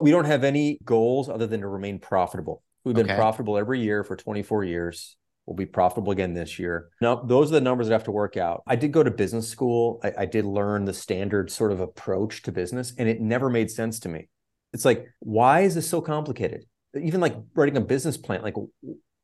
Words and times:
We 0.00 0.10
don't 0.10 0.24
have 0.24 0.44
any 0.44 0.78
goals 0.84 1.28
other 1.28 1.46
than 1.46 1.60
to 1.60 1.68
remain 1.68 1.98
profitable. 1.98 2.62
We've 2.84 2.94
been 2.94 3.06
Okay. 3.06 3.16
profitable 3.16 3.58
every 3.58 3.80
year 3.80 4.02
for 4.04 4.16
24 4.16 4.64
years. 4.64 5.16
We'll 5.46 5.56
be 5.56 5.66
profitable 5.66 6.12
again 6.12 6.32
this 6.32 6.58
year. 6.58 6.88
Now, 7.00 7.16
those 7.16 7.50
are 7.50 7.54
the 7.54 7.60
numbers 7.60 7.88
that 7.88 7.94
have 7.94 8.04
to 8.04 8.12
work 8.12 8.36
out. 8.36 8.62
I 8.66 8.76
did 8.76 8.92
go 8.92 9.02
to 9.02 9.10
business 9.10 9.48
school. 9.48 10.00
I, 10.02 10.12
I 10.18 10.24
did 10.26 10.44
learn 10.44 10.84
the 10.84 10.94
standard 10.94 11.50
sort 11.50 11.72
of 11.72 11.80
approach 11.80 12.42
to 12.42 12.52
business, 12.52 12.94
and 12.96 13.08
it 13.08 13.20
never 13.20 13.50
made 13.50 13.70
sense 13.70 13.98
to 14.00 14.08
me. 14.08 14.28
It's 14.72 14.84
like, 14.84 15.06
why 15.18 15.60
is 15.62 15.74
this 15.74 15.88
so 15.88 16.00
complicated? 16.00 16.64
Even 17.00 17.20
like 17.20 17.36
writing 17.54 17.76
a 17.76 17.80
business 17.80 18.16
plan, 18.16 18.42
like 18.42 18.54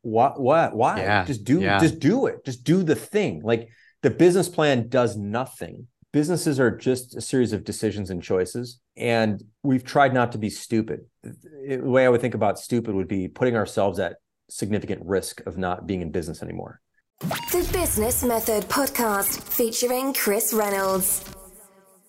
what, 0.03 0.41
what, 0.41 0.75
why? 0.75 0.99
Yeah, 0.99 1.25
Just 1.25 1.45
do, 1.45 1.61
yeah. 1.61 1.79
just 1.79 2.01
do 2.01 2.27
it. 2.27 2.45
Just 2.45 2.65
do 2.65 2.83
the 2.83 2.95
thing. 2.97 3.43
Like 3.43 3.69
the 4.03 4.11
business 4.11 4.49
plan 4.49 4.89
does 4.89 5.17
nothing. 5.17 5.87
Businesses 6.13 6.59
are 6.61 6.71
just 6.77 7.17
a 7.17 7.21
series 7.21 7.53
of 7.53 7.65
decisions 7.65 8.11
and 8.11 8.23
choices. 8.23 8.81
And 8.97 9.43
we've 9.63 9.85
tried 9.85 10.15
not 10.15 10.33
to 10.33 10.39
be 10.39 10.49
stupid. 10.49 11.01
The 11.23 11.79
way 11.79 12.07
I 12.07 12.09
would 12.09 12.21
think 12.21 12.35
about 12.35 12.59
stupid 12.59 12.95
would 12.95 13.09
be 13.09 13.29
putting 13.29 13.55
ourselves 13.55 13.99
at 13.99 14.17
significant 14.49 15.05
risk 15.05 15.45
of 15.47 15.59
not 15.59 15.87
being 15.87 16.01
in 16.01 16.11
business 16.11 16.43
anymore. 16.43 16.81
The 17.21 17.69
Business 17.73 18.25
Method 18.25 18.65
Podcast 18.65 19.43
featuring 19.43 20.15
Chris 20.15 20.55
Reynolds. 20.55 21.25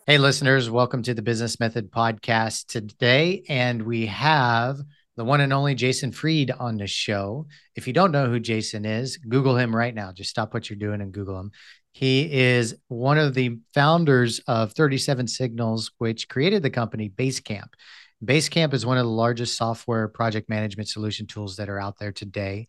Hey, 0.06 0.18
listeners, 0.18 0.70
welcome 0.70 1.04
to 1.04 1.14
the 1.14 1.22
Business 1.22 1.60
Method 1.60 1.92
Podcast 1.92 2.68
today. 2.68 3.44
And 3.50 3.82
we 3.82 4.06
have 4.06 4.78
the 5.18 5.26
one 5.26 5.42
and 5.42 5.52
only 5.52 5.76
Jason 5.76 6.12
Fried 6.12 6.52
on 6.52 6.78
the 6.78 6.88
show. 6.88 7.48
If 7.76 7.88
you 7.88 7.94
don't 7.94 8.12
know 8.12 8.30
who 8.30 8.40
Jason 8.40 8.86
is, 8.86 9.18
Google 9.18 9.58
him 9.58 9.76
right 9.76 9.94
now. 9.94 10.14
Just 10.14 10.30
stop 10.30 10.54
what 10.54 10.70
you're 10.70 10.80
doing 10.80 11.02
and 11.02 11.12
Google 11.12 11.40
him. 11.40 11.52
He 11.92 12.32
is 12.32 12.76
one 12.88 13.18
of 13.18 13.34
the 13.34 13.60
founders 13.74 14.40
of 14.48 14.74
37 14.74 15.28
Signals, 15.28 15.92
which 15.98 16.30
created 16.30 16.62
the 16.62 16.70
company 16.70 17.10
Basecamp. 17.10 17.70
Basecamp 18.24 18.74
is 18.74 18.86
one 18.86 18.98
of 18.98 19.06
the 19.06 19.12
largest 19.12 19.58
software 19.58 20.08
project 20.08 20.50
management 20.50 20.90
solution 20.90 21.28
tools 21.28 21.58
that 21.58 21.70
are 21.70 21.80
out 21.80 21.98
there 22.00 22.12
today. 22.12 22.68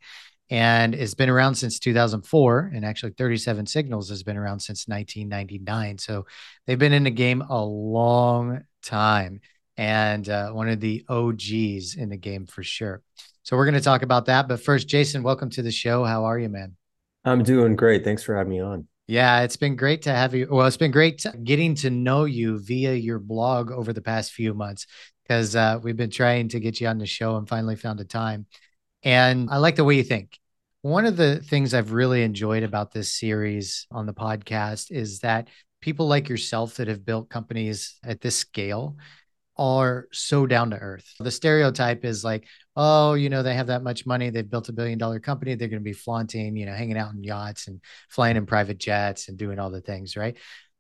And 0.51 0.95
it's 0.95 1.15
been 1.15 1.29
around 1.29 1.57
since 1.57 1.79
2004. 1.79 2.73
And 2.75 2.85
actually, 2.85 3.13
37 3.13 3.67
Signals 3.67 4.09
has 4.09 4.23
been 4.23 4.37
around 4.37 4.61
since 4.61 4.89
1999. 4.89 5.99
So 5.99 6.27
they've 6.67 6.79
been 6.79 6.93
in 6.93 7.05
the 7.05 7.11
game 7.11 7.43
a 7.43 7.63
long 7.63 8.63
time 8.83 9.41
and 9.77 10.29
uh, 10.29 10.51
one 10.51 10.69
of 10.69 10.81
the 10.81 11.05
OGs 11.09 11.95
in 11.95 12.09
the 12.09 12.17
game 12.17 12.47
for 12.47 12.63
sure. 12.63 13.03
So 13.43 13.57
we're 13.57 13.65
going 13.65 13.75
to 13.75 13.81
talk 13.81 14.03
about 14.03 14.27
that. 14.27 14.49
But 14.49 14.61
first, 14.61 14.89
Jason, 14.89 15.23
welcome 15.23 15.51
to 15.51 15.63
the 15.63 15.71
show. 15.71 16.05
How 16.05 16.25
are 16.25 16.39
you, 16.39 16.49
man? 16.49 16.77
I'm 17.25 17.43
doing 17.43 17.77
great. 17.77 18.05
Thanks 18.05 18.23
for 18.23 18.37
having 18.37 18.51
me 18.51 18.61
on. 18.61 18.87
Yeah, 19.09 19.41
it's 19.41 19.57
been 19.57 19.75
great 19.75 20.03
to 20.03 20.13
have 20.13 20.35
you. 20.35 20.47
Well, 20.51 20.67
it's 20.67 20.77
been 20.77 20.91
great 20.91 21.25
getting 21.43 21.75
to 21.77 21.89
know 21.89 22.27
you 22.27 22.59
via 22.59 22.93
your 22.93 23.19
blog 23.19 23.71
over 23.71 23.95
the 23.95 24.03
past 24.03 24.33
few 24.33 24.53
months 24.53 24.87
because 25.23 25.57
uh, 25.57 25.81
we've 25.83 25.97
been 25.97 26.11
trying 26.11 26.49
to 26.49 26.61
get 26.61 26.79
you 26.79 26.89
on 26.89 26.99
the 26.99 27.07
show 27.07 27.37
and 27.37 27.49
finally 27.49 27.75
found 27.75 28.01
a 28.01 28.05
time. 28.05 28.45
And 29.03 29.49
I 29.51 29.57
like 29.57 29.77
the 29.77 29.85
way 29.85 29.95
you 29.97 30.03
think. 30.03 30.39
One 30.83 31.07
of 31.07 31.17
the 31.17 31.41
things 31.41 31.73
I've 31.73 31.93
really 31.93 32.23
enjoyed 32.23 32.63
about 32.65 32.93
this 32.93 33.15
series 33.15 33.87
on 33.91 34.05
the 34.05 34.13
podcast 34.13 34.91
is 34.91 35.21
that 35.21 35.49
people 35.81 36.07
like 36.07 36.29
yourself 36.29 36.75
that 36.75 36.89
have 36.89 37.07
built 37.07 37.31
companies 37.31 37.97
at 38.05 38.21
this 38.21 38.37
scale 38.37 38.99
are 39.59 40.07
so 40.13 40.47
down 40.47 40.71
to 40.71 40.77
earth. 40.77 41.13
The 41.19 41.31
stereotype 41.31 42.05
is 42.05 42.23
like, 42.25 42.47
oh, 42.77 43.15
you 43.15 43.29
know, 43.29 43.43
they 43.43 43.55
have 43.55 43.67
that 43.69 43.83
much 43.83 44.07
money, 44.07 44.31
they've 44.31 44.49
built 44.49 44.69
a 44.69 44.73
billion 44.73 44.99
dollar 44.99 45.19
company, 45.21 45.55
they're 45.55 45.69
going 45.69 45.81
to 45.81 45.85
be 45.85 45.93
flaunting, 45.93 46.57
you 46.57 46.67
know, 46.67 46.75
hanging 46.75 46.97
out 46.97 47.13
in 47.13 47.25
yachts 47.25 47.67
and 47.67 47.81
flying 48.09 48.37
in 48.37 48.47
private 48.47 48.79
jets 48.79 49.29
and 49.29 49.37
doing 49.37 49.59
all 49.59 49.71
the 49.71 49.81
things, 49.81 50.17
right? 50.17 50.37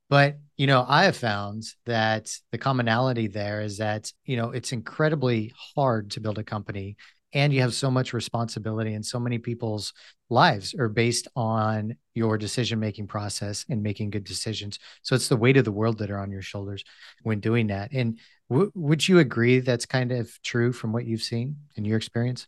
But, 0.08 0.38
you 0.56 0.66
know, 0.66 0.86
I 0.88 1.04
have 1.04 1.16
found 1.16 1.64
that 1.84 2.32
the 2.50 2.58
commonality 2.58 3.26
there 3.26 3.60
is 3.60 3.78
that, 3.78 4.10
you 4.24 4.36
know, 4.36 4.52
it's 4.52 4.72
incredibly 4.72 5.52
hard 5.74 6.12
to 6.12 6.20
build 6.20 6.38
a 6.38 6.44
company 6.44 6.96
and 7.32 7.52
you 7.52 7.60
have 7.60 7.74
so 7.74 7.90
much 7.90 8.12
responsibility 8.12 8.94
and 8.94 9.04
so 9.04 9.20
many 9.20 9.38
people's 9.38 9.92
lives 10.30 10.74
are 10.74 10.88
based 10.88 11.28
on 11.36 11.96
your 12.14 12.38
decision 12.38 12.80
making 12.80 13.06
process 13.06 13.64
and 13.68 13.82
making 13.82 14.10
good 14.10 14.24
decisions 14.24 14.78
so 15.02 15.14
it's 15.14 15.28
the 15.28 15.36
weight 15.36 15.56
of 15.56 15.64
the 15.64 15.72
world 15.72 15.98
that 15.98 16.10
are 16.10 16.18
on 16.18 16.30
your 16.30 16.42
shoulders 16.42 16.84
when 17.22 17.40
doing 17.40 17.66
that 17.68 17.92
and 17.92 18.18
w- 18.50 18.72
would 18.74 19.06
you 19.06 19.18
agree 19.18 19.60
that's 19.60 19.86
kind 19.86 20.12
of 20.12 20.30
true 20.42 20.72
from 20.72 20.92
what 20.92 21.04
you've 21.06 21.22
seen 21.22 21.56
in 21.76 21.84
your 21.84 21.96
experience 21.96 22.46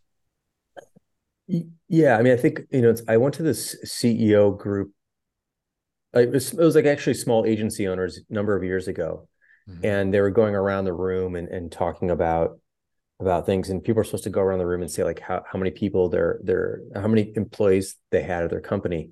Yeah, 1.89 2.17
I 2.17 2.21
mean, 2.21 2.33
I 2.33 2.37
think 2.37 2.61
you 2.71 2.81
know, 2.81 2.89
it's, 2.89 3.01
I 3.07 3.17
went 3.17 3.35
to 3.35 3.43
this 3.43 3.75
CEO 3.83 4.51
group. 4.51 4.91
It 6.13 6.29
was, 6.31 6.51
it 6.53 6.59
was 6.59 6.75
like 6.75 6.85
actually 6.85 7.13
small 7.13 7.45
agency 7.45 7.87
owners 7.87 8.17
a 8.29 8.33
number 8.33 8.55
of 8.55 8.63
years 8.63 8.87
ago, 8.87 9.27
Mhm. 9.67 9.81
and 9.83 10.13
they 10.13 10.21
were 10.21 10.31
going 10.31 10.55
around 10.55 10.85
the 10.85 10.93
room 10.93 11.35
and, 11.35 11.49
and 11.49 11.71
talking 11.71 12.11
about 12.11 12.59
about 13.21 13.45
things. 13.45 13.69
And 13.69 13.83
people 13.83 14.01
are 14.01 14.03
supposed 14.03 14.23
to 14.25 14.29
go 14.29 14.41
around 14.41 14.59
the 14.59 14.65
room 14.65 14.81
and 14.81 14.91
say 14.91 15.03
like 15.03 15.19
how 15.19 15.43
how 15.49 15.57
many 15.59 15.71
people 15.71 16.09
their 16.09 16.39
their 16.43 16.81
how 16.95 17.07
many 17.07 17.31
employees 17.35 17.95
they 18.11 18.21
had 18.23 18.43
at 18.43 18.49
their 18.49 18.61
company. 18.61 19.11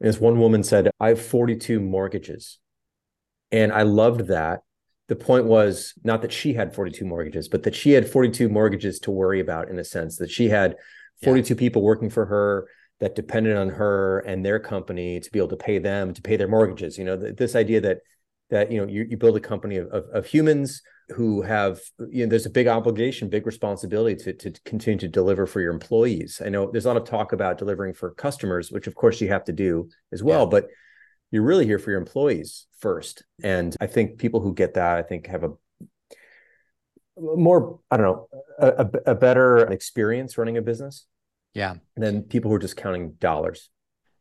And 0.00 0.08
this 0.08 0.20
one 0.20 0.38
woman 0.38 0.62
said, 0.62 0.90
"I 0.98 1.08
have 1.08 1.20
42 1.20 1.80
mortgages," 1.80 2.58
and 3.50 3.72
I 3.72 3.82
loved 3.82 4.28
that. 4.28 4.60
The 5.08 5.16
point 5.16 5.46
was 5.46 5.94
not 6.04 6.22
that 6.22 6.32
she 6.32 6.54
had 6.54 6.74
42 6.74 7.04
mortgages, 7.04 7.48
but 7.48 7.64
that 7.64 7.74
she 7.74 7.90
had 7.92 8.08
42 8.08 8.48
mortgages 8.48 9.00
to 9.00 9.10
worry 9.10 9.40
about 9.40 9.68
in 9.68 9.78
a 9.78 9.84
sense 9.84 10.16
that 10.18 10.30
she 10.30 10.48
had 10.48 10.76
Yeah. 11.20 11.26
42 11.26 11.54
people 11.56 11.82
working 11.82 12.10
for 12.10 12.26
her 12.26 12.68
that 13.00 13.14
depended 13.14 13.56
on 13.56 13.70
her 13.70 14.20
and 14.20 14.44
their 14.44 14.58
company 14.60 15.20
to 15.20 15.30
be 15.30 15.38
able 15.38 15.48
to 15.48 15.56
pay 15.56 15.78
them 15.78 16.14
to 16.14 16.22
pay 16.22 16.36
their 16.36 16.48
mortgages 16.48 16.96
you 16.98 17.04
know 17.04 17.16
th- 17.18 17.36
this 17.36 17.56
idea 17.56 17.80
that 17.80 17.98
that 18.50 18.70
you 18.70 18.80
know 18.80 18.86
you, 18.86 19.06
you 19.08 19.16
build 19.16 19.36
a 19.36 19.40
company 19.40 19.76
of, 19.76 19.88
of, 19.88 20.04
of 20.12 20.26
humans 20.26 20.82
who 21.10 21.42
have 21.42 21.80
you 22.10 22.24
know 22.24 22.30
there's 22.30 22.46
a 22.46 22.50
big 22.50 22.66
obligation 22.68 23.28
big 23.28 23.46
responsibility 23.46 24.16
to, 24.16 24.32
to 24.32 24.60
continue 24.64 24.98
to 24.98 25.08
deliver 25.08 25.46
for 25.46 25.60
your 25.60 25.72
employees. 25.72 26.40
I 26.44 26.48
know 26.48 26.70
there's 26.70 26.84
a 26.84 26.88
lot 26.88 26.96
of 26.96 27.04
talk 27.04 27.32
about 27.32 27.58
delivering 27.58 27.94
for 27.94 28.10
customers 28.12 28.70
which 28.70 28.86
of 28.86 28.94
course 28.94 29.20
you 29.20 29.28
have 29.28 29.44
to 29.44 29.52
do 29.52 29.88
as 30.12 30.22
well 30.22 30.40
Yeah. 30.44 30.50
but 30.50 30.68
you're 31.32 31.44
really 31.44 31.64
here 31.64 31.78
for 31.78 31.90
your 31.90 32.00
employees 32.00 32.66
first. 32.78 33.24
And 33.42 33.76
i 33.80 33.86
think 33.86 34.18
people 34.18 34.40
who 34.40 34.54
get 34.54 34.74
that 34.74 34.96
i 34.98 35.02
think 35.02 35.26
have 35.26 35.44
a 35.44 35.50
more 37.16 37.80
i 37.90 37.96
don't 37.96 38.06
know 38.06 38.28
a, 38.58 38.68
a, 38.84 39.12
a 39.12 39.14
better 39.14 39.58
experience 39.58 40.38
running 40.38 40.56
a 40.56 40.62
business 40.62 41.06
yeah. 41.54 41.74
than 41.96 42.22
people 42.22 42.50
who 42.50 42.56
are 42.56 42.60
just 42.60 42.76
counting 42.76 43.12
dollars. 43.18 43.70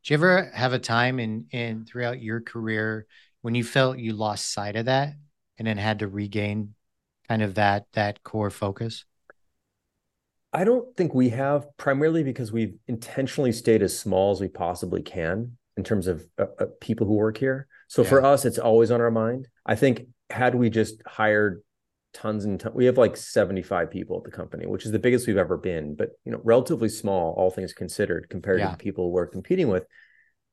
Do 0.04 0.14
you 0.14 0.18
ever 0.18 0.50
have 0.54 0.74
a 0.74 0.80
time 0.80 1.20
in 1.20 1.46
in 1.52 1.86
throughout 1.86 2.22
your 2.22 2.42
career 2.42 3.06
when 3.42 3.56
you 3.56 3.64
felt 3.64 3.98
you 4.00 4.14
lost 4.14 4.52
sight 4.54 4.76
of 4.76 4.86
that 4.86 5.14
and 5.58 5.68
then 5.68 5.78
had 5.78 6.00
to 6.00 6.08
regain 6.08 6.76
kind 7.28 7.42
of 7.42 7.56
that 7.56 7.86
that 7.94 8.24
core 8.24 8.50
focus 8.50 9.06
I 10.52 10.64
don't 10.64 10.98
think 10.98 11.14
we 11.14 11.30
have, 11.30 11.68
primarily 11.78 12.24
because 12.24 12.52
we've 12.52 12.74
intentionally 12.88 13.52
stayed 13.52 13.84
as 13.84 13.98
small 13.98 14.32
as 14.32 14.42
we 14.42 14.48
possibly 14.48 15.04
can 15.04 15.58
in 15.78 15.84
terms 15.84 16.08
of 16.08 16.26
uh, 16.40 16.46
uh, 16.60 16.66
people 16.82 17.06
who 17.06 17.14
work 17.14 17.38
here. 17.38 17.68
So 17.88 18.04
for 18.04 18.26
us, 18.26 18.46
it's 18.46 18.58
always 18.58 18.90
on 18.90 19.00
our 19.00 19.12
mind. 19.12 19.48
I 19.64 19.76
think 19.76 20.08
had 20.32 20.56
we 20.56 20.72
just 20.72 21.04
hired 21.06 21.62
tons 22.16 22.46
and 22.46 22.60
tons, 22.60 22.74
we 22.74 22.86
have 22.86 22.98
like 22.98 23.16
75 23.16 23.92
people 23.92 24.18
at 24.18 24.24
the 24.24 24.36
company, 24.36 24.66
which 24.66 24.86
is 24.88 24.92
the 24.92 24.98
biggest 24.98 25.28
we've 25.28 25.38
ever 25.38 25.56
been, 25.56 25.94
but 25.96 26.10
you 26.26 26.32
know, 26.32 26.42
relatively 26.44 26.90
small, 26.90 27.34
all 27.38 27.52
things 27.52 27.72
considered, 27.72 28.28
compared 28.32 28.58
Yeah. 28.60 28.66
to 28.66 28.72
the 28.72 28.78
people 28.84 29.12
we're 29.12 29.28
competing 29.28 29.68
with. 29.68 29.86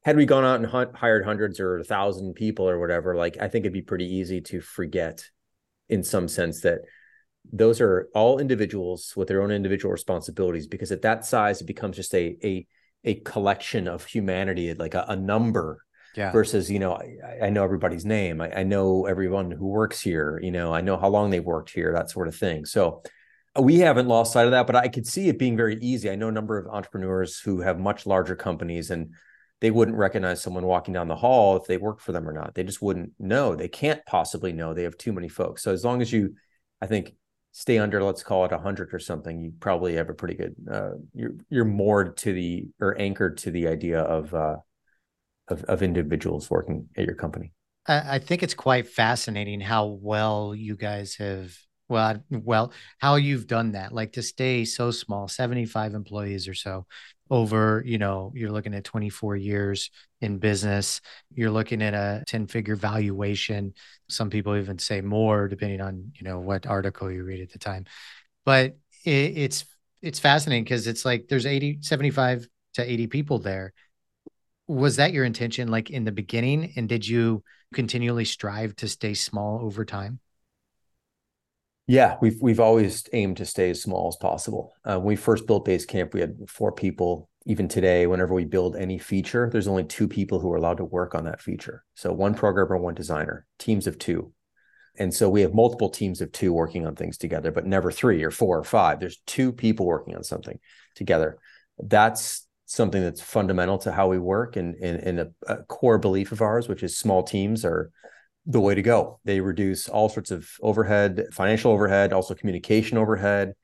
Had 0.06 0.16
we 0.16 0.24
gone 0.24 0.44
out 0.44 0.60
and 0.60 0.66
hunt, 0.66 0.94
hired 0.94 1.24
hundreds 1.24 1.58
or 1.58 1.78
a 1.78 1.84
thousand 1.84 2.34
people 2.34 2.68
or 2.68 2.78
whatever, 2.78 3.16
like 3.16 3.38
I 3.40 3.48
think 3.48 3.64
it'd 3.64 3.72
be 3.72 3.82
pretty 3.82 4.06
easy 4.06 4.40
to 4.42 4.60
forget 4.60 5.24
in 5.88 6.04
some 6.04 6.28
sense 6.28 6.60
that 6.60 6.82
those 7.52 7.80
are 7.80 8.08
all 8.14 8.38
individuals 8.38 9.14
with 9.16 9.26
their 9.26 9.42
own 9.42 9.50
individual 9.50 9.90
responsibilities 9.90 10.68
because 10.68 10.92
at 10.92 11.02
that 11.02 11.24
size 11.24 11.60
it 11.60 11.66
becomes 11.66 11.96
just 11.96 12.14
a 12.14 12.36
a 12.44 12.66
a 13.02 13.14
collection 13.16 13.88
of 13.88 14.04
humanity 14.04 14.72
like 14.74 14.94
a, 14.94 15.06
a 15.08 15.16
number 15.16 15.82
yeah. 16.14 16.30
versus 16.30 16.70
you 16.70 16.78
know 16.78 16.92
I, 16.92 17.46
I 17.46 17.50
know 17.50 17.64
everybody's 17.64 18.04
name. 18.04 18.40
I, 18.40 18.60
I 18.60 18.62
know 18.62 19.06
everyone 19.06 19.50
who 19.50 19.66
works 19.66 20.00
here 20.00 20.38
you 20.40 20.52
know 20.52 20.72
i 20.72 20.82
know 20.82 20.96
how 20.96 21.08
long 21.08 21.30
they've 21.30 21.44
worked 21.44 21.70
here 21.70 21.92
that 21.92 22.10
sort 22.10 22.28
of 22.28 22.36
thing. 22.36 22.64
So 22.64 23.02
uh, 23.58 23.62
we 23.62 23.80
haven't 23.80 24.06
lost 24.06 24.34
sight 24.34 24.46
of 24.46 24.52
that 24.52 24.68
but 24.68 24.76
i 24.76 24.86
could 24.86 25.08
see 25.08 25.28
it 25.28 25.36
being 25.36 25.56
very 25.56 25.78
easy. 25.80 26.08
I 26.08 26.14
know 26.14 26.28
a 26.28 26.38
number 26.40 26.58
of 26.58 26.72
entrepreneurs 26.72 27.40
who 27.40 27.60
have 27.62 27.80
much 27.80 28.06
larger 28.06 28.36
companies 28.36 28.92
and 28.92 29.10
they 29.60 29.70
wouldn't 29.70 29.96
recognize 29.96 30.42
someone 30.42 30.66
walking 30.66 30.92
down 30.94 31.08
the 31.08 31.16
hall 31.16 31.56
if 31.56 31.66
they 31.66 31.78
worked 31.78 32.02
for 32.02 32.12
them 32.12 32.28
or 32.28 32.32
not. 32.32 32.54
They 32.54 32.64
just 32.64 32.82
wouldn't 32.82 33.12
know. 33.18 33.56
They 33.56 33.68
can't 33.68 34.04
possibly 34.06 34.52
know. 34.52 34.74
They 34.74 34.82
have 34.82 34.98
too 34.98 35.12
many 35.12 35.28
folks. 35.28 35.62
So 35.62 35.72
as 35.72 35.84
long 35.84 36.02
as 36.02 36.12
you 36.12 36.34
i 36.82 36.86
think 36.86 37.14
stay 37.52 37.78
under 37.78 38.02
let's 38.02 38.22
call 38.22 38.44
it 38.44 38.50
100 38.50 38.92
or 38.92 38.98
something 38.98 39.40
you 39.40 39.50
probably 39.60 39.94
have 39.94 40.10
a 40.10 40.14
pretty 40.14 40.34
good 40.34 40.54
uh, 40.70 40.90
you're 41.14 41.32
you're 41.48 41.64
moored 41.64 42.14
to 42.18 42.34
the 42.34 42.68
or 42.80 43.00
anchored 43.00 43.38
to 43.38 43.50
the 43.50 43.66
idea 43.66 44.00
of 44.00 44.34
uh 44.34 44.56
of, 45.48 45.62
of 45.64 45.82
individuals 45.82 46.50
working 46.50 46.88
at 46.96 47.04
your 47.04 47.14
company. 47.14 47.52
I 47.88 48.18
think 48.18 48.42
it's 48.42 48.54
quite 48.54 48.88
fascinating 48.88 49.60
how 49.60 49.86
well 49.86 50.54
you 50.56 50.76
guys 50.76 51.14
have 51.16 51.56
well 51.88 52.22
well 52.30 52.72
how 52.98 53.14
you've 53.14 53.46
done 53.46 53.72
that 53.72 53.92
like 53.92 54.12
to 54.12 54.22
stay 54.22 54.64
so 54.64 54.90
small 54.90 55.28
75 55.28 55.94
employees 55.94 56.48
or 56.48 56.54
so 56.54 56.86
over 57.30 57.82
you 57.84 57.98
know 57.98 58.32
you're 58.34 58.50
looking 58.50 58.74
at 58.74 58.84
24 58.84 59.36
years 59.36 59.90
in 60.20 60.38
business 60.38 61.00
you're 61.34 61.50
looking 61.50 61.82
at 61.82 61.94
a 61.94 62.24
10 62.26 62.46
figure 62.46 62.76
valuation 62.76 63.72
some 64.08 64.30
people 64.30 64.56
even 64.56 64.78
say 64.78 65.00
more 65.00 65.48
depending 65.48 65.80
on 65.80 66.12
you 66.14 66.24
know 66.24 66.38
what 66.38 66.66
article 66.66 67.10
you 67.10 67.24
read 67.24 67.40
at 67.40 67.50
the 67.50 67.58
time. 67.58 67.84
But 68.44 68.76
it, 69.04 69.38
it's 69.38 69.64
it's 70.02 70.18
fascinating 70.20 70.64
because 70.64 70.86
it's 70.86 71.04
like 71.04 71.26
there's 71.28 71.46
80 71.46 71.78
75 71.82 72.46
to 72.74 72.90
80 72.90 73.06
people 73.08 73.38
there. 73.38 73.72
Was 74.68 74.96
that 74.96 75.12
your 75.12 75.24
intention 75.24 75.68
like 75.68 75.90
in 75.90 76.04
the 76.04 76.12
beginning? 76.12 76.72
And 76.76 76.88
did 76.88 77.06
you 77.06 77.42
continually 77.74 78.24
strive 78.24 78.76
to 78.76 78.88
stay 78.88 79.14
small 79.14 79.60
over 79.62 79.84
time 79.84 80.20
yeah 81.86 82.16
we've 82.20 82.40
we've 82.40 82.60
always 82.60 83.04
aimed 83.12 83.36
to 83.36 83.44
stay 83.44 83.70
as 83.70 83.82
small 83.82 84.08
as 84.08 84.16
possible. 84.16 84.72
Uh, 84.84 84.96
when 84.98 85.06
we 85.06 85.16
first 85.16 85.46
built 85.46 85.66
basecamp 85.66 86.12
we 86.12 86.20
had 86.20 86.36
four 86.48 86.72
people 86.72 87.28
even 87.48 87.68
today. 87.68 88.08
Whenever 88.08 88.34
we 88.34 88.44
build 88.44 88.76
any 88.76 88.98
feature 88.98 89.48
there's 89.50 89.68
only 89.68 89.84
two 89.84 90.08
people 90.08 90.40
who 90.40 90.52
are 90.52 90.56
allowed 90.56 90.78
to 90.78 90.84
work 90.84 91.14
on 91.14 91.24
that 91.24 91.40
feature. 91.40 91.84
So 91.94 92.12
one 92.12 92.34
programmer 92.34 92.76
one 92.76 92.94
designer 92.94 93.46
teams 93.58 93.86
of 93.86 93.98
two. 93.98 94.32
And 94.98 95.12
so 95.12 95.28
we 95.28 95.42
have 95.42 95.52
multiple 95.52 95.90
teams 95.90 96.22
of 96.22 96.32
two 96.32 96.52
working 96.52 96.86
on 96.86 96.96
things 96.96 97.18
together 97.18 97.50
but 97.50 97.66
never 97.66 97.92
three 97.92 98.22
or 98.24 98.30
four 98.30 98.58
or 98.58 98.64
five. 98.64 98.98
There's 98.98 99.22
two 99.26 99.52
people 99.52 99.86
working 99.86 100.16
on 100.16 100.24
something 100.24 100.58
together. 100.94 101.38
That's 101.78 102.46
something 102.66 103.00
that's 103.00 103.20
fundamental 103.20 103.78
to 103.78 103.92
how 103.92 104.08
we 104.08 104.18
work 104.18 104.56
and, 104.56 104.74
and, 104.76 104.98
and 104.98 105.20
a, 105.20 105.30
a, 105.46 105.62
core 105.64 105.98
belief 105.98 106.32
of 106.32 106.42
ours, 106.42 106.68
which 106.68 106.82
is 106.82 106.98
small 106.98 107.22
teams 107.22 107.64
are 107.64 107.92
the 108.46 108.60
way 108.60 108.74
to 108.74 108.82
go. 108.82 109.18
They 109.24 109.40
reduce 109.40 109.88
all 109.88 110.08
sorts 110.08 110.30
of 110.30 110.48
overhead, 110.60 111.26
financial 111.32 111.72
overhead, 111.72 112.12
also 112.12 112.34
communication 112.34 112.96
overhead, 112.96 113.54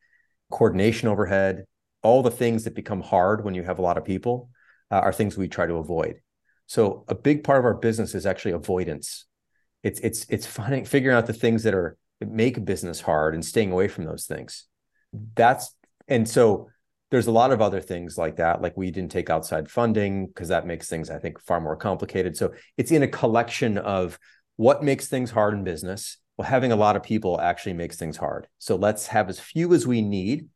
coordination 0.51 1.09
overhead, 1.09 1.65
all 2.03 2.23
the 2.23 2.31
things 2.31 2.65
that 2.65 2.75
become 2.75 3.01
hard 3.01 3.45
when 3.45 3.55
you 3.55 3.63
have 3.63 3.79
a 3.79 3.83
lot 3.83 3.97
of 3.97 4.05
people 4.05 4.51
uh, 4.91 4.97
are 4.97 5.13
things 5.13 5.39
we 5.39 5.49
try 5.49 5.67
to 5.67 5.75
avoid. 5.75 6.17
So 6.67 7.05
a 7.09 7.15
big 7.15 7.45
part 7.45 7.59
of 7.59 7.65
our 7.65 7.75
business 7.75 8.15
is 8.15 8.27
actually 8.27 8.53
avoidance. 8.53 9.27
It's 9.83 10.01
it's 10.01 10.27
it's 10.29 10.47
finding 10.47 10.85
figuring 10.85 11.17
out 11.17 11.27
the 11.27 11.33
things 11.33 11.63
that 11.63 11.75
are 11.75 11.97
that 12.21 12.29
make 12.29 12.65
business 12.65 13.01
hard 13.01 13.35
and 13.35 13.45
staying 13.45 13.73
away 13.73 13.89
from 13.89 14.05
those 14.05 14.27
things. 14.27 14.67
That's 15.35 15.75
and 16.09 16.29
so 16.29 16.69
there's 17.11 17.27
a 17.27 17.33
lot 17.33 17.53
of 17.53 17.61
other 17.61 17.81
things 17.81 18.17
like 18.17 18.37
that 18.37 18.63
like 18.63 18.77
we 18.77 18.91
didn't 18.91 19.13
take 19.13 19.29
outside 19.29 19.71
funding 19.71 20.27
because 20.27 20.49
that 20.49 20.67
makes 20.67 20.89
things 20.89 21.11
i 21.11 21.19
think 21.19 21.39
far 21.39 21.61
more 21.61 21.77
complicated 21.77 22.35
so 22.37 22.53
it's 22.79 22.91
in 22.91 23.03
a 23.03 23.09
collection 23.09 23.77
of 23.77 24.19
what 24.63 24.83
makes 24.83 25.09
things 25.09 25.31
hard 25.31 25.55
in 25.55 25.65
business? 25.65 26.19
Well 26.37 26.49
having 26.49 26.73
a 26.73 26.77
lot 26.77 26.97
of 26.97 27.03
people 27.03 27.41
actually 27.41 27.75
makes 27.75 27.97
things 27.97 28.17
hard. 28.17 28.47
So 28.59 28.77
let's 28.77 29.09
have 29.09 29.29
as 29.29 29.39
few 29.39 29.75
as 29.75 29.87
we 29.87 30.01
need. 30.01 30.49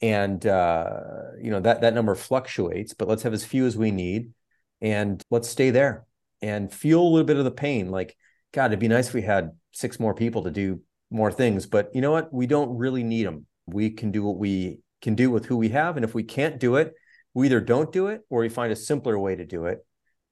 And 0.00 0.44
uh, 0.46 1.00
you 1.40 1.50
know 1.50 1.60
that 1.60 1.80
that 1.82 1.94
number 1.94 2.14
fluctuates 2.14 2.92
but 2.94 3.08
let's 3.08 3.22
have 3.22 3.32
as 3.32 3.44
few 3.44 3.66
as 3.66 3.76
we 3.76 3.90
need 3.90 4.32
and 4.80 5.22
let's 5.30 5.48
stay 5.48 5.70
there 5.70 6.06
and 6.40 6.72
feel 6.72 7.00
a 7.00 7.10
little 7.12 7.26
bit 7.26 7.36
of 7.36 7.44
the 7.44 7.50
pain. 7.50 7.90
Like 7.90 8.16
god 8.52 8.66
it'd 8.66 8.80
be 8.80 8.88
nice 8.88 9.08
if 9.08 9.14
we 9.14 9.22
had 9.22 9.52
six 9.72 9.98
more 9.98 10.14
people 10.14 10.42
to 10.44 10.50
do 10.50 10.80
more 11.10 11.32
things 11.32 11.66
but 11.66 11.94
you 11.94 12.00
know 12.00 12.12
what? 12.12 12.32
We 12.32 12.46
don't 12.46 12.76
really 12.76 13.02
need 13.02 13.26
them 13.26 13.46
we 13.66 13.90
can 13.90 14.10
do 14.10 14.22
what 14.22 14.36
we 14.36 14.80
can 15.00 15.14
do 15.14 15.30
with 15.30 15.46
who 15.46 15.56
we 15.56 15.70
have. 15.70 15.96
And 15.96 16.04
if 16.04 16.14
we 16.14 16.22
can't 16.22 16.58
do 16.58 16.76
it, 16.76 16.94
we 17.34 17.46
either 17.46 17.60
don't 17.60 17.92
do 17.92 18.08
it 18.08 18.22
or 18.28 18.40
we 18.40 18.48
find 18.48 18.72
a 18.72 18.76
simpler 18.76 19.18
way 19.18 19.36
to 19.36 19.44
do 19.44 19.66
it. 19.66 19.84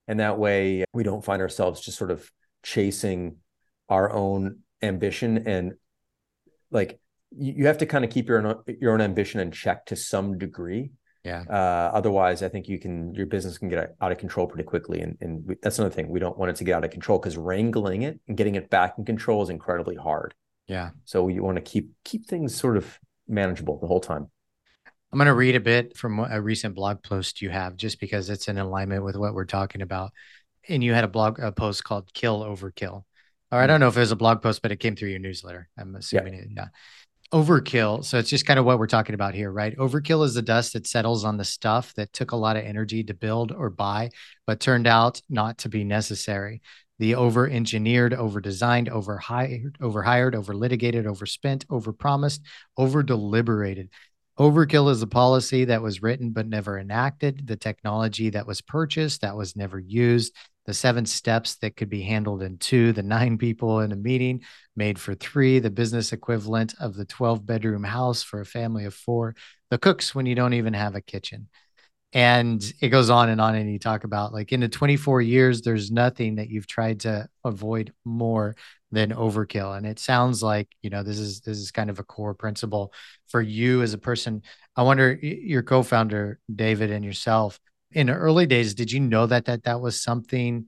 And 0.06 0.20
that 0.20 0.38
way 0.38 0.84
we 0.92 1.02
don't 1.02 1.24
find 1.24 1.40
ourselves 1.40 1.80
just 1.80 1.98
sort 1.98 2.10
of 2.10 2.30
chasing 2.62 3.36
our 3.88 4.12
own 4.12 4.60
ambition 4.82 5.46
and 5.46 5.74
like 6.70 7.00
you 7.36 7.66
have 7.66 7.78
to 7.78 7.86
kind 7.86 8.04
of 8.04 8.10
keep 8.10 8.28
your 8.28 8.46
own 8.46 8.62
your 8.80 8.92
own 8.92 9.00
ambition 9.00 9.40
in 9.40 9.50
check 9.50 9.86
to 9.86 9.96
some 9.96 10.38
degree. 10.38 10.90
Yeah. 11.24 11.44
Uh, 11.48 11.90
otherwise, 11.92 12.42
I 12.42 12.48
think 12.48 12.66
you 12.66 12.78
can 12.78 13.14
your 13.14 13.26
business 13.26 13.58
can 13.58 13.68
get 13.68 13.94
out 14.00 14.12
of 14.12 14.18
control 14.18 14.46
pretty 14.46 14.64
quickly, 14.64 15.00
and 15.00 15.16
and 15.20 15.44
we, 15.46 15.56
that's 15.62 15.78
another 15.78 15.94
thing. 15.94 16.08
We 16.08 16.18
don't 16.18 16.38
want 16.38 16.50
it 16.50 16.56
to 16.56 16.64
get 16.64 16.74
out 16.74 16.84
of 16.84 16.90
control 16.90 17.18
because 17.18 17.36
wrangling 17.36 18.02
it 18.02 18.20
and 18.26 18.36
getting 18.36 18.54
it 18.54 18.70
back 18.70 18.94
in 18.98 19.04
control 19.04 19.42
is 19.42 19.50
incredibly 19.50 19.96
hard. 19.96 20.34
Yeah. 20.66 20.90
So 21.04 21.28
you 21.28 21.42
want 21.42 21.56
to 21.56 21.62
keep 21.62 21.90
keep 22.04 22.26
things 22.26 22.54
sort 22.54 22.76
of 22.76 22.98
manageable 23.28 23.78
the 23.78 23.86
whole 23.86 24.00
time. 24.00 24.30
I'm 25.12 25.18
going 25.18 25.26
to 25.26 25.34
read 25.34 25.56
a 25.56 25.60
bit 25.60 25.96
from 25.96 26.20
a 26.20 26.40
recent 26.40 26.76
blog 26.76 27.02
post 27.02 27.42
you 27.42 27.50
have 27.50 27.76
just 27.76 27.98
because 27.98 28.30
it's 28.30 28.46
in 28.46 28.58
alignment 28.58 29.02
with 29.02 29.16
what 29.16 29.34
we're 29.34 29.44
talking 29.44 29.82
about. 29.82 30.12
And 30.70 30.82
you 30.82 30.94
had 30.94 31.04
a 31.04 31.08
blog 31.08 31.38
a 31.40 31.52
post 31.52 31.84
called 31.84 32.12
Kill 32.14 32.40
Overkill. 32.40 33.04
Or 33.52 33.58
I 33.58 33.62
mm-hmm. 33.62 33.66
don't 33.68 33.80
know 33.80 33.88
if 33.88 33.96
it 33.96 34.00
was 34.00 34.12
a 34.12 34.16
blog 34.16 34.40
post, 34.40 34.62
but 34.62 34.72
it 34.72 34.76
came 34.76 34.96
through 34.96 35.10
your 35.10 35.18
newsletter. 35.18 35.68
I'm 35.76 35.96
assuming 35.96 36.34
yeah. 36.34 36.40
it. 36.40 36.48
Yeah. 36.56 36.66
Overkill. 37.32 38.04
So 38.04 38.18
it's 38.18 38.30
just 38.30 38.46
kind 38.46 38.58
of 38.58 38.64
what 38.64 38.78
we're 38.78 38.88
talking 38.88 39.14
about 39.14 39.34
here, 39.34 39.52
right? 39.52 39.76
Overkill 39.76 40.24
is 40.24 40.34
the 40.34 40.42
dust 40.42 40.72
that 40.72 40.86
settles 40.86 41.24
on 41.24 41.36
the 41.36 41.44
stuff 41.44 41.94
that 41.94 42.12
took 42.12 42.32
a 42.32 42.36
lot 42.36 42.56
of 42.56 42.64
energy 42.64 43.04
to 43.04 43.14
build 43.14 43.52
or 43.52 43.70
buy, 43.70 44.10
but 44.46 44.58
turned 44.58 44.86
out 44.86 45.20
not 45.28 45.58
to 45.58 45.68
be 45.68 45.84
necessary. 45.84 46.60
The 46.98 47.14
over 47.14 47.48
engineered, 47.48 48.14
over 48.14 48.40
designed, 48.40 48.88
over 48.88 49.16
hired, 49.16 49.76
over 49.80 50.02
hired, 50.02 50.34
over 50.34 50.54
litigated, 50.54 51.06
overspent, 51.06 51.64
over 51.70 51.92
promised, 51.92 52.42
over 52.76 53.02
deliberated. 53.02 53.90
Overkill 54.38 54.90
is 54.90 55.02
a 55.02 55.06
policy 55.06 55.66
that 55.66 55.82
was 55.82 56.02
written 56.02 56.30
but 56.30 56.48
never 56.48 56.78
enacted, 56.78 57.46
the 57.46 57.56
technology 57.56 58.30
that 58.30 58.46
was 58.46 58.60
purchased 58.60 59.20
that 59.20 59.36
was 59.36 59.54
never 59.54 59.78
used, 59.78 60.34
the 60.66 60.74
seven 60.74 61.06
steps 61.06 61.56
that 61.56 61.76
could 61.76 61.88
be 61.88 62.02
handled 62.02 62.42
in 62.42 62.58
two, 62.58 62.92
the 62.92 63.02
nine 63.02 63.38
people 63.38 63.80
in 63.80 63.92
a 63.92 63.96
meeting 63.96 64.42
made 64.76 64.98
for 64.98 65.14
three, 65.14 65.58
the 65.58 65.70
business 65.70 66.12
equivalent 66.12 66.74
of 66.80 66.94
the 66.94 67.04
12 67.04 67.44
bedroom 67.44 67.84
house 67.84 68.22
for 68.22 68.40
a 68.40 68.46
family 68.46 68.84
of 68.84 68.94
four, 68.94 69.34
the 69.70 69.78
cooks 69.78 70.14
when 70.14 70.26
you 70.26 70.34
don't 70.34 70.54
even 70.54 70.74
have 70.74 70.94
a 70.94 71.00
kitchen. 71.00 71.48
And 72.12 72.60
it 72.80 72.88
goes 72.88 73.08
on 73.08 73.28
and 73.28 73.40
on. 73.40 73.54
And 73.54 73.72
you 73.72 73.78
talk 73.78 74.04
about 74.04 74.32
like 74.32 74.52
in 74.52 74.60
the 74.60 74.68
24 74.68 75.22
years, 75.22 75.62
there's 75.62 75.90
nothing 75.92 76.36
that 76.36 76.50
you've 76.50 76.66
tried 76.66 77.00
to 77.00 77.28
avoid 77.44 77.92
more 78.04 78.56
than 78.92 79.10
overkill 79.10 79.76
and 79.76 79.86
it 79.86 79.98
sounds 79.98 80.42
like 80.42 80.68
you 80.82 80.90
know 80.90 81.02
this 81.02 81.18
is 81.18 81.40
this 81.40 81.58
is 81.58 81.70
kind 81.70 81.90
of 81.90 81.98
a 81.98 82.04
core 82.04 82.34
principle 82.34 82.92
for 83.28 83.40
you 83.40 83.82
as 83.82 83.94
a 83.94 83.98
person 83.98 84.42
i 84.76 84.82
wonder 84.82 85.12
your 85.12 85.62
co-founder 85.62 86.38
david 86.54 86.90
and 86.90 87.04
yourself 87.04 87.60
in 87.92 88.06
the 88.06 88.14
early 88.14 88.46
days 88.46 88.74
did 88.74 88.92
you 88.92 89.00
know 89.00 89.26
that 89.26 89.46
that 89.46 89.64
that 89.64 89.80
was 89.80 90.00
something 90.00 90.66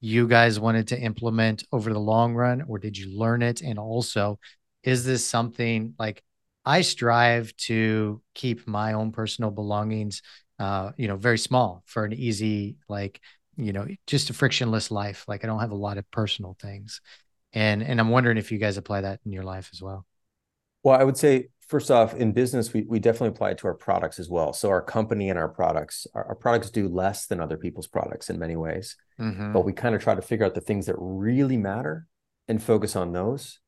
you 0.00 0.26
guys 0.26 0.58
wanted 0.58 0.88
to 0.88 0.98
implement 0.98 1.64
over 1.70 1.92
the 1.92 1.98
long 1.98 2.34
run 2.34 2.62
or 2.66 2.78
did 2.78 2.98
you 2.98 3.16
learn 3.16 3.40
it? 3.40 3.60
And 3.60 3.78
also 3.78 4.38
is 4.82 5.04
this 5.04 5.24
something 5.24 5.94
like 5.98 6.22
i 6.64 6.80
strive 6.80 7.54
to 7.56 8.20
keep 8.34 8.66
my 8.66 8.92
own 8.94 9.12
personal 9.12 9.50
belongings 9.50 10.22
uh 10.58 10.92
you 10.96 11.08
know 11.08 11.16
very 11.16 11.38
small 11.38 11.82
for 11.86 12.04
an 12.04 12.12
easy 12.12 12.76
like 12.88 13.20
you 13.56 13.72
know 13.72 13.86
just 14.06 14.30
a 14.30 14.32
frictionless 14.32 14.90
life. 14.90 15.24
Like 15.28 15.44
i 15.44 15.46
don't 15.46 15.60
have 15.60 15.70
a 15.70 15.76
lot 15.76 15.98
of 15.98 16.10
personal 16.10 16.56
things. 16.60 17.00
And 17.52 17.82
and 17.82 18.00
i'm 18.00 18.08
wondering 18.08 18.38
if 18.38 18.50
you 18.50 18.58
guys 18.58 18.76
apply 18.76 19.02
that 19.02 19.20
in 19.24 19.32
your 19.32 19.44
life 19.44 19.70
as 19.72 19.82
well. 19.82 20.04
Well 20.82 20.98
i 20.98 21.04
would 21.04 21.16
say 21.16 21.48
first 21.72 21.90
off 21.90 22.14
in 22.14 22.32
business 22.32 22.74
we, 22.74 22.82
we 22.82 22.98
definitely 22.98 23.28
apply 23.28 23.50
it 23.50 23.58
to 23.58 23.66
our 23.66 23.74
products 23.74 24.18
as 24.18 24.28
well. 24.28 24.52
So 24.52 24.68
our 24.68 24.82
company 24.82 25.30
and 25.30 25.38
our 25.38 25.48
products 25.48 26.06
our, 26.14 26.24
our 26.26 26.34
products 26.34 26.70
do 26.70 26.86
less 26.86 27.26
than 27.26 27.40
other 27.40 27.56
people's 27.56 27.86
products 27.86 28.28
in 28.28 28.38
many 28.38 28.56
ways 28.56 28.94
mm-hmm. 29.18 29.54
but 29.54 29.64
we 29.64 29.72
kind 29.72 29.94
of 29.94 30.02
try 30.02 30.14
to 30.14 30.20
figure 30.20 30.44
out 30.44 30.54
the 30.54 30.60
things 30.60 30.84
that 30.86 30.96
really 30.98 31.56
matter 31.56 32.06
and 32.46 32.62
focus 32.62 32.94
on 32.94 33.12
those 33.12 33.58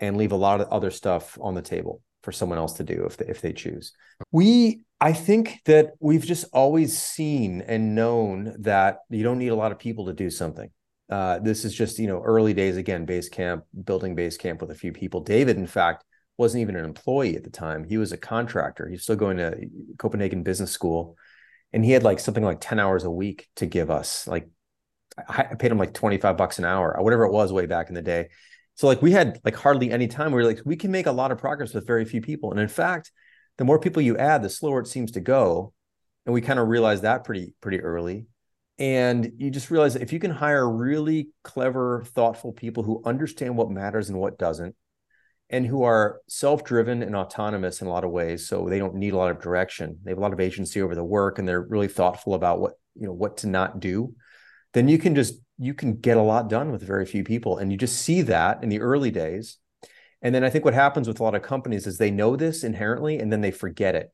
and 0.00 0.16
leave 0.16 0.32
a 0.32 0.42
lot 0.48 0.60
of 0.60 0.68
other 0.70 0.90
stuff 0.90 1.38
on 1.40 1.54
the 1.54 1.62
table 1.62 2.02
for 2.24 2.32
someone 2.32 2.58
else 2.58 2.74
to 2.74 2.84
do 2.84 3.04
if 3.04 3.16
they, 3.16 3.26
if 3.26 3.40
they 3.40 3.52
choose. 3.52 3.92
We 4.32 4.84
i 5.00 5.12
think 5.12 5.60
that 5.64 5.92
we've 6.00 6.24
just 6.24 6.44
always 6.52 6.96
seen 6.96 7.60
and 7.62 7.94
known 7.94 8.54
that 8.60 8.98
you 9.10 9.24
don't 9.24 9.38
need 9.38 9.54
a 9.56 9.60
lot 9.62 9.72
of 9.72 9.78
people 9.78 10.06
to 10.06 10.12
do 10.12 10.30
something. 10.30 10.70
Uh, 11.10 11.38
this 11.38 11.64
is 11.64 11.74
just 11.74 11.98
you 12.00 12.08
know 12.08 12.22
early 12.22 12.54
days 12.54 12.76
again 12.76 13.06
Basecamp 13.06 13.62
building 13.84 14.16
Basecamp 14.16 14.60
with 14.60 14.72
a 14.72 14.80
few 14.82 14.92
people. 14.92 15.20
David 15.20 15.56
in 15.56 15.66
fact 15.66 16.04
wasn't 16.36 16.62
even 16.62 16.76
an 16.76 16.84
employee 16.84 17.36
at 17.36 17.44
the 17.44 17.50
time. 17.50 17.84
He 17.84 17.98
was 17.98 18.12
a 18.12 18.16
contractor. 18.16 18.88
He's 18.88 19.02
still 19.02 19.16
going 19.16 19.36
to 19.36 19.68
copenhagen 19.98 20.42
business 20.42 20.70
school. 20.70 21.16
And 21.72 21.84
he 21.84 21.92
had 21.92 22.02
like 22.02 22.20
something 22.20 22.44
like 22.44 22.58
10 22.60 22.78
hours 22.78 23.04
a 23.04 23.10
week 23.10 23.48
to 23.56 23.66
give 23.66 23.90
us. 23.90 24.26
Like 24.26 24.48
i 25.28 25.42
paid 25.42 25.70
him 25.70 25.78
like 25.78 25.92
25 25.92 26.36
bucks 26.36 26.58
an 26.58 26.64
hour 26.64 26.96
or 26.96 27.04
whatever 27.04 27.24
it 27.24 27.32
was 27.32 27.52
way 27.52 27.66
back 27.66 27.88
in 27.88 27.94
the 27.94 28.02
day. 28.02 28.28
So 28.76 28.86
like 28.86 29.02
we 29.02 29.12
had 29.12 29.38
like 29.44 29.56
hardly 29.56 29.90
any 29.90 30.08
time. 30.08 30.32
We 30.32 30.42
were 30.42 30.48
like 30.48 30.62
we 30.64 30.76
can 30.76 30.90
make 30.90 31.06
a 31.06 31.12
lot 31.12 31.32
of 31.32 31.38
progress 31.38 31.74
with 31.74 31.86
very 31.86 32.04
few 32.04 32.20
people. 32.20 32.50
And 32.50 32.60
in 32.60 32.68
fact 32.68 33.12
the 33.58 33.64
more 33.64 33.78
people 33.78 34.02
you 34.02 34.16
add 34.16 34.42
the 34.42 34.48
slower 34.48 34.80
it 34.80 34.86
seems 34.86 35.12
to 35.12 35.20
go. 35.20 35.72
And 36.24 36.32
we 36.32 36.40
kind 36.40 36.58
of 36.58 36.68
realized 36.68 37.02
that 37.02 37.24
pretty 37.24 37.54
pretty 37.60 37.80
early. 37.80 38.26
And 38.78 39.32
you 39.36 39.50
just 39.50 39.70
realize 39.70 39.94
that 39.94 40.02
if 40.02 40.12
you 40.12 40.18
can 40.18 40.30
hire 40.30 40.68
really 40.68 41.28
clever, 41.44 42.04
thoughtful 42.06 42.52
people 42.52 42.82
who 42.82 43.02
understand 43.04 43.56
what 43.56 43.70
matters 43.70 44.08
and 44.08 44.18
what 44.18 44.38
doesn't, 44.38 44.74
and 45.52 45.66
who 45.66 45.82
are 45.82 46.20
self-driven 46.28 47.02
and 47.02 47.14
autonomous 47.14 47.82
in 47.82 47.86
a 47.86 47.90
lot 47.90 48.04
of 48.04 48.10
ways, 48.10 48.48
so 48.48 48.68
they 48.68 48.78
don't 48.78 48.94
need 48.94 49.12
a 49.12 49.16
lot 49.16 49.30
of 49.30 49.40
direction. 49.40 49.98
They 50.02 50.10
have 50.10 50.18
a 50.18 50.22
lot 50.22 50.32
of 50.32 50.40
agency 50.40 50.80
over 50.80 50.94
the 50.94 51.04
work, 51.04 51.38
and 51.38 51.46
they're 51.46 51.62
really 51.62 51.88
thoughtful 51.88 52.34
about 52.34 52.58
what 52.58 52.72
you 52.94 53.06
know 53.06 53.12
what 53.12 53.38
to 53.38 53.46
not 53.46 53.78
do. 53.78 54.14
Then 54.72 54.88
you 54.88 54.98
can 54.98 55.14
just 55.14 55.34
you 55.58 55.74
can 55.74 55.96
get 55.96 56.16
a 56.16 56.22
lot 56.22 56.48
done 56.48 56.72
with 56.72 56.82
very 56.82 57.06
few 57.06 57.22
people, 57.22 57.58
and 57.58 57.70
you 57.70 57.78
just 57.78 57.98
see 57.98 58.22
that 58.22 58.62
in 58.62 58.70
the 58.70 58.80
early 58.80 59.10
days. 59.10 59.58
And 60.22 60.34
then 60.34 60.44
I 60.44 60.50
think 60.50 60.64
what 60.64 60.74
happens 60.74 61.06
with 61.06 61.20
a 61.20 61.22
lot 61.22 61.34
of 61.34 61.42
companies 61.42 61.86
is 61.86 61.98
they 61.98 62.10
know 62.10 62.34
this 62.36 62.64
inherently, 62.64 63.18
and 63.18 63.30
then 63.30 63.42
they 63.42 63.50
forget 63.50 63.94
it. 63.94 64.12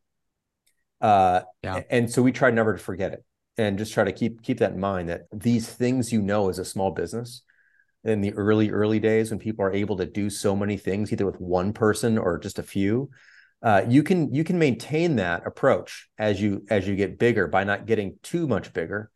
Uh, 1.00 1.42
yeah. 1.62 1.82
And 1.90 2.10
so 2.10 2.22
we 2.22 2.32
try 2.32 2.50
never 2.50 2.72
to 2.72 2.78
forget 2.78 3.12
it 3.12 3.24
and 3.56 3.78
just 3.78 3.92
try 3.92 4.04
to 4.04 4.12
keep 4.12 4.42
keep 4.42 4.58
that 4.58 4.72
in 4.72 4.80
mind 4.80 5.08
that 5.08 5.22
these 5.32 5.68
things 5.68 6.12
you 6.12 6.22
know 6.22 6.48
as 6.48 6.58
a 6.58 6.64
small 6.64 6.90
business 6.90 7.42
in 8.04 8.20
the 8.20 8.32
early 8.34 8.70
early 8.70 9.00
days 9.00 9.30
when 9.30 9.38
people 9.38 9.64
are 9.64 9.72
able 9.72 9.96
to 9.96 10.06
do 10.06 10.30
so 10.30 10.54
many 10.54 10.76
things 10.76 11.12
either 11.12 11.26
with 11.26 11.40
one 11.40 11.72
person 11.72 12.16
or 12.16 12.38
just 12.38 12.58
a 12.58 12.62
few 12.62 13.10
uh, 13.62 13.82
you 13.88 14.02
can 14.02 14.32
you 14.32 14.44
can 14.44 14.58
maintain 14.58 15.16
that 15.16 15.46
approach 15.46 16.08
as 16.18 16.40
you 16.40 16.64
as 16.70 16.86
you 16.86 16.94
get 16.94 17.18
bigger 17.18 17.48
by 17.48 17.64
not 17.64 17.86
getting 17.86 18.16
too 18.22 18.46
much 18.46 18.72
bigger 18.72 19.10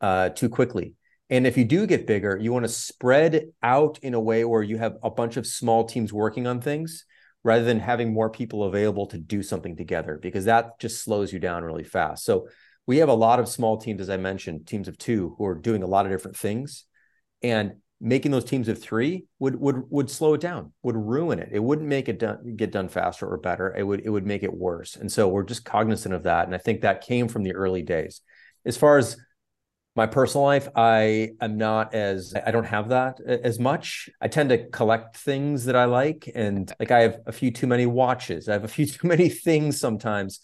uh, 0.00 0.28
too 0.30 0.48
quickly. 0.48 0.94
And 1.28 1.46
if 1.46 1.56
you 1.56 1.64
do 1.64 1.86
get 1.86 2.06
bigger, 2.06 2.36
you 2.36 2.52
want 2.52 2.64
to 2.64 2.68
spread 2.68 3.46
out 3.62 3.98
in 4.02 4.14
a 4.14 4.20
way 4.20 4.44
where 4.44 4.62
you 4.62 4.78
have 4.78 4.96
a 5.02 5.10
bunch 5.10 5.36
of 5.36 5.46
small 5.46 5.84
teams 5.84 6.12
working 6.12 6.46
on 6.46 6.60
things 6.60 7.04
rather 7.44 7.64
than 7.64 7.78
having 7.78 8.12
more 8.12 8.30
people 8.30 8.64
available 8.64 9.06
to 9.06 9.18
do 9.18 9.42
something 9.42 9.76
together 9.76 10.18
because 10.20 10.44
that 10.44 10.78
just 10.78 11.02
slows 11.02 11.32
you 11.32 11.38
down 11.38 11.62
really 11.62 11.84
fast. 11.84 12.24
So 12.24 12.48
we 12.86 12.98
have 12.98 13.08
a 13.08 13.14
lot 13.14 13.38
of 13.38 13.48
small 13.48 13.78
teams, 13.78 14.00
as 14.00 14.10
I 14.10 14.16
mentioned, 14.16 14.66
teams 14.66 14.88
of 14.88 14.98
two 14.98 15.34
who 15.38 15.46
are 15.46 15.54
doing 15.54 15.82
a 15.82 15.86
lot 15.86 16.04
of 16.04 16.12
different 16.12 16.36
things. 16.36 16.84
And 17.42 17.74
making 18.00 18.30
those 18.30 18.44
teams 18.44 18.68
of 18.68 18.80
three 18.80 19.26
would 19.38 19.60
would 19.60 19.82
would 19.90 20.10
slow 20.10 20.34
it 20.34 20.40
down, 20.40 20.72
would 20.82 20.96
ruin 20.96 21.38
it. 21.38 21.50
It 21.52 21.62
wouldn't 21.62 21.88
make 21.88 22.08
it 22.08 22.18
done, 22.18 22.56
get 22.56 22.72
done 22.72 22.88
faster 22.88 23.30
or 23.30 23.36
better. 23.36 23.74
It 23.76 23.82
would 23.82 24.00
it 24.00 24.10
would 24.10 24.26
make 24.26 24.42
it 24.42 24.52
worse. 24.52 24.96
And 24.96 25.10
so 25.10 25.28
we're 25.28 25.42
just 25.42 25.64
cognizant 25.64 26.14
of 26.14 26.22
that. 26.22 26.46
And 26.46 26.54
I 26.54 26.58
think 26.58 26.80
that 26.80 27.02
came 27.02 27.28
from 27.28 27.42
the 27.42 27.54
early 27.54 27.82
days. 27.82 28.22
As 28.64 28.76
far 28.76 28.98
as 28.98 29.16
my 29.96 30.06
personal 30.06 30.44
life, 30.44 30.68
I 30.74 31.30
am 31.40 31.58
not 31.58 31.94
as 31.94 32.32
I 32.34 32.50
don't 32.52 32.64
have 32.64 32.88
that 32.88 33.20
uh, 33.26 33.38
as 33.42 33.58
much. 33.58 34.08
I 34.20 34.28
tend 34.28 34.50
to 34.50 34.68
collect 34.68 35.16
things 35.16 35.66
that 35.66 35.76
I 35.76 35.84
like, 35.84 36.30
and 36.34 36.72
like 36.78 36.90
I 36.90 37.00
have 37.00 37.18
a 37.26 37.32
few 37.32 37.50
too 37.50 37.66
many 37.66 37.86
watches. 37.86 38.48
I 38.48 38.52
have 38.54 38.64
a 38.64 38.68
few 38.68 38.86
too 38.86 39.06
many 39.06 39.28
things 39.28 39.78
sometimes. 39.78 40.40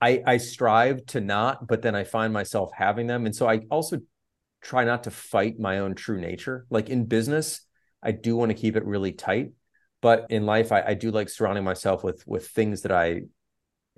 I 0.00 0.22
I 0.26 0.36
strive 0.36 1.06
to 1.06 1.20
not, 1.20 1.66
but 1.66 1.82
then 1.82 1.94
I 1.94 2.04
find 2.04 2.32
myself 2.32 2.70
having 2.72 3.06
them, 3.08 3.26
and 3.26 3.34
so 3.34 3.48
I 3.48 3.62
also 3.70 4.00
try 4.64 4.84
not 4.84 5.04
to 5.04 5.10
fight 5.10 5.60
my 5.60 5.78
own 5.78 5.94
true 5.94 6.20
nature. 6.20 6.66
Like 6.70 6.88
in 6.88 7.04
business, 7.04 7.60
I 8.02 8.10
do 8.10 8.34
want 8.34 8.50
to 8.50 8.56
keep 8.56 8.76
it 8.76 8.84
really 8.84 9.12
tight, 9.12 9.52
but 10.00 10.26
in 10.30 10.46
life, 10.46 10.72
I, 10.72 10.82
I 10.82 10.94
do 10.94 11.10
like 11.10 11.28
surrounding 11.28 11.64
myself 11.64 12.02
with 12.02 12.26
with 12.26 12.48
things 12.48 12.82
that 12.82 12.92
I 12.92 13.22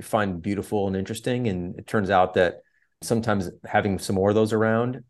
find 0.02 0.42
beautiful 0.42 0.86
and 0.86 0.96
interesting. 0.96 1.48
And 1.48 1.78
it 1.78 1.86
turns 1.86 2.10
out 2.10 2.34
that 2.34 2.56
sometimes 3.02 3.50
having 3.64 3.98
some 3.98 4.16
more 4.16 4.28
of 4.28 4.34
those 4.34 4.52
around 4.52 5.02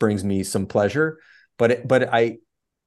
brings 0.00 0.24
me 0.24 0.42
some 0.42 0.66
pleasure. 0.66 1.18
But 1.58 1.70
it, 1.70 1.88
but 1.88 2.12
I 2.12 2.38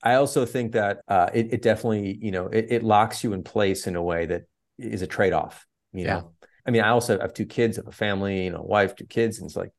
I 0.04 0.16
also 0.16 0.46
think 0.46 0.74
that 0.74 1.00
uh, 1.08 1.30
it, 1.34 1.54
it 1.54 1.62
definitely 1.62 2.18
you 2.22 2.32
know 2.32 2.48
it, 2.48 2.68
it 2.70 2.84
locks 2.84 3.24
you 3.24 3.34
in 3.34 3.44
place 3.44 3.88
in 3.88 3.96
a 3.96 4.04
way 4.04 4.26
that 4.26 4.44
is 4.78 5.02
a 5.02 5.08
trade 5.08 5.34
off. 5.34 5.66
You 5.94 6.06
know, 6.06 6.10
yeah. 6.10 6.48
I 6.66 6.72
mean, 6.72 6.82
I 6.82 6.90
also 6.90 7.20
have 7.20 7.34
two 7.34 7.46
kids, 7.46 7.78
have 7.78 7.88
a 7.88 7.92
family, 7.92 8.44
you 8.44 8.52
know, 8.52 8.62
wife, 8.62 8.96
two 8.96 9.06
kids, 9.06 9.40
and 9.40 9.48
it's 9.48 9.56
like 9.56 9.72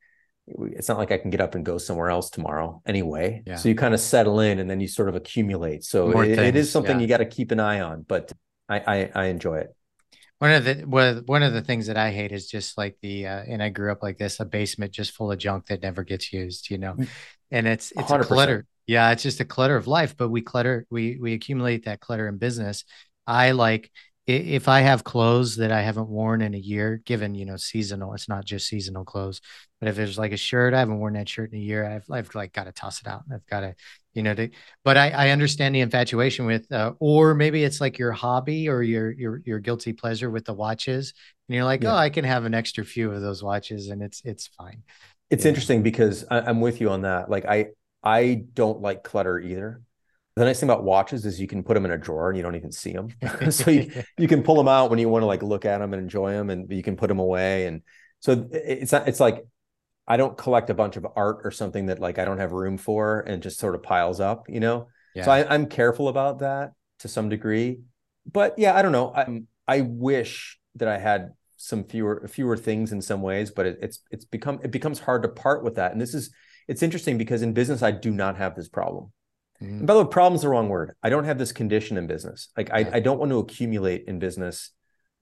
it's 0.58 0.88
not 0.88 0.98
like 0.98 1.12
I 1.12 1.18
can 1.18 1.30
get 1.30 1.40
up 1.40 1.54
and 1.54 1.64
go 1.64 1.78
somewhere 1.78 2.10
else 2.10 2.30
tomorrow 2.30 2.82
anyway. 2.86 3.42
Yeah. 3.46 3.56
So 3.56 3.68
you 3.68 3.74
kind 3.74 3.94
of 3.94 4.00
settle 4.00 4.40
in 4.40 4.58
and 4.58 4.68
then 4.68 4.80
you 4.80 4.88
sort 4.88 5.08
of 5.08 5.14
accumulate. 5.14 5.84
So 5.84 6.20
it, 6.20 6.38
it 6.38 6.56
is 6.56 6.70
something 6.70 6.96
yeah. 6.96 7.02
you 7.02 7.08
got 7.08 7.18
to 7.18 7.26
keep 7.26 7.50
an 7.50 7.60
eye 7.60 7.80
on, 7.80 8.04
but 8.06 8.32
I, 8.68 8.78
I, 8.78 9.10
I 9.14 9.24
enjoy 9.26 9.58
it. 9.58 9.74
One 10.38 10.52
of 10.52 10.64
the 10.64 10.74
one 11.26 11.42
of 11.42 11.52
the 11.52 11.62
things 11.62 11.88
that 11.88 11.96
I 11.96 12.12
hate 12.12 12.30
is 12.30 12.46
just 12.46 12.78
like 12.78 12.96
the 13.02 13.26
uh, 13.26 13.42
and 13.48 13.60
I 13.60 13.70
grew 13.70 13.90
up 13.90 14.04
like 14.04 14.18
this 14.18 14.38
a 14.38 14.44
basement 14.44 14.92
just 14.92 15.10
full 15.10 15.32
of 15.32 15.38
junk 15.38 15.66
that 15.66 15.82
never 15.82 16.04
gets 16.04 16.32
used, 16.32 16.70
you 16.70 16.78
know, 16.78 16.94
mm. 16.94 17.08
and 17.50 17.66
it's 17.66 17.90
it's 17.90 18.08
100%. 18.08 18.20
a 18.20 18.24
clutter. 18.24 18.66
Yeah, 18.86 19.10
it's 19.10 19.24
just 19.24 19.40
a 19.40 19.44
clutter 19.44 19.74
of 19.74 19.88
life. 19.88 20.16
But 20.16 20.28
we 20.28 20.42
clutter 20.42 20.86
we 20.90 21.18
we 21.20 21.32
accumulate 21.32 21.86
that 21.86 21.98
clutter 21.98 22.28
in 22.28 22.38
business. 22.38 22.84
I 23.26 23.50
like 23.50 23.90
if 24.28 24.68
I 24.68 24.80
have 24.80 25.04
clothes 25.04 25.56
that 25.56 25.72
I 25.72 25.80
haven't 25.80 26.10
worn 26.10 26.42
in 26.42 26.54
a 26.54 26.58
year, 26.58 27.00
given 27.06 27.34
you 27.34 27.46
know 27.46 27.56
seasonal, 27.56 28.12
it's 28.12 28.28
not 28.28 28.44
just 28.44 28.68
seasonal 28.68 29.04
clothes. 29.04 29.40
But 29.80 29.88
if 29.88 29.96
there's 29.96 30.18
like 30.18 30.32
a 30.32 30.36
shirt, 30.36 30.74
I 30.74 30.80
haven't 30.80 30.98
worn 30.98 31.14
that 31.14 31.30
shirt 31.30 31.50
in 31.52 31.58
a 31.58 31.62
year. 31.62 31.86
I've 31.86 32.04
I've 32.10 32.34
like 32.34 32.52
got 32.52 32.64
to 32.64 32.72
toss 32.72 33.00
it 33.00 33.06
out. 33.06 33.22
I've 33.32 33.46
got 33.46 33.60
to, 33.60 33.74
you 34.12 34.22
know, 34.22 34.34
to, 34.34 34.50
but 34.84 34.98
I, 34.98 35.10
I 35.10 35.30
understand 35.30 35.74
the 35.74 35.80
infatuation 35.80 36.44
with, 36.44 36.70
uh, 36.70 36.92
or 36.98 37.34
maybe 37.34 37.64
it's 37.64 37.80
like 37.80 37.98
your 37.98 38.12
hobby 38.12 38.68
or 38.68 38.82
your 38.82 39.10
your 39.12 39.40
your 39.46 39.60
guilty 39.60 39.94
pleasure 39.94 40.30
with 40.30 40.44
the 40.44 40.54
watches, 40.54 41.14
and 41.48 41.54
you're 41.56 41.64
like, 41.64 41.82
yeah. 41.82 41.94
oh, 41.94 41.96
I 41.96 42.10
can 42.10 42.26
have 42.26 42.44
an 42.44 42.52
extra 42.52 42.84
few 42.84 43.10
of 43.10 43.22
those 43.22 43.42
watches, 43.42 43.88
and 43.88 44.02
it's 44.02 44.20
it's 44.26 44.48
fine. 44.48 44.82
It's 45.30 45.44
yeah. 45.44 45.48
interesting 45.48 45.82
because 45.82 46.26
I, 46.30 46.40
I'm 46.40 46.60
with 46.60 46.82
you 46.82 46.90
on 46.90 47.02
that. 47.02 47.30
Like 47.30 47.46
I 47.46 47.68
I 48.02 48.44
don't 48.52 48.82
like 48.82 49.04
clutter 49.04 49.40
either. 49.40 49.80
The 50.38 50.44
nice 50.44 50.60
thing 50.60 50.68
about 50.68 50.84
watches 50.84 51.26
is 51.26 51.40
you 51.40 51.48
can 51.48 51.62
put 51.62 51.74
them 51.74 51.84
in 51.84 51.90
a 51.90 51.98
drawer 51.98 52.28
and 52.28 52.36
you 52.36 52.42
don't 52.42 52.54
even 52.54 52.72
see 52.72 52.92
them. 52.92 53.08
so 53.50 53.70
you, 53.70 53.90
you 54.16 54.28
can 54.28 54.42
pull 54.42 54.56
them 54.56 54.68
out 54.68 54.90
when 54.90 54.98
you 54.98 55.08
want 55.08 55.22
to 55.22 55.26
like 55.26 55.42
look 55.42 55.64
at 55.64 55.78
them 55.78 55.92
and 55.92 56.02
enjoy 56.02 56.32
them 56.32 56.50
and 56.50 56.70
you 56.70 56.82
can 56.82 56.96
put 56.96 57.08
them 57.08 57.18
away. 57.18 57.66
And 57.66 57.82
so 58.20 58.48
it's 58.52 58.92
not, 58.92 59.08
it's 59.08 59.20
like, 59.20 59.44
I 60.06 60.16
don't 60.16 60.38
collect 60.38 60.70
a 60.70 60.74
bunch 60.74 60.96
of 60.96 61.06
art 61.16 61.40
or 61.44 61.50
something 61.50 61.86
that 61.86 61.98
like 61.98 62.18
I 62.18 62.24
don't 62.24 62.38
have 62.38 62.52
room 62.52 62.78
for 62.78 63.20
and 63.20 63.42
just 63.42 63.58
sort 63.58 63.74
of 63.74 63.82
piles 63.82 64.20
up, 64.20 64.48
you 64.48 64.60
know? 64.60 64.88
Yeah. 65.14 65.24
So 65.24 65.30
I, 65.30 65.54
I'm 65.54 65.66
careful 65.66 66.08
about 66.08 66.38
that 66.38 66.72
to 67.00 67.08
some 67.08 67.28
degree. 67.28 67.80
But 68.30 68.54
yeah, 68.58 68.74
I 68.76 68.82
don't 68.82 68.92
know. 68.92 69.12
I 69.14 69.42
I 69.66 69.80
wish 69.82 70.58
that 70.76 70.88
I 70.88 70.98
had 70.98 71.32
some 71.56 71.84
fewer 71.84 72.26
fewer 72.28 72.56
things 72.56 72.92
in 72.92 73.02
some 73.02 73.20
ways, 73.20 73.50
but 73.50 73.66
it, 73.66 73.78
it's 73.82 74.00
it's 74.10 74.24
become 74.24 74.60
it 74.62 74.70
becomes 74.70 75.00
hard 75.00 75.22
to 75.22 75.28
part 75.28 75.64
with 75.64 75.74
that. 75.76 75.92
And 75.92 76.00
this 76.00 76.14
is 76.14 76.30
it's 76.68 76.82
interesting 76.82 77.18
because 77.18 77.42
in 77.42 77.52
business 77.52 77.82
I 77.82 77.90
do 77.90 78.10
not 78.10 78.36
have 78.36 78.54
this 78.54 78.68
problem. 78.68 79.12
Mm-hmm. 79.62 79.86
By 79.86 79.94
the 79.94 80.04
way, 80.04 80.08
problem's 80.10 80.42
the 80.42 80.48
wrong 80.48 80.68
word. 80.68 80.94
I 81.02 81.10
don't 81.10 81.24
have 81.24 81.38
this 81.38 81.52
condition 81.52 81.96
in 81.96 82.06
business. 82.06 82.48
Like 82.56 82.70
I, 82.72 82.88
I 82.94 83.00
don't 83.00 83.18
want 83.18 83.30
to 83.32 83.38
accumulate 83.38 84.04
in 84.06 84.18
business. 84.18 84.70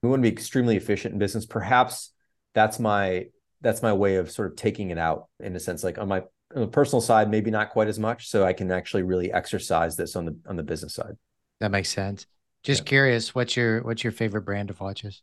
We 0.03 0.09
want 0.09 0.21
to 0.21 0.29
be 0.29 0.33
extremely 0.33 0.77
efficient 0.77 1.13
in 1.13 1.19
business. 1.19 1.45
Perhaps 1.45 2.13
that's 2.53 2.79
my 2.79 3.27
that's 3.61 3.81
my 3.81 3.93
way 3.93 4.17
of 4.17 4.29
sort 4.29 4.51
of 4.51 4.55
taking 4.55 4.91
it 4.91 4.97
out 4.97 5.27
in 5.39 5.55
a 5.55 5.59
sense. 5.59 5.83
Like 5.83 5.97
on 5.97 6.07
my 6.07 6.23
on 6.55 6.61
the 6.61 6.67
personal 6.67 7.01
side, 7.01 7.29
maybe 7.31 7.51
not 7.51 7.71
quite 7.71 7.87
as 7.87 7.99
much. 7.99 8.29
So 8.29 8.45
I 8.45 8.53
can 8.53 8.71
actually 8.71 9.03
really 9.03 9.31
exercise 9.31 9.95
this 9.95 10.15
on 10.15 10.25
the 10.25 10.37
on 10.47 10.55
the 10.55 10.63
business 10.63 10.93
side. 10.93 11.17
That 11.59 11.71
makes 11.71 11.89
sense. 11.89 12.27
Just 12.63 12.81
yeah. 12.81 12.89
curious, 12.89 13.33
what's 13.33 13.55
your 13.55 13.81
what's 13.81 14.03
your 14.03 14.13
favorite 14.13 14.43
brand 14.43 14.69
of 14.69 14.79
watches? 14.79 15.21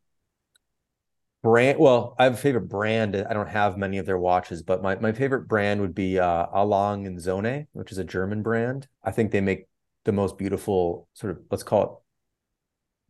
Brand 1.44 1.78
well 1.78 2.16
i 2.18 2.24
have 2.24 2.32
a 2.32 2.38
favorite 2.38 2.70
brand 2.70 3.14
i 3.14 3.34
don't 3.34 3.50
have 3.50 3.76
many 3.76 3.98
of 3.98 4.06
their 4.06 4.16
watches 4.16 4.62
but 4.62 4.82
my, 4.82 4.96
my 4.96 5.12
favorite 5.12 5.46
brand 5.46 5.82
would 5.82 5.94
be 5.94 6.18
uh 6.18 6.46
A. 6.50 6.64
Lange 6.64 7.06
and 7.06 7.18
Söhne 7.18 7.66
which 7.72 7.92
is 7.92 7.98
a 7.98 8.04
german 8.04 8.42
brand 8.42 8.88
i 9.04 9.10
think 9.10 9.30
they 9.30 9.42
make 9.42 9.66
the 10.06 10.12
most 10.12 10.38
beautiful 10.38 11.06
sort 11.12 11.32
of 11.32 11.42
let's 11.50 11.62
call 11.62 11.82
it 11.82 11.90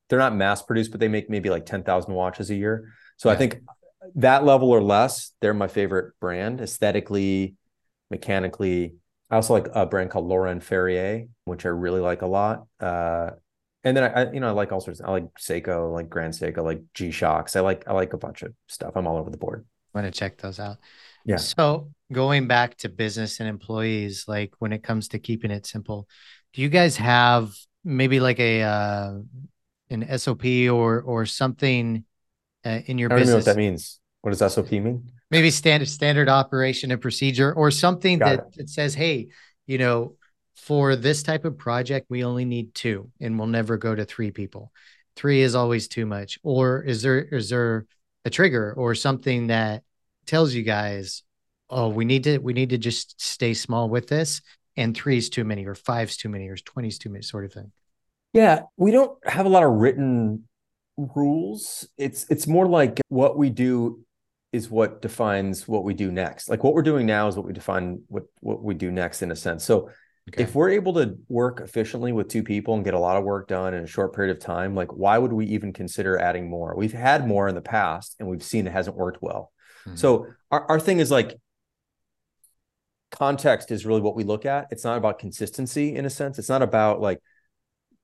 they're 0.09 0.19
not 0.19 0.35
mass 0.35 0.63
produced 0.63 0.91
but 0.91 0.99
they 0.99 1.07
make 1.07 1.31
maybe 1.31 1.49
like 1.49 1.65
10,000 1.65 2.13
watches 2.13 2.51
a 2.51 2.57
year 2.57 2.93
so 3.17 3.29
yeah. 3.29 3.37
i 3.37 3.39
think 3.39 3.61
that 4.17 4.45
level 4.45 4.73
or 4.73 4.83
less 4.83 5.31
they're 5.41 5.55
my 5.55 5.69
favorite 5.69 6.13
brand 6.19 6.61
aesthetically 6.61 7.55
mechanically 8.11 8.97
i 9.31 9.37
also 9.37 9.53
like 9.53 9.69
a 9.75 9.87
brand 9.87 10.11
called 10.11 10.27
Laurent 10.27 10.61
Ferrier 10.61 11.27
which 11.45 11.65
i 11.65 11.69
really 11.69 12.01
like 12.01 12.23
a 12.23 12.27
lot 12.27 12.67
uh 12.81 13.31
and 13.85 13.97
then 13.97 14.05
I, 14.05 14.33
you 14.33 14.41
know, 14.41 14.49
I 14.49 14.53
like 14.53 14.73
all 14.73 14.81
sorts. 14.81 15.01
Of, 15.01 15.07
I 15.07 15.13
like 15.13 15.27
Seiko, 15.39 15.93
like 15.93 16.09
Grand 16.09 16.33
Seiko, 16.33 16.65
like 16.65 16.81
G 16.95 17.11
Shocks. 17.11 17.55
I 17.55 17.61
like, 17.61 17.85
I 17.87 17.93
like 17.93 18.15
a 18.15 18.19
bunch 18.19 18.43
of 18.43 18.55
stuff. 18.69 18.93
I'm 18.97 19.07
all 19.07 19.19
over 19.19 19.31
the 19.31 19.37
board. 19.37 19.67
I'm 19.95 20.01
gonna 20.01 20.11
check 20.11 20.39
those 20.39 20.59
out. 20.59 20.79
Yeah. 21.25 21.37
So 21.37 21.91
going 22.13 22.49
back 22.49 22.77
to 22.79 22.89
business 22.89 23.41
and 23.41 23.49
employees, 23.49 24.25
like 24.27 24.53
when 24.59 24.73
it 24.73 24.83
comes 24.83 25.09
to 25.09 25.19
keeping 25.19 25.51
it 25.51 25.67
simple, 25.67 26.09
do 26.53 26.63
you 26.63 26.69
guys 26.69 26.97
have 26.97 27.55
maybe 27.85 28.21
like 28.21 28.41
a 28.41 28.63
uh, 28.63 29.13
an 29.91 30.19
SOP 30.19 30.45
or 30.45 31.01
or 31.01 31.27
something 31.27 32.05
uh, 32.65 32.81
in 32.87 32.99
your 32.99 33.09
business? 33.09 33.11
I 33.11 33.11
don't 33.11 33.19
business? 33.19 33.29
know 33.29 33.37
what 33.37 33.45
that 33.45 33.57
means. 33.57 34.01
What 34.23 34.37
does 34.37 34.53
SOP 34.53 34.73
mean? 34.73 35.11
Maybe 35.31 35.51
standard 35.51 35.89
standard 35.89 36.29
operation 36.29 36.91
and 36.91 37.01
procedure, 37.01 37.53
or 37.53 37.71
something 37.71 38.19
Got 38.19 38.27
that, 38.27 38.57
that 38.57 38.71
says, 38.71 38.95
"Hey, 38.95 39.29
you 39.67 39.79
know, 39.79 40.17
for 40.55 40.97
this 40.97 41.23
type 41.23 41.45
of 41.45 41.59
project, 41.59 42.07
we 42.09 42.25
only 42.25 42.45
need 42.45 42.75
two 42.75 43.11
and 43.21 43.39
we'll 43.39 43.49
never 43.49 43.77
go 43.77 43.95
to 43.95 44.05
three 44.05 44.31
people. 44.31 44.73
Three 45.17 45.43
is 45.43 45.55
always 45.55 45.89
too 45.89 46.07
much. 46.07 46.39
Or 46.43 46.83
is 46.83 47.03
there 47.03 47.21
is 47.21 47.51
there 47.51 47.87
a 48.25 48.31
trigger 48.31 48.73
or 48.77 48.95
something 48.95 49.49
that 49.49 49.83
tells 50.27 50.55
you 50.55 50.63
guys, 50.63 51.23
oh, 51.71 51.89
we 51.89 52.05
need 52.05 52.25
to 52.25 52.39
we 52.39 52.53
need 52.53 52.71
to 52.71 52.79
just 52.79 53.21
stay 53.21 53.55
small 53.55 53.89
with 53.89 54.09
this, 54.09 54.41
and 54.77 54.97
three 54.97 55.19
is 55.19 55.31
too 55.31 55.45
many, 55.45 55.67
or 55.67 55.75
five 55.75 56.09
is 56.09 56.17
too 56.17 56.29
many, 56.29 56.49
or 56.49 56.57
twenty 56.57 56.89
is 56.89 56.99
too 56.99 57.11
many, 57.11 57.23
sort 57.23 57.45
of 57.45 57.53
thing. 57.53 57.71
Yeah, 58.33 58.63
we 58.77 58.91
don't 58.91 59.17
have 59.29 59.47
a 59.47 59.49
lot 59.49 59.63
of 59.63 59.73
written 59.73 60.49
rules. 60.97 61.89
It's 61.99 62.27
it's 62.31 62.47
more 62.47 62.67
like 62.67 63.01
what 63.09 63.37
we 63.39 63.51
do 63.51 64.05
is 64.53 64.71
what 64.71 65.03
defines 65.03 65.67
what 65.67 65.85
we 65.85 65.95
do 65.95 66.13
next. 66.13 66.49
Like 66.49 66.63
what 66.63 66.75
we're 66.75 66.83
doing 66.83 67.07
now 67.07 67.29
is 67.29 67.37
what 67.37 67.47
we 67.47 67.53
define 67.53 68.03
what 68.09 68.25
what 68.41 68.63
we 68.63 68.75
do 68.75 68.91
next 68.91 69.23
in 69.23 69.31
a 69.31 69.37
sense. 69.37 69.65
So 69.65 69.91
Okay. 70.31 70.43
If 70.43 70.55
we're 70.55 70.71
able 70.71 70.95
to 70.95 71.19
work 71.29 71.61
efficiently 71.61 72.13
with 72.13 72.29
two 72.29 72.43
people 72.43 72.75
and 72.75 72.85
get 72.85 72.95
a 72.95 72.99
lot 72.99 73.19
of 73.19 73.25
work 73.25 73.47
done 73.47 73.75
in 73.75 73.85
a 73.85 73.87
short 73.87 74.15
period 74.15 74.35
of 74.35 74.43
time, 74.43 74.75
like 74.75 74.91
why 74.93 75.19
would 75.19 75.33
we 75.33 75.47
even 75.47 75.73
consider 75.73 76.19
adding 76.19 76.49
more? 76.49 76.75
We've 76.77 76.95
had 76.95 77.27
more 77.27 77.47
in 77.47 77.55
the 77.55 77.61
past 77.61 78.17
and 78.19 78.29
we've 78.29 78.43
seen 78.43 78.67
it 78.67 78.73
hasn't 78.73 78.97
worked 78.97 79.21
well. 79.21 79.53
Mm-hmm. 79.87 79.97
So 79.97 80.29
our, 80.51 80.65
our 80.71 80.81
thing 80.81 80.99
is 80.99 81.11
like 81.11 81.39
context 83.11 83.71
is 83.71 83.85
really 83.85 84.01
what 84.01 84.17
we 84.17 84.25
look 84.25 84.47
at. 84.47 84.69
It's 84.71 84.85
not 84.85 84.97
about 84.97 85.19
consistency 85.19 85.95
in 85.95 86.07
a 86.07 86.11
sense. 86.11 86.39
It's 86.39 86.49
not 86.49 86.63
about 86.63 87.03
like 87.03 87.21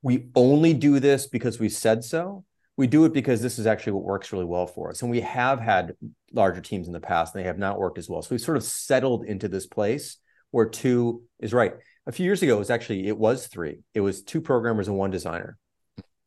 we 0.03 0.27
only 0.35 0.75
do 0.75 1.01
this 1.01 1.27
because 1.27 1.59
we 1.59 1.71
said 1.71 2.05
so. 2.05 2.45
We 2.77 2.87
do 2.87 3.07
it 3.07 3.15
because 3.15 3.41
this 3.41 3.59
is 3.59 3.67
actually 3.67 3.95
what 3.95 4.05
works 4.05 4.31
really 4.31 4.45
well 4.45 4.67
for 4.67 4.91
us. 4.91 5.01
And 5.01 5.11
we 5.11 5.21
have 5.23 5.59
had 5.59 5.95
larger 6.33 6.61
teams 6.61 6.87
in 6.87 6.93
the 6.93 7.01
past 7.01 7.35
and 7.35 7.43
they 7.43 7.47
have 7.47 7.59
not 7.59 7.79
worked 7.79 7.99
as 7.99 8.11
well. 8.11 8.21
So 8.21 8.29
we've 8.31 8.41
sort 8.41 8.59
of 8.59 8.63
settled 8.63 9.25
into 9.25 9.49
this 9.49 9.67
place 9.67 10.19
where 10.51 10.67
two 10.67 11.23
is 11.39 11.55
right 11.55 11.75
a 12.11 12.13
few 12.13 12.25
years 12.25 12.43
ago, 12.43 12.57
it 12.57 12.59
was 12.59 12.71
actually 12.71 13.07
it 13.07 13.17
was 13.17 13.47
three. 13.47 13.79
It 13.95 14.01
was 14.01 14.23
two 14.23 14.41
programmers 14.41 14.89
and 14.89 14.97
one 14.97 15.13
designer. 15.13 15.57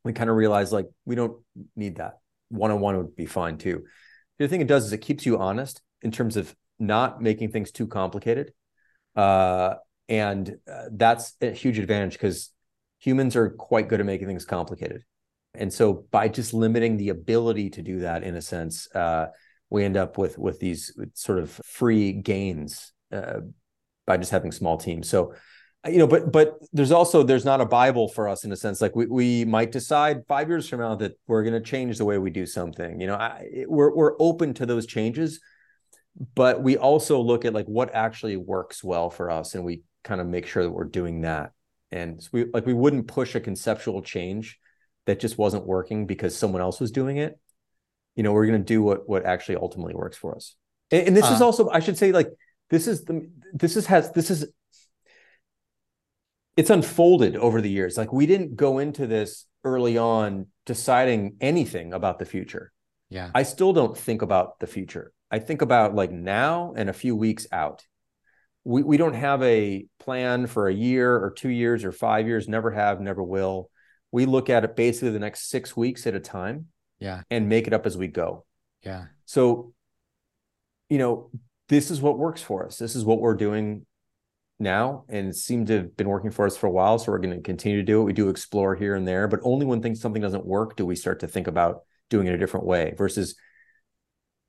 We 0.05 0.13
kind 0.13 0.29
of 0.29 0.37
realized 0.37 0.71
like 0.71 0.87
we 1.03 1.15
don't 1.15 1.37
need 1.75 1.97
that. 1.97 2.19
one 2.47 2.71
on 2.71 2.79
one 2.79 2.95
would 2.95 3.17
be 3.17 3.25
fine 3.25 3.57
too. 3.57 3.83
The 4.37 4.45
other 4.45 4.49
thing 4.49 4.61
it 4.61 4.67
does 4.67 4.85
is 4.85 4.93
it 4.93 4.99
keeps 4.99 5.25
you 5.25 5.37
honest 5.37 5.81
in 6.01 6.11
terms 6.11 6.37
of 6.37 6.55
not 6.79 7.21
making 7.21 7.51
things 7.51 7.69
too 7.71 7.87
complicated. 7.87 8.53
Uh, 9.13 9.75
and 10.07 10.55
uh, 10.71 10.85
that's 10.89 11.33
a 11.41 11.51
huge 11.51 11.79
advantage 11.79 12.13
because 12.13 12.49
humans 12.99 13.35
are 13.35 13.49
quite 13.49 13.89
good 13.89 13.99
at 13.99 14.05
making 14.05 14.27
things 14.27 14.45
complicated. 14.45 15.03
And 15.53 15.71
so 15.71 16.05
by 16.11 16.29
just 16.29 16.53
limiting 16.53 16.95
the 16.95 17.09
ability 17.09 17.71
to 17.71 17.81
do 17.81 17.99
that 17.99 18.23
in 18.23 18.35
a 18.35 18.41
sense, 18.41 18.87
uh, 18.95 19.27
we 19.69 19.83
end 19.83 19.97
up 19.97 20.17
with 20.17 20.37
with 20.37 20.61
these 20.61 20.97
sort 21.13 21.39
of 21.39 21.49
free 21.65 22.13
gains 22.13 22.93
uh, 23.11 23.41
by 24.07 24.15
just 24.15 24.31
having 24.31 24.53
small 24.53 24.77
teams. 24.77 25.09
So 25.09 25.33
you 25.85 25.97
know 25.97 26.07
but 26.07 26.31
but 26.31 26.57
there's 26.71 26.91
also 26.91 27.23
there's 27.23 27.43
not 27.43 27.59
a 27.59 27.65
bible 27.65 28.07
for 28.07 28.29
us 28.29 28.45
in 28.45 28.51
a 28.51 28.55
sense 28.55 28.81
like 28.81 28.95
we, 28.95 29.05
we 29.05 29.45
might 29.45 29.71
decide 29.71 30.25
five 30.27 30.47
years 30.47 30.69
from 30.69 30.79
now 30.79 30.95
that 30.95 31.13
we're 31.27 31.43
going 31.43 31.53
to 31.53 31.59
change 31.59 31.97
the 31.97 32.05
way 32.05 32.17
we 32.17 32.29
do 32.29 32.45
something 32.45 33.01
you 33.01 33.07
know 33.07 33.15
I, 33.15 33.65
we're, 33.67 33.93
we're 33.93 34.13
open 34.19 34.53
to 34.55 34.65
those 34.65 34.85
changes 34.85 35.41
but 36.35 36.61
we 36.61 36.77
also 36.77 37.19
look 37.19 37.45
at 37.45 37.53
like 37.53 37.65
what 37.65 37.93
actually 37.93 38.37
works 38.37 38.83
well 38.83 39.09
for 39.09 39.31
us 39.31 39.55
and 39.55 39.65
we 39.65 39.81
kind 40.03 40.21
of 40.21 40.27
make 40.27 40.45
sure 40.45 40.63
that 40.63 40.71
we're 40.71 40.83
doing 40.83 41.21
that. 41.21 41.51
And 41.91 42.21
so 42.21 42.29
we 42.31 42.45
like 42.53 42.65
we 42.65 42.73
wouldn't 42.73 43.07
push 43.07 43.35
a 43.35 43.39
conceptual 43.39 44.01
change 44.01 44.59
that 45.05 45.19
just 45.19 45.37
wasn't 45.37 45.65
working 45.65 46.07
because 46.07 46.35
someone 46.35 46.61
else 46.61 46.79
was 46.79 46.91
doing 46.91 47.17
it. 47.17 47.39
You 48.15 48.23
know 48.23 48.31
we're 48.31 48.45
going 48.45 48.59
to 48.59 48.65
do 48.65 48.81
what 48.81 49.07
what 49.07 49.25
actually 49.25 49.55
ultimately 49.55 49.93
works 49.93 50.17
for 50.17 50.35
us. 50.35 50.55
And, 50.91 51.07
and 51.07 51.17
this 51.17 51.25
uh, 51.25 51.33
is 51.33 51.41
also 51.41 51.69
i 51.69 51.79
should 51.79 51.97
say 51.97 52.11
like 52.11 52.29
this 52.69 52.87
is 52.87 53.03
the 53.05 53.27
this 53.53 53.75
is 53.75 53.85
has 53.87 54.11
this 54.11 54.29
is 54.29 54.45
it's 56.55 56.69
unfolded 56.69 57.35
over 57.35 57.61
the 57.61 57.69
years. 57.69 57.97
Like 57.97 58.13
we 58.13 58.25
didn't 58.25 58.55
go 58.55 58.79
into 58.79 59.07
this 59.07 59.45
early 59.63 59.97
on 59.97 60.47
deciding 60.65 61.37
anything 61.41 61.93
about 61.93 62.19
the 62.19 62.25
future. 62.25 62.71
Yeah. 63.09 63.31
I 63.33 63.43
still 63.43 63.73
don't 63.73 63.97
think 63.97 64.21
about 64.21 64.59
the 64.59 64.67
future. 64.67 65.11
I 65.31 65.39
think 65.39 65.61
about 65.61 65.95
like 65.95 66.11
now 66.11 66.73
and 66.75 66.89
a 66.89 66.93
few 66.93 67.15
weeks 67.15 67.47
out. 67.51 67.85
We, 68.63 68.83
we 68.83 68.97
don't 68.97 69.15
have 69.15 69.41
a 69.43 69.85
plan 69.99 70.47
for 70.47 70.67
a 70.67 70.73
year 70.73 71.15
or 71.15 71.31
two 71.31 71.49
years 71.49 71.83
or 71.83 71.91
five 71.91 72.27
years 72.27 72.47
never 72.47 72.71
have 72.71 73.01
never 73.01 73.23
will. 73.23 73.69
We 74.11 74.25
look 74.25 74.49
at 74.49 74.63
it 74.63 74.75
basically 74.75 75.09
the 75.09 75.19
next 75.19 75.49
six 75.49 75.75
weeks 75.75 76.05
at 76.07 76.13
a 76.13 76.19
time 76.19 76.67
yeah. 76.99 77.23
and 77.29 77.49
make 77.49 77.67
it 77.67 77.73
up 77.73 77.85
as 77.85 77.97
we 77.97 78.07
go. 78.07 78.45
Yeah. 78.83 79.05
So 79.25 79.73
you 80.89 80.97
know 80.97 81.31
this 81.69 81.89
is 81.89 81.99
what 81.99 82.17
works 82.17 82.41
for 82.41 82.65
us. 82.65 82.77
This 82.77 82.95
is 82.95 83.03
what 83.03 83.19
we're 83.19 83.35
doing 83.35 83.85
now 84.63 85.05
and 85.09 85.35
seem 85.35 85.65
to 85.65 85.73
have 85.73 85.97
been 85.97 86.07
working 86.07 86.31
for 86.31 86.45
us 86.45 86.57
for 86.57 86.67
a 86.67 86.71
while 86.71 86.97
so 86.97 87.11
we're 87.11 87.19
going 87.19 87.35
to 87.35 87.41
continue 87.41 87.77
to 87.77 87.83
do 87.83 88.01
it. 88.01 88.05
We 88.05 88.13
do 88.13 88.29
explore 88.29 88.75
here 88.75 88.95
and 88.95 89.07
there 89.07 89.27
but 89.27 89.39
only 89.43 89.65
when 89.65 89.81
things 89.81 90.01
something 90.01 90.21
doesn't 90.21 90.45
work 90.45 90.75
do 90.75 90.85
we 90.85 90.95
start 90.95 91.19
to 91.19 91.27
think 91.27 91.47
about 91.47 91.81
doing 92.09 92.27
it 92.27 92.33
a 92.33 92.37
different 92.37 92.65
way 92.65 92.93
versus 92.97 93.35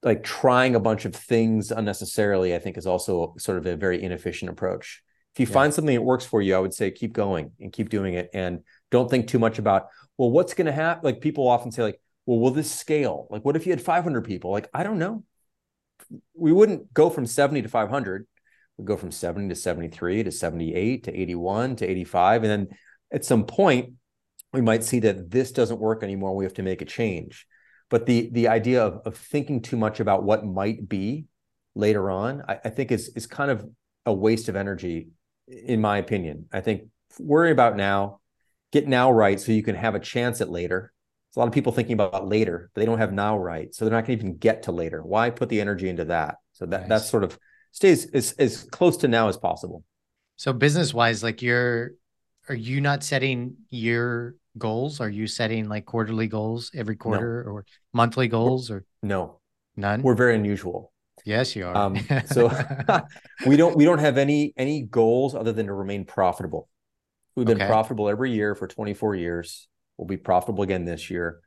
like 0.02 0.22
trying 0.22 0.74
a 0.74 0.80
bunch 0.80 1.04
of 1.04 1.14
things 1.14 1.70
unnecessarily 1.70 2.54
i 2.54 2.58
think 2.58 2.78
is 2.78 2.86
also 2.86 3.34
sort 3.38 3.58
of 3.58 3.66
a 3.66 3.76
very 3.76 4.02
inefficient 4.02 4.50
approach. 4.50 5.02
If 5.34 5.40
you 5.40 5.46
yeah. 5.46 5.52
find 5.52 5.74
something 5.74 5.94
that 5.94 6.02
works 6.02 6.24
for 6.24 6.40
you 6.40 6.54
i 6.54 6.58
would 6.58 6.74
say 6.74 6.90
keep 6.90 7.12
going 7.12 7.52
and 7.60 7.72
keep 7.72 7.90
doing 7.90 8.14
it 8.14 8.30
and 8.32 8.60
don't 8.90 9.10
think 9.10 9.26
too 9.26 9.38
much 9.38 9.58
about 9.58 9.88
well 10.16 10.30
what's 10.30 10.54
going 10.54 10.66
to 10.66 10.72
happen 10.72 11.04
like 11.04 11.20
people 11.20 11.48
often 11.48 11.72
say 11.72 11.82
like 11.82 12.00
well 12.26 12.38
will 12.38 12.50
this 12.50 12.70
scale? 12.70 13.26
Like 13.30 13.44
what 13.44 13.56
if 13.56 13.66
you 13.66 13.72
had 13.72 13.82
500 13.82 14.24
people? 14.24 14.50
Like 14.50 14.68
i 14.74 14.82
don't 14.82 14.98
know. 14.98 15.24
We 16.34 16.52
wouldn't 16.52 16.92
go 16.92 17.10
from 17.10 17.26
70 17.26 17.62
to 17.62 17.68
500 17.68 18.26
we 18.76 18.84
go 18.84 18.96
from 18.96 19.10
70 19.12 19.48
to 19.48 19.54
73 19.54 20.24
to 20.24 20.32
78 20.32 21.04
to 21.04 21.20
81 21.20 21.76
to 21.76 21.86
85 21.86 22.44
and 22.44 22.50
then 22.50 22.78
at 23.12 23.24
some 23.24 23.44
point 23.44 23.94
we 24.52 24.60
might 24.60 24.84
see 24.84 25.00
that 25.00 25.30
this 25.30 25.52
doesn't 25.52 25.80
work 25.80 26.02
anymore 26.02 26.34
we 26.34 26.44
have 26.44 26.54
to 26.54 26.62
make 26.62 26.82
a 26.82 26.86
change. 26.86 27.46
But 27.90 28.06
the 28.06 28.30
the 28.32 28.48
idea 28.48 28.84
of, 28.84 29.02
of 29.04 29.16
thinking 29.16 29.62
too 29.62 29.76
much 29.76 30.00
about 30.00 30.24
what 30.24 30.44
might 30.44 30.88
be 30.88 31.26
later 31.74 32.10
on 32.10 32.42
I, 32.48 32.60
I 32.64 32.70
think 32.70 32.90
is 32.90 33.08
is 33.10 33.26
kind 33.26 33.50
of 33.50 33.68
a 34.06 34.12
waste 34.12 34.48
of 34.48 34.56
energy 34.56 35.08
in 35.46 35.80
my 35.80 35.98
opinion. 35.98 36.46
I 36.52 36.60
think 36.60 36.88
worry 37.18 37.50
about 37.50 37.76
now 37.76 38.20
get 38.72 38.88
now 38.88 39.12
right 39.12 39.38
so 39.38 39.52
you 39.52 39.62
can 39.62 39.76
have 39.76 39.94
a 39.94 40.00
chance 40.00 40.40
at 40.40 40.50
later. 40.50 40.92
There's 41.28 41.36
a 41.36 41.38
lot 41.40 41.48
of 41.48 41.54
people 41.54 41.72
thinking 41.72 41.94
about 41.94 42.26
later 42.28 42.70
but 42.74 42.80
they 42.80 42.86
don't 42.86 42.98
have 42.98 43.12
now 43.12 43.38
right. 43.38 43.72
So 43.72 43.84
they're 43.84 43.92
not 43.92 44.06
going 44.06 44.18
to 44.18 44.24
even 44.24 44.38
get 44.38 44.64
to 44.64 44.72
later. 44.72 45.02
Why 45.02 45.30
put 45.30 45.48
the 45.48 45.60
energy 45.60 45.88
into 45.88 46.06
that? 46.06 46.36
So 46.52 46.66
that 46.66 46.82
nice. 46.82 46.88
that's 46.88 47.10
sort 47.10 47.24
of 47.24 47.38
stays 47.74 48.06
as, 48.12 48.32
as 48.38 48.62
close 48.70 48.96
to 48.98 49.08
now 49.08 49.28
as 49.28 49.36
possible. 49.36 49.84
So 50.36 50.52
business 50.52 50.94
wise, 50.94 51.22
like 51.22 51.42
you're, 51.42 51.92
are 52.48 52.54
you 52.54 52.80
not 52.80 53.02
setting 53.02 53.56
year 53.68 54.36
goals? 54.56 55.00
Are 55.00 55.08
you 55.10 55.26
setting 55.26 55.68
like 55.68 55.84
quarterly 55.84 56.28
goals 56.28 56.70
every 56.74 56.94
quarter 56.94 57.42
no. 57.44 57.52
or 57.52 57.66
monthly 57.92 58.28
goals 58.28 58.70
or 58.70 58.84
no, 59.02 59.40
none? 59.76 60.02
We're 60.02 60.14
very 60.14 60.36
unusual. 60.36 60.92
Yes, 61.24 61.56
you 61.56 61.66
are. 61.66 61.76
Um, 61.76 61.98
so 62.26 62.50
we 63.46 63.56
don't 63.56 63.76
we 63.76 63.84
don't 63.84 63.98
have 63.98 64.18
any 64.18 64.52
any 64.56 64.82
goals 64.82 65.34
other 65.34 65.52
than 65.52 65.66
to 65.66 65.72
remain 65.72 66.04
profitable. 66.04 66.68
We've 67.34 67.46
been 67.46 67.58
okay. 67.60 67.66
profitable 67.66 68.08
every 68.08 68.32
year 68.32 68.54
for 68.54 68.68
24 68.68 69.16
years. 69.16 69.66
We'll 69.96 70.06
be 70.06 70.16
profitable 70.16 70.62
again 70.62 70.84
this 70.84 71.10
year. 71.10 71.40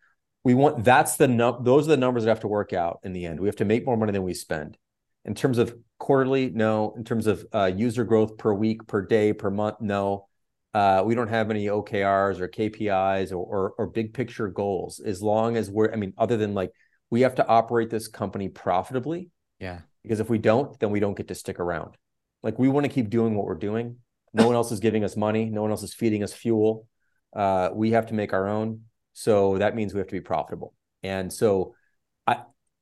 We 0.44 0.56
want 0.56 0.84
that's 0.84 1.16
the 1.16 1.28
num 1.28 1.64
those 1.64 1.88
are 1.88 1.92
the 1.92 1.98
numbers 1.98 2.24
that 2.24 2.30
have 2.30 2.40
to 2.42 2.48
work 2.48 2.74
out 2.74 3.00
in 3.04 3.14
the 3.14 3.26
end. 3.26 3.40
We 3.40 3.48
have 3.48 3.58
to 3.58 3.66
make 3.66 3.86
more 3.86 3.96
money 3.96 4.12
than 4.12 4.24
we 4.24 4.34
spend. 4.34 4.78
In 5.24 5.36
terms 5.36 5.58
of 5.58 5.78
quarterly, 5.98 6.50
no. 6.50 6.94
In 6.98 7.04
terms 7.04 7.28
of 7.28 7.46
uh, 7.54 7.72
user 7.76 8.04
growth 8.04 8.38
per 8.38 8.54
week, 8.54 8.88
per 8.88 9.06
day, 9.06 9.34
per 9.34 9.50
month, 9.50 9.78
no. 9.82 10.28
Uh, 10.74 11.02
we 11.06 11.16
don't 11.16 11.30
have 11.30 11.50
any 11.50 11.66
OKRs 11.68 12.40
or 12.40 12.48
KPIs 12.48 13.32
or, 13.32 13.36
or, 13.36 13.74
or 13.78 13.88
big 13.88 14.14
picture 14.14 14.48
goals. 14.48 15.00
As 15.00 15.22
long 15.22 15.58
as 15.58 15.72
we're, 15.72 15.92
I 15.92 15.96
mean, 15.96 16.14
other 16.18 16.38
than 16.38 16.54
like 16.54 16.72
we 17.10 17.22
have 17.22 17.36
to 17.36 17.48
operate 17.48 17.90
this 17.90 18.08
company 18.08 18.50
profitably. 18.50 19.30
Yeah. 19.60 19.80
Because 20.04 20.20
if 20.20 20.30
we 20.30 20.38
don't, 20.38 20.78
then 20.80 20.92
we 20.92 21.00
don't 21.00 21.18
get 21.18 21.30
to 21.30 21.36
stick 21.36 21.60
around. 21.60 21.96
Like 22.44 22.60
we 22.60 22.70
want 22.70 22.86
to 22.86 22.92
keep 22.92 23.10
doing 23.10 23.36
what 23.36 23.46
we're 23.46 23.56
doing. 23.56 23.98
No 24.34 24.46
one 24.46 24.56
else 24.56 24.72
is 24.72 24.80
giving 24.80 25.04
us 25.04 25.18
money. 25.18 25.46
No 25.46 25.62
one 25.62 25.72
else 25.72 25.84
is 25.84 25.94
feeding 25.94 26.24
us 26.24 26.34
fuel. 26.34 26.88
Uh, 27.36 27.70
we 27.74 27.92
have 27.92 28.08
to 28.08 28.14
make 28.14 28.34
our 28.34 28.48
own. 28.48 28.82
So 29.14 29.58
that 29.58 29.76
means 29.76 29.94
we 29.94 30.00
have 30.00 30.08
to 30.08 30.14
be 30.16 30.22
profitable. 30.22 30.74
And 31.02 31.32
so 31.32 31.74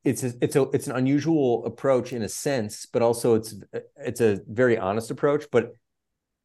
it's 0.06 0.24
a, 0.24 0.34
it's 0.40 0.56
a 0.56 0.62
it's 0.70 0.88
an 0.88 0.96
unusual 0.96 1.66
approach 1.66 2.14
in 2.14 2.22
a 2.22 2.30
sense, 2.30 2.86
but 2.86 3.02
also 3.02 3.34
it's 3.34 3.56
it's 3.98 4.22
a 4.22 4.40
very 4.48 4.78
honest 4.78 5.10
approach. 5.12 5.46
But 5.52 5.74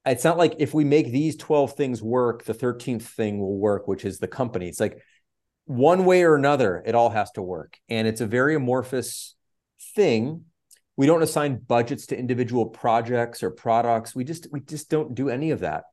it's 0.06 0.24
not 0.24 0.38
like 0.38 0.56
if 0.58 0.72
we 0.72 0.84
make 0.84 1.12
these 1.12 1.36
twelve 1.36 1.74
things 1.74 2.02
work, 2.02 2.44
the 2.44 2.54
thirteenth 2.54 3.06
thing 3.06 3.38
will 3.38 3.58
work, 3.58 3.86
which 3.86 4.04
is 4.04 4.18
the 4.18 4.26
company. 4.26 4.66
It's 4.68 4.80
like 4.80 5.02
one 5.66 6.06
way 6.06 6.22
or 6.22 6.34
another, 6.34 6.82
it 6.84 6.94
all 6.94 7.10
has 7.10 7.30
to 7.32 7.42
work, 7.42 7.78
and 7.88 8.08
it's 8.08 8.22
a 8.22 8.26
very 8.26 8.54
amorphous 8.54 9.36
thing. 9.94 10.46
We 10.96 11.06
don't 11.06 11.22
assign 11.22 11.56
budgets 11.58 12.06
to 12.06 12.18
individual 12.18 12.66
projects 12.66 13.42
or 13.42 13.50
products. 13.50 14.14
We 14.14 14.24
just 14.24 14.48
we 14.50 14.60
just 14.60 14.88
don't 14.88 15.14
do 15.14 15.28
any 15.28 15.50
of 15.50 15.60
that. 15.60 15.84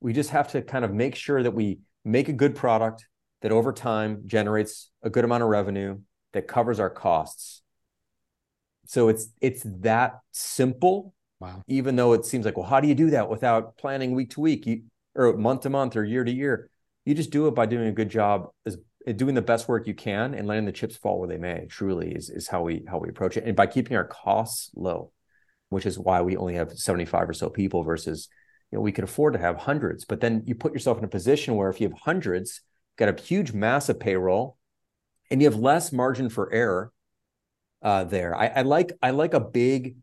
We 0.00 0.12
just 0.12 0.30
have 0.30 0.48
to 0.48 0.60
kind 0.62 0.84
of 0.84 0.92
make 0.92 1.14
sure 1.14 1.42
that 1.42 1.54
we 1.54 1.78
make 2.04 2.28
a 2.28 2.32
good 2.32 2.56
product 2.56 3.06
that 3.42 3.52
over 3.52 3.72
time 3.72 4.22
generates 4.26 4.90
a 5.02 5.10
good 5.10 5.24
amount 5.24 5.44
of 5.44 5.48
revenue 5.48 5.98
that 6.32 6.48
covers 6.48 6.80
our 6.80 6.90
costs. 6.90 7.62
So 8.86 9.08
it's 9.08 9.28
it's 9.40 9.62
that 9.80 10.20
simple. 10.32 11.14
Wow. 11.40 11.62
Even 11.66 11.96
though 11.96 12.12
it 12.14 12.24
seems 12.24 12.44
like, 12.44 12.56
well, 12.56 12.66
how 12.66 12.80
do 12.80 12.88
you 12.88 12.94
do 12.94 13.10
that 13.10 13.28
without 13.28 13.76
planning 13.76 14.14
week 14.14 14.30
to 14.30 14.40
week, 14.40 14.66
you, 14.66 14.82
or 15.14 15.36
month 15.36 15.62
to 15.62 15.70
month, 15.70 15.96
or 15.96 16.04
year 16.04 16.24
to 16.24 16.32
year? 16.32 16.70
You 17.04 17.14
just 17.14 17.30
do 17.30 17.46
it 17.46 17.54
by 17.54 17.66
doing 17.66 17.88
a 17.88 17.92
good 17.92 18.08
job, 18.08 18.48
as 18.64 18.78
doing 19.16 19.34
the 19.34 19.42
best 19.42 19.68
work 19.68 19.86
you 19.86 19.94
can, 19.94 20.34
and 20.34 20.48
letting 20.48 20.64
the 20.64 20.72
chips 20.72 20.96
fall 20.96 21.18
where 21.18 21.28
they 21.28 21.36
may. 21.36 21.66
Truly, 21.68 22.12
is 22.12 22.30
is 22.30 22.48
how 22.48 22.62
we 22.62 22.84
how 22.88 22.98
we 22.98 23.08
approach 23.08 23.36
it, 23.36 23.44
and 23.44 23.54
by 23.54 23.66
keeping 23.66 23.96
our 23.96 24.06
costs 24.06 24.70
low, 24.74 25.12
which 25.68 25.86
is 25.86 25.98
why 25.98 26.22
we 26.22 26.36
only 26.36 26.54
have 26.54 26.72
seventy 26.72 27.04
five 27.04 27.28
or 27.28 27.34
so 27.34 27.50
people 27.50 27.82
versus, 27.82 28.28
you 28.70 28.78
know, 28.78 28.82
we 28.82 28.92
could 28.92 29.04
afford 29.04 29.34
to 29.34 29.38
have 29.38 29.56
hundreds. 29.56 30.04
But 30.04 30.20
then 30.20 30.42
you 30.46 30.54
put 30.54 30.72
yourself 30.72 30.98
in 30.98 31.04
a 31.04 31.08
position 31.08 31.54
where 31.54 31.70
if 31.70 31.80
you 31.80 31.88
have 31.88 31.98
hundreds, 31.98 32.62
got 32.96 33.08
a 33.08 33.22
huge 33.22 33.52
massive 33.52 34.00
payroll, 34.00 34.56
and 35.30 35.40
you 35.40 35.48
have 35.48 35.58
less 35.58 35.92
margin 35.92 36.28
for 36.28 36.52
error 36.52 36.92
uh, 37.82 38.04
there. 38.04 38.34
I, 38.34 38.46
I 38.46 38.62
like 38.62 38.92
I 39.02 39.10
like 39.10 39.34
a 39.34 39.40
big 39.40 39.96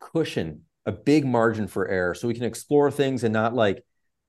cushion, 0.00 0.62
a 0.86 0.92
big 0.92 1.24
margin 1.26 1.66
for 1.66 1.88
error, 1.88 2.14
so 2.14 2.28
we 2.28 2.34
can 2.34 2.44
explore 2.44 2.90
things 2.90 3.24
and 3.24 3.32
not 3.32 3.54
like 3.54 3.84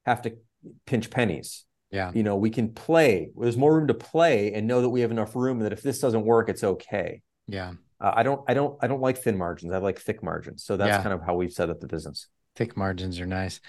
have 0.05 0.21
to 0.23 0.37
pinch 0.85 1.09
pennies. 1.09 1.65
Yeah, 1.91 2.11
you 2.13 2.23
know, 2.23 2.35
we 2.35 2.49
can 2.49 2.73
play. 2.73 3.31
There's 3.35 3.57
more 3.57 3.75
room 3.75 3.87
to 3.87 3.93
play, 3.93 4.53
and 4.53 4.67
know 4.67 4.81
that 4.81 4.89
we 4.89 5.01
have 5.01 5.11
enough 5.11 5.35
room 5.35 5.59
that 5.59 5.73
if 5.73 5.81
this 5.81 5.99
doesn't 5.99 6.23
work, 6.23 6.49
it's 6.49 6.63
okay. 6.63 7.21
Yeah, 7.47 7.73
uh, 7.99 8.11
I 8.15 8.23
don't, 8.23 8.41
I 8.47 8.53
don't, 8.53 8.77
I 8.81 8.87
don't 8.87 9.01
like 9.01 9.17
thin 9.17 9.37
margins. 9.37 9.73
I 9.73 9.77
like 9.79 9.99
thick 9.99 10.21
margins. 10.21 10.63
So 10.63 10.77
that's 10.77 10.89
yeah. 10.89 11.01
kind 11.01 11.13
of 11.13 11.21
how 11.21 11.35
we've 11.35 11.51
set 11.51 11.69
up 11.69 11.79
the 11.79 11.87
business. 11.87 12.27
Thick 12.59 12.75
margins 12.75 13.21
are 13.21 13.25
nice. 13.25 13.61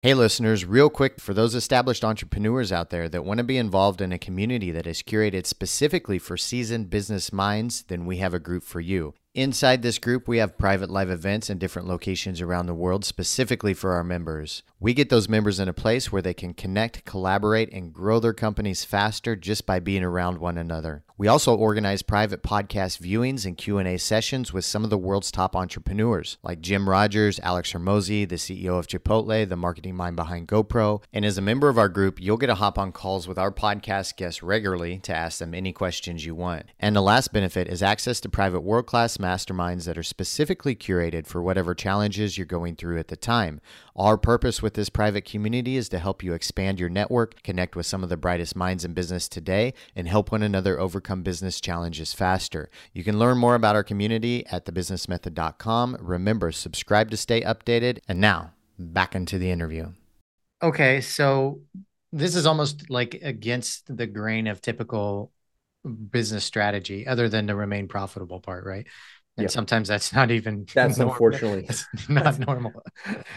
Hey, 0.00 0.14
listeners, 0.14 0.64
real 0.64 0.90
quick 0.90 1.20
for 1.20 1.34
those 1.34 1.56
established 1.56 2.04
entrepreneurs 2.04 2.70
out 2.70 2.90
there 2.90 3.08
that 3.08 3.24
want 3.24 3.38
to 3.38 3.44
be 3.44 3.56
involved 3.56 4.00
in 4.00 4.12
a 4.12 4.18
community 4.18 4.70
that 4.70 4.86
is 4.86 5.02
curated 5.02 5.44
specifically 5.44 6.20
for 6.20 6.36
seasoned 6.36 6.88
business 6.88 7.32
minds, 7.32 7.82
then 7.88 8.06
we 8.06 8.18
have 8.18 8.34
a 8.34 8.38
group 8.38 8.62
for 8.62 8.78
you. 8.78 9.12
Inside 9.38 9.82
this 9.82 10.00
group, 10.00 10.26
we 10.26 10.38
have 10.38 10.58
private 10.58 10.90
live 10.90 11.10
events 11.10 11.48
in 11.48 11.58
different 11.58 11.86
locations 11.86 12.40
around 12.40 12.66
the 12.66 12.74
world 12.74 13.04
specifically 13.04 13.72
for 13.72 13.92
our 13.92 14.02
members. 14.02 14.64
We 14.80 14.94
get 14.94 15.10
those 15.10 15.28
members 15.28 15.60
in 15.60 15.68
a 15.68 15.72
place 15.72 16.10
where 16.10 16.22
they 16.22 16.34
can 16.34 16.54
connect, 16.54 17.04
collaborate, 17.04 17.72
and 17.72 17.92
grow 17.92 18.18
their 18.18 18.32
companies 18.32 18.84
faster 18.84 19.36
just 19.36 19.64
by 19.64 19.78
being 19.78 20.02
around 20.02 20.38
one 20.38 20.58
another. 20.58 21.04
We 21.16 21.26
also 21.26 21.52
organize 21.52 22.02
private 22.02 22.44
podcast 22.44 23.00
viewings 23.00 23.44
and 23.44 23.56
Q&A 23.56 23.96
sessions 23.98 24.52
with 24.52 24.64
some 24.64 24.84
of 24.84 24.90
the 24.90 24.98
world's 24.98 25.32
top 25.32 25.56
entrepreneurs, 25.56 26.38
like 26.44 26.60
Jim 26.60 26.88
Rogers, 26.88 27.40
Alex 27.40 27.72
Hormozi, 27.72 28.28
the 28.28 28.36
CEO 28.36 28.78
of 28.78 28.86
Chipotle, 28.86 29.48
the 29.48 29.56
marketing 29.56 29.96
mind 29.96 30.14
behind 30.14 30.46
GoPro. 30.46 31.02
And 31.12 31.24
as 31.24 31.36
a 31.36 31.42
member 31.42 31.68
of 31.68 31.76
our 31.76 31.88
group, 31.88 32.20
you'll 32.20 32.36
get 32.36 32.46
to 32.46 32.54
hop 32.54 32.78
on 32.78 32.92
calls 32.92 33.26
with 33.26 33.36
our 33.36 33.50
podcast 33.50 34.16
guests 34.16 34.44
regularly 34.44 34.98
to 35.00 35.14
ask 35.14 35.40
them 35.40 35.54
any 35.54 35.72
questions 35.72 36.24
you 36.24 36.36
want. 36.36 36.66
And 36.78 36.94
the 36.94 37.02
last 37.02 37.32
benefit 37.32 37.66
is 37.66 37.82
access 37.82 38.20
to 38.20 38.28
private 38.28 38.60
world-class 38.60 39.18
masterminds 39.28 39.84
that 39.84 39.98
are 39.98 40.02
specifically 40.02 40.74
curated 40.74 41.26
for 41.26 41.42
whatever 41.42 41.74
challenges 41.74 42.38
you're 42.38 42.46
going 42.46 42.76
through 42.76 42.98
at 42.98 43.08
the 43.08 43.16
time. 43.16 43.60
Our 43.94 44.16
purpose 44.16 44.62
with 44.62 44.72
this 44.72 44.88
private 44.88 45.26
community 45.26 45.76
is 45.76 45.90
to 45.90 45.98
help 45.98 46.22
you 46.22 46.32
expand 46.32 46.80
your 46.80 46.88
network, 46.88 47.42
connect 47.42 47.76
with 47.76 47.84
some 47.84 48.02
of 48.02 48.08
the 48.08 48.16
brightest 48.16 48.56
minds 48.56 48.86
in 48.86 48.94
business 48.94 49.28
today, 49.28 49.74
and 49.94 50.08
help 50.08 50.32
one 50.32 50.42
another 50.42 50.80
overcome 50.80 51.22
business 51.22 51.60
challenges 51.60 52.14
faster. 52.14 52.70
You 52.94 53.04
can 53.04 53.18
learn 53.18 53.36
more 53.36 53.54
about 53.54 53.76
our 53.76 53.84
community 53.84 54.46
at 54.46 54.64
thebusinessmethod.com. 54.64 55.98
Remember, 56.00 56.50
subscribe 56.50 57.10
to 57.10 57.16
stay 57.18 57.42
updated. 57.42 57.98
And 58.08 58.20
now, 58.20 58.52
back 58.78 59.14
into 59.14 59.38
the 59.38 59.50
interview. 59.50 59.88
Okay, 60.62 61.02
so 61.02 61.60
this 62.12 62.34
is 62.34 62.46
almost 62.46 62.88
like 62.88 63.20
against 63.22 63.94
the 63.94 64.06
grain 64.06 64.46
of 64.46 64.62
typical 64.62 65.32
business 66.10 66.44
strategy, 66.44 67.06
other 67.06 67.28
than 67.28 67.46
the 67.46 67.54
remain 67.54 67.88
profitable 67.88 68.40
part, 68.40 68.64
right? 68.64 68.86
And 69.38 69.44
yep. 69.44 69.50
sometimes 69.50 69.88
that's 69.88 70.12
not 70.12 70.30
even 70.30 70.66
that's 70.74 70.98
normal. 70.98 71.14
unfortunately. 71.14 71.68
That's 72.08 72.38
not 72.38 72.38
normal. 72.40 72.82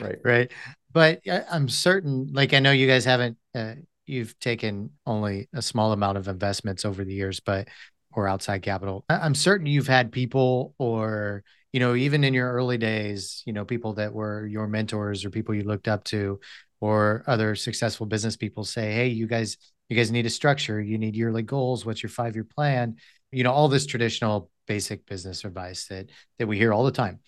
right. 0.01 0.17
Right. 0.23 0.51
But 0.93 1.21
i'm 1.25 1.69
certain 1.69 2.29
like 2.33 2.53
i 2.53 2.59
know 2.59 2.71
you 2.71 2.85
guys 2.85 3.05
haven't 3.05 3.37
uh, 3.55 3.75
you've 4.05 4.37
taken 4.39 4.89
only 5.05 5.47
a 5.53 5.61
small 5.61 5.93
amount 5.93 6.17
of 6.17 6.27
investments 6.27 6.83
over 6.83 7.05
the 7.05 7.13
years 7.13 7.39
but 7.39 7.69
or 8.13 8.27
outside 8.27 8.61
capital. 8.61 9.05
I'm 9.07 9.33
certain 9.33 9.67
you've 9.67 9.87
had 9.87 10.11
people 10.11 10.75
or 10.77 11.43
you 11.71 11.79
know 11.79 11.95
even 11.95 12.25
in 12.25 12.33
your 12.33 12.51
early 12.51 12.77
days 12.77 13.41
you 13.45 13.53
know 13.53 13.63
people 13.63 13.93
that 13.93 14.13
were 14.13 14.45
your 14.47 14.67
mentors 14.67 15.23
or 15.23 15.29
people 15.29 15.55
you 15.55 15.63
looked 15.63 15.87
up 15.87 16.03
to 16.05 16.41
or 16.81 17.23
other 17.25 17.55
successful 17.55 18.05
business 18.05 18.35
people 18.35 18.65
say 18.65 18.91
hey 18.91 19.07
you 19.07 19.27
guys 19.27 19.55
you 19.91 19.97
guys 19.97 20.09
need 20.09 20.25
a 20.25 20.29
structure. 20.29 20.79
You 20.79 20.97
need 20.97 21.17
yearly 21.17 21.41
goals. 21.41 21.85
What's 21.85 22.01
your 22.01 22.09
five 22.09 22.33
year 22.33 22.45
plan 22.45 22.95
you 23.31 23.43
know 23.43 23.51
all 23.51 23.67
this 23.67 23.85
traditional 23.85 24.49
basic 24.67 25.05
business 25.05 25.43
advice 25.43 25.87
that 25.87 26.09
that 26.39 26.47
we 26.47 26.57
hear 26.57 26.73
all 26.73 26.83
the 26.83 26.91
time. 26.91 27.19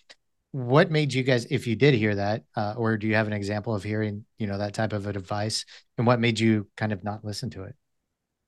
What 0.52 0.90
made 0.90 1.12
you 1.12 1.22
guys 1.22 1.46
if 1.50 1.66
you 1.66 1.76
did 1.76 1.94
hear 1.94 2.14
that 2.14 2.44
uh, 2.56 2.74
or 2.76 2.96
do 2.96 3.06
you 3.06 3.14
have 3.14 3.26
an 3.26 3.32
example 3.32 3.74
of 3.74 3.82
hearing 3.82 4.24
you 4.38 4.46
know 4.46 4.58
that 4.58 4.74
type 4.74 4.92
of 4.92 5.06
advice 5.06 5.64
and 5.98 6.06
what 6.06 6.20
made 6.20 6.38
you 6.38 6.68
kind 6.76 6.92
of 6.92 7.02
not 7.02 7.24
listen 7.24 7.50
to 7.50 7.64
it? 7.64 7.74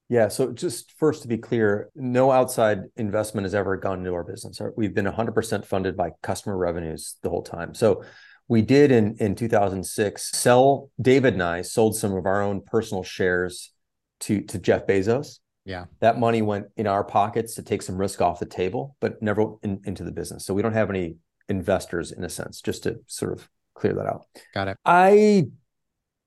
Yeah 0.08 0.28
so 0.28 0.52
just 0.52 0.92
first 0.92 1.22
to 1.22 1.28
be 1.28 1.38
clear 1.38 1.90
no 1.94 2.30
outside 2.30 2.84
investment 2.96 3.44
has 3.44 3.54
ever 3.54 3.76
gone 3.76 3.98
into 3.98 4.14
our 4.14 4.24
business. 4.24 4.60
We've 4.76 4.94
been 4.94 5.06
100% 5.06 5.64
funded 5.64 5.96
by 5.96 6.10
customer 6.22 6.56
revenues 6.56 7.16
the 7.22 7.30
whole 7.30 7.42
time. 7.42 7.74
So 7.74 8.04
we 8.48 8.62
did 8.62 8.92
in 8.92 9.16
in 9.18 9.34
2006 9.34 10.30
sell 10.32 10.90
david 11.00 11.34
and 11.34 11.42
i 11.42 11.62
sold 11.62 11.96
some 11.96 12.14
of 12.14 12.26
our 12.26 12.42
own 12.42 12.60
personal 12.60 13.02
shares 13.02 13.72
to 14.20 14.40
to 14.42 14.58
jeff 14.58 14.86
bezos 14.86 15.38
yeah. 15.66 15.86
That 15.98 16.18
money 16.18 16.42
went 16.42 16.68
in 16.76 16.86
our 16.86 17.02
pockets 17.02 17.56
to 17.56 17.62
take 17.62 17.82
some 17.82 17.98
risk 17.98 18.22
off 18.22 18.38
the 18.38 18.46
table, 18.46 18.96
but 19.00 19.20
never 19.20 19.56
in, 19.64 19.82
into 19.84 20.04
the 20.04 20.12
business. 20.12 20.46
So 20.46 20.54
we 20.54 20.62
don't 20.62 20.72
have 20.72 20.88
any 20.88 21.16
investors 21.48 22.12
in 22.12 22.22
a 22.22 22.28
sense, 22.28 22.60
just 22.60 22.84
to 22.84 23.00
sort 23.06 23.32
of 23.32 23.48
clear 23.74 23.92
that 23.94 24.06
out. 24.06 24.26
Got 24.54 24.68
it. 24.68 24.78
I 24.84 25.48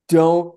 don't 0.08 0.54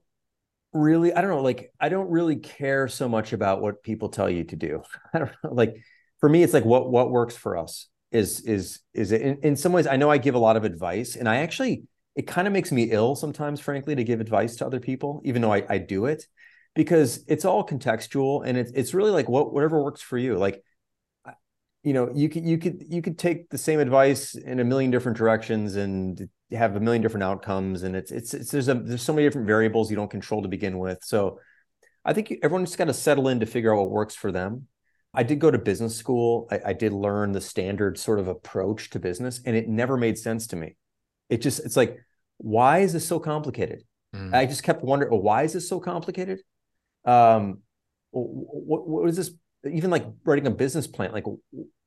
really, 0.74 1.13
I 1.13 1.22
don't 1.22 1.32
know, 1.32 1.41
like, 1.41 1.72
I 1.80 1.88
don't 1.88 2.10
really 2.10 2.36
care 2.36 2.89
so 2.89 3.08
much 3.08 3.32
about 3.32 3.62
what 3.62 3.84
people 3.84 4.10
tell 4.10 4.30
you 4.30 4.43
to 4.43 4.56
do. 4.58 4.84
I 5.13 5.19
don't 5.19 5.32
know. 5.43 5.54
Like, 5.54 5.78
for 6.19 6.28
me, 6.28 6.43
it's 6.43 6.54
like 6.54 6.65
what 6.65 6.89
what 6.91 7.10
works 7.10 7.36
for 7.36 7.58
us 7.58 7.88
is 8.12 8.41
is 8.41 8.80
is 8.93 9.12
it 9.12 9.22
in, 9.22 9.38
in 9.43 9.56
some 9.56 9.72
ways 9.72 9.88
I 9.88 9.96
know 9.96 10.10
I 10.10 10.17
give 10.17 10.36
a 10.36 10.39
lot 10.39 10.56
of 10.56 10.63
advice 10.63 11.15
and 11.15 11.28
I 11.28 11.38
actually 11.38 11.84
it 12.15 12.28
kind 12.28 12.48
of 12.48 12.54
makes 12.54 12.72
me 12.72 12.91
ill 12.91 13.15
sometimes, 13.15 13.60
frankly, 13.60 13.96
to 13.96 14.04
give 14.04 14.22
advice 14.22 14.58
to 14.58 14.65
other 14.65 14.80
people, 14.80 15.22
even 15.26 15.41
though 15.41 15.52
I, 15.52 15.63
I 15.67 15.78
do 15.80 16.06
it 16.06 16.28
because 16.75 17.23
it's 17.27 17.45
all 17.45 17.65
contextual 17.65 18.45
and 18.45 18.57
it's 18.57 18.71
it's 18.71 18.93
really 18.93 19.12
like 19.12 19.29
what 19.29 19.53
whatever 19.53 19.83
works 19.83 20.01
for 20.01 20.17
you. 20.17 20.38
Like 20.38 20.63
you 21.83 21.93
know, 21.93 22.09
you 22.13 22.29
could 22.29 22.45
you 22.45 22.57
could 22.57 22.86
you 22.89 23.01
could 23.01 23.19
take 23.19 23.49
the 23.49 23.57
same 23.57 23.79
advice 23.79 24.36
in 24.36 24.59
a 24.59 24.63
million 24.63 24.89
different 24.89 25.17
directions 25.17 25.75
and 25.75 26.29
have 26.51 26.75
a 26.75 26.79
million 26.79 27.01
different 27.01 27.23
outcomes 27.23 27.83
and 27.83 27.95
it's 27.95 28.12
it's, 28.12 28.33
it's 28.33 28.51
there's 28.51 28.69
a 28.69 28.75
there's 28.75 29.01
so 29.01 29.13
many 29.13 29.25
different 29.27 29.47
variables 29.47 29.89
you 29.89 29.95
don't 29.95 30.12
control 30.12 30.41
to 30.41 30.47
begin 30.47 30.79
with. 30.79 30.99
So 31.03 31.39
I 32.05 32.13
think 32.13 32.33
everyone's 32.41 32.69
just 32.69 32.77
got 32.77 32.86
to 32.86 32.93
settle 32.93 33.27
in 33.27 33.39
to 33.39 33.45
figure 33.45 33.73
out 33.73 33.81
what 33.81 33.91
works 33.91 34.15
for 34.15 34.31
them. 34.31 34.67
I 35.13 35.23
did 35.23 35.39
go 35.39 35.51
to 35.51 35.57
business 35.57 35.95
school. 35.95 36.47
I, 36.51 36.59
I, 36.67 36.73
did 36.73 36.91
learn 36.91 37.33
the 37.33 37.41
standard 37.41 37.99
sort 37.99 38.19
of 38.19 38.27
approach 38.27 38.89
to 38.91 38.99
business, 38.99 39.41
and 39.45 39.55
it 39.55 39.69
never 39.69 39.95
made 39.95 40.17
sense 40.17 40.47
to 40.47 40.55
me. 40.55 40.75
It 41.29 41.41
just, 41.41 41.59
it's 41.59 41.77
like, 41.77 41.99
why 42.38 42.79
is 42.79 42.93
this 42.93 43.07
so 43.07 43.19
complicated? 43.19 43.83
Mm. 44.15 44.33
I 44.33 44.45
just 44.47 44.63
kept 44.63 44.83
wondering, 44.83 45.12
well, 45.12 45.21
why 45.21 45.43
is 45.43 45.53
this 45.53 45.69
so 45.69 45.79
complicated? 45.79 46.41
Um 47.06 47.60
what, 48.12 48.88
what 48.88 49.10
is 49.10 49.18
this 49.18 49.32
even 49.72 49.89
like 49.89 50.06
writing 50.24 50.48
a 50.48 50.52
business 50.52 50.88
plan 50.88 51.12
like 51.12 51.26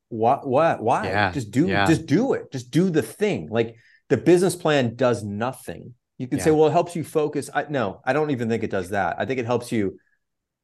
what 0.09 0.47
what 0.47 0.83
why 0.83 1.07
yeah, 1.07 1.33
just 1.33 1.51
do 1.51 1.67
yeah. 1.67 1.87
just 1.87 2.07
do 2.07 2.33
it. 2.35 2.51
Just 2.53 2.71
do 2.71 2.91
the 2.91 3.03
thing. 3.03 3.49
Like 3.51 3.77
the 4.09 4.17
business 4.17 4.55
plan 4.55 4.95
does 4.95 5.25
nothing. 5.25 5.95
You 6.19 6.29
can 6.29 6.39
yeah. 6.39 6.45
say 6.45 6.51
well 6.51 6.69
it 6.69 6.73
helps 6.73 6.95
you 6.95 7.05
focus. 7.05 7.51
I 7.53 7.67
no 7.69 8.01
i 8.05 8.13
don't 8.13 8.31
even 8.31 8.49
think 8.49 8.63
it 8.63 8.71
does 8.71 8.91
that. 8.91 9.17
I 9.19 9.27
think 9.27 9.41
it 9.41 9.47
helps 9.47 9.73
you 9.73 9.99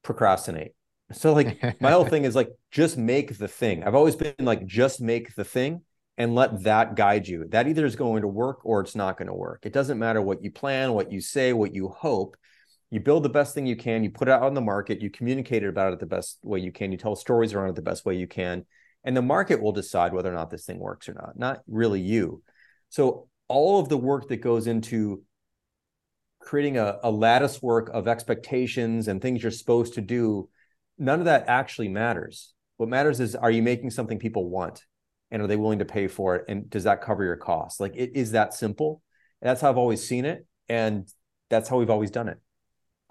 procrastinate. 0.02 0.72
So 1.12 1.32
like 1.32 1.80
my 1.80 1.90
whole 1.90 2.04
thing 2.04 2.24
is 2.24 2.34
like 2.34 2.50
just 2.70 2.96
make 2.96 3.36
the 3.36 3.48
thing. 3.48 3.84
I've 3.84 3.94
always 3.94 4.16
been 4.16 4.34
like 4.40 4.64
just 4.66 5.00
make 5.00 5.34
the 5.34 5.44
thing 5.44 5.82
and 6.16 6.34
let 6.34 6.62
that 6.62 6.94
guide 6.94 7.26
you. 7.26 7.46
That 7.48 7.66
either 7.66 7.84
is 7.84 7.96
going 7.96 8.22
to 8.22 8.28
work 8.28 8.64
or 8.64 8.80
it's 8.80 8.94
not 8.94 9.18
going 9.18 9.28
to 9.28 9.34
work. 9.34 9.60
It 9.64 9.72
doesn't 9.72 9.98
matter 9.98 10.22
what 10.22 10.42
you 10.42 10.50
plan 10.50 10.92
what 10.92 11.10
you 11.10 11.20
say 11.20 11.52
what 11.52 11.74
you 11.74 11.88
hope 11.88 12.36
you 12.92 13.00
build 13.00 13.22
the 13.22 13.28
best 13.28 13.54
thing 13.54 13.66
you 13.66 13.76
can 13.76 14.04
you 14.04 14.10
put 14.10 14.28
it 14.28 14.32
out 14.32 14.42
on 14.42 14.54
the 14.54 14.60
market 14.60 15.00
you 15.00 15.10
communicate 15.10 15.64
about 15.64 15.92
it 15.92 15.98
the 15.98 16.06
best 16.06 16.38
way 16.42 16.60
you 16.60 16.70
can 16.70 16.92
you 16.92 16.98
tell 16.98 17.16
stories 17.16 17.54
around 17.54 17.70
it 17.70 17.74
the 17.74 17.82
best 17.82 18.04
way 18.04 18.14
you 18.14 18.26
can 18.26 18.64
and 19.04 19.16
the 19.16 19.22
market 19.22 19.60
will 19.60 19.72
decide 19.72 20.12
whether 20.12 20.30
or 20.30 20.34
not 20.34 20.50
this 20.50 20.64
thing 20.64 20.78
works 20.78 21.08
or 21.08 21.14
not 21.14 21.38
not 21.38 21.62
really 21.66 22.00
you. 22.00 22.42
So 22.88 23.28
all 23.48 23.80
of 23.80 23.88
the 23.88 23.98
work 23.98 24.28
that 24.28 24.38
goes 24.38 24.66
into 24.66 25.22
creating 26.40 26.78
a, 26.78 26.98
a 27.02 27.10
lattice 27.10 27.62
work 27.62 27.90
of 27.92 28.08
expectations 28.08 29.08
and 29.08 29.20
things 29.20 29.42
you're 29.42 29.52
supposed 29.52 29.94
to 29.94 30.00
do 30.00 30.48
none 30.98 31.18
of 31.18 31.24
that 31.24 31.44
actually 31.48 31.88
matters. 31.88 32.52
What 32.76 32.88
matters 32.88 33.20
is 33.20 33.34
are 33.34 33.50
you 33.50 33.62
making 33.62 33.90
something 33.90 34.18
people 34.18 34.48
want? 34.48 34.82
And 35.30 35.40
are 35.40 35.46
they 35.46 35.56
willing 35.56 35.78
to 35.78 35.84
pay 35.86 36.08
for 36.08 36.36
it? 36.36 36.44
And 36.48 36.68
does 36.68 36.84
that 36.84 37.00
cover 37.00 37.24
your 37.24 37.36
costs? 37.36 37.80
Like 37.80 37.96
it 37.96 38.12
is 38.14 38.32
that 38.32 38.54
simple. 38.54 39.02
And 39.40 39.48
that's 39.48 39.60
how 39.60 39.70
i've 39.70 39.78
always 39.78 40.06
seen 40.06 40.24
it 40.24 40.46
and 40.68 41.08
that's 41.50 41.68
how 41.68 41.76
we've 41.76 41.90
always 41.90 42.12
done 42.12 42.28
it 42.28 42.38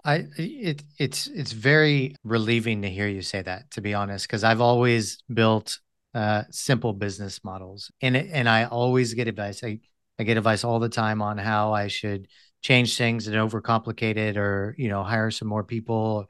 I 0.04 0.26
it 0.36 0.82
it's 0.98 1.28
it's 1.28 1.52
very 1.52 2.16
relieving 2.24 2.82
to 2.82 2.90
hear 2.90 3.06
you 3.06 3.22
say 3.22 3.42
that 3.42 3.70
to 3.72 3.80
be 3.80 3.94
honest 3.94 4.26
because 4.26 4.44
I've 4.44 4.60
always 4.60 5.22
built 5.32 5.78
uh, 6.14 6.42
simple 6.50 6.92
business 6.92 7.42
models 7.44 7.90
and 8.00 8.16
it, 8.16 8.28
and 8.32 8.48
I 8.48 8.64
always 8.64 9.14
get 9.14 9.28
advice. 9.28 9.62
I 9.62 9.80
I 10.18 10.24
get 10.24 10.36
advice 10.36 10.64
all 10.64 10.78
the 10.78 10.88
time 10.88 11.22
on 11.22 11.38
how 11.38 11.72
I 11.72 11.88
should 11.88 12.28
change 12.62 12.96
things 12.96 13.26
and 13.26 13.36
overcomplicate 13.36 14.16
it 14.16 14.36
or 14.36 14.74
you 14.78 14.88
know 14.88 15.02
hire 15.02 15.30
some 15.30 15.48
more 15.48 15.64
people 15.64 16.26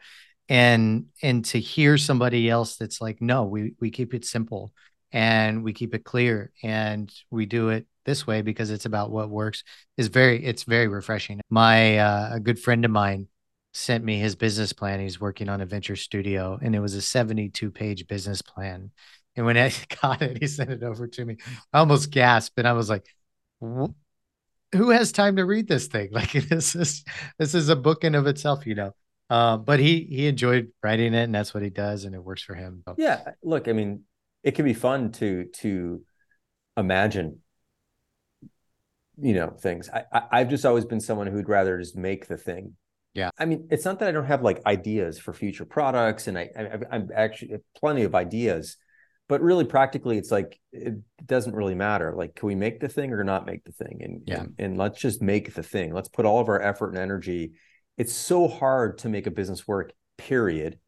and 0.48 1.06
and 1.22 1.44
to 1.46 1.58
hear 1.58 1.96
somebody 1.98 2.48
else 2.50 2.76
that's 2.76 3.00
like 3.00 3.20
no 3.22 3.44
we 3.44 3.74
we 3.80 3.90
keep 3.90 4.12
it 4.14 4.24
simple 4.24 4.72
and 5.12 5.62
we 5.62 5.72
keep 5.72 5.94
it 5.94 6.04
clear 6.04 6.52
and 6.62 7.12
we 7.30 7.46
do 7.46 7.68
it 7.70 7.86
this 8.04 8.26
way 8.26 8.42
because 8.42 8.70
it's 8.70 8.86
about 8.86 9.10
what 9.10 9.30
works 9.30 9.62
is 9.96 10.08
very 10.08 10.44
it's 10.44 10.64
very 10.64 10.88
refreshing. 10.88 11.40
My 11.50 11.98
uh, 11.98 12.30
a 12.34 12.40
good 12.40 12.58
friend 12.58 12.84
of 12.84 12.90
mine 12.90 13.28
sent 13.72 14.04
me 14.04 14.18
his 14.18 14.36
business 14.36 14.72
plan. 14.72 15.00
He's 15.00 15.20
working 15.20 15.48
on 15.48 15.60
a 15.60 15.66
venture 15.66 15.96
studio, 15.96 16.58
and 16.60 16.74
it 16.74 16.80
was 16.80 16.94
a 16.94 17.02
72 17.02 17.70
page 17.70 18.06
business 18.06 18.42
plan. 18.42 18.90
And 19.36 19.46
when 19.46 19.56
I 19.56 19.72
got 20.02 20.22
it, 20.22 20.38
he 20.38 20.46
sent 20.46 20.70
it 20.70 20.82
over 20.82 21.06
to 21.06 21.24
me. 21.24 21.36
I 21.72 21.78
almost 21.78 22.10
gasped, 22.10 22.58
and 22.58 22.68
I 22.68 22.72
was 22.72 22.90
like, 22.90 23.06
"Who 23.60 23.94
has 24.90 25.12
time 25.12 25.36
to 25.36 25.44
read 25.44 25.68
this 25.68 25.86
thing? 25.86 26.10
Like 26.12 26.32
this 26.32 26.74
is 26.74 27.04
this 27.38 27.54
is 27.54 27.68
a 27.68 27.76
book 27.76 28.04
in 28.04 28.14
of 28.14 28.26
itself, 28.26 28.66
you 28.66 28.74
know." 28.74 28.92
Um, 29.30 29.64
but 29.64 29.80
he 29.80 30.04
he 30.04 30.26
enjoyed 30.26 30.72
writing 30.82 31.14
it, 31.14 31.24
and 31.24 31.34
that's 31.34 31.54
what 31.54 31.62
he 31.62 31.70
does, 31.70 32.04
and 32.04 32.14
it 32.14 32.22
works 32.22 32.42
for 32.42 32.54
him. 32.54 32.84
Yeah, 32.98 33.32
look, 33.42 33.68
I 33.68 33.72
mean, 33.72 34.04
it 34.42 34.52
can 34.52 34.64
be 34.64 34.74
fun 34.74 35.12
to 35.12 35.46
to 35.60 36.02
imagine 36.76 37.40
you 39.20 39.34
know 39.34 39.50
things 39.50 39.90
I, 39.90 40.04
I 40.30 40.38
have 40.38 40.48
just 40.48 40.64
always 40.64 40.86
been 40.86 41.00
someone 41.00 41.26
who'd 41.26 41.48
rather 41.48 41.78
just 41.78 41.96
make 41.96 42.26
the 42.28 42.38
thing 42.38 42.76
yeah. 43.14 43.30
I 43.38 43.44
mean, 43.44 43.68
it's 43.70 43.84
not 43.84 43.98
that 43.98 44.08
I 44.08 44.12
don't 44.12 44.24
have 44.24 44.42
like 44.42 44.64
ideas 44.64 45.18
for 45.18 45.32
future 45.32 45.64
products 45.64 46.28
and 46.28 46.38
I, 46.38 46.50
I 46.56 46.78
I'm 46.90 47.10
actually 47.14 47.56
plenty 47.76 48.04
of 48.04 48.14
ideas, 48.14 48.76
but 49.28 49.42
really 49.42 49.64
practically 49.64 50.16
it's 50.16 50.30
like 50.30 50.58
it 50.72 50.94
doesn't 51.24 51.54
really 51.54 51.74
matter. 51.74 52.14
Like 52.16 52.34
can 52.34 52.46
we 52.46 52.54
make 52.54 52.80
the 52.80 52.88
thing 52.88 53.12
or 53.12 53.22
not 53.22 53.46
make 53.46 53.64
the 53.64 53.72
thing? 53.72 54.00
And 54.02 54.22
yeah. 54.26 54.40
and, 54.40 54.54
and 54.58 54.78
let's 54.78 54.98
just 54.98 55.20
make 55.20 55.54
the 55.54 55.62
thing. 55.62 55.92
Let's 55.92 56.08
put 56.08 56.24
all 56.24 56.40
of 56.40 56.48
our 56.48 56.60
effort 56.60 56.88
and 56.90 56.98
energy. 56.98 57.52
It's 57.98 58.14
so 58.14 58.48
hard 58.48 58.98
to 58.98 59.10
make 59.10 59.26
a 59.26 59.30
business 59.30 59.68
work 59.68 59.92
period. 60.16 60.78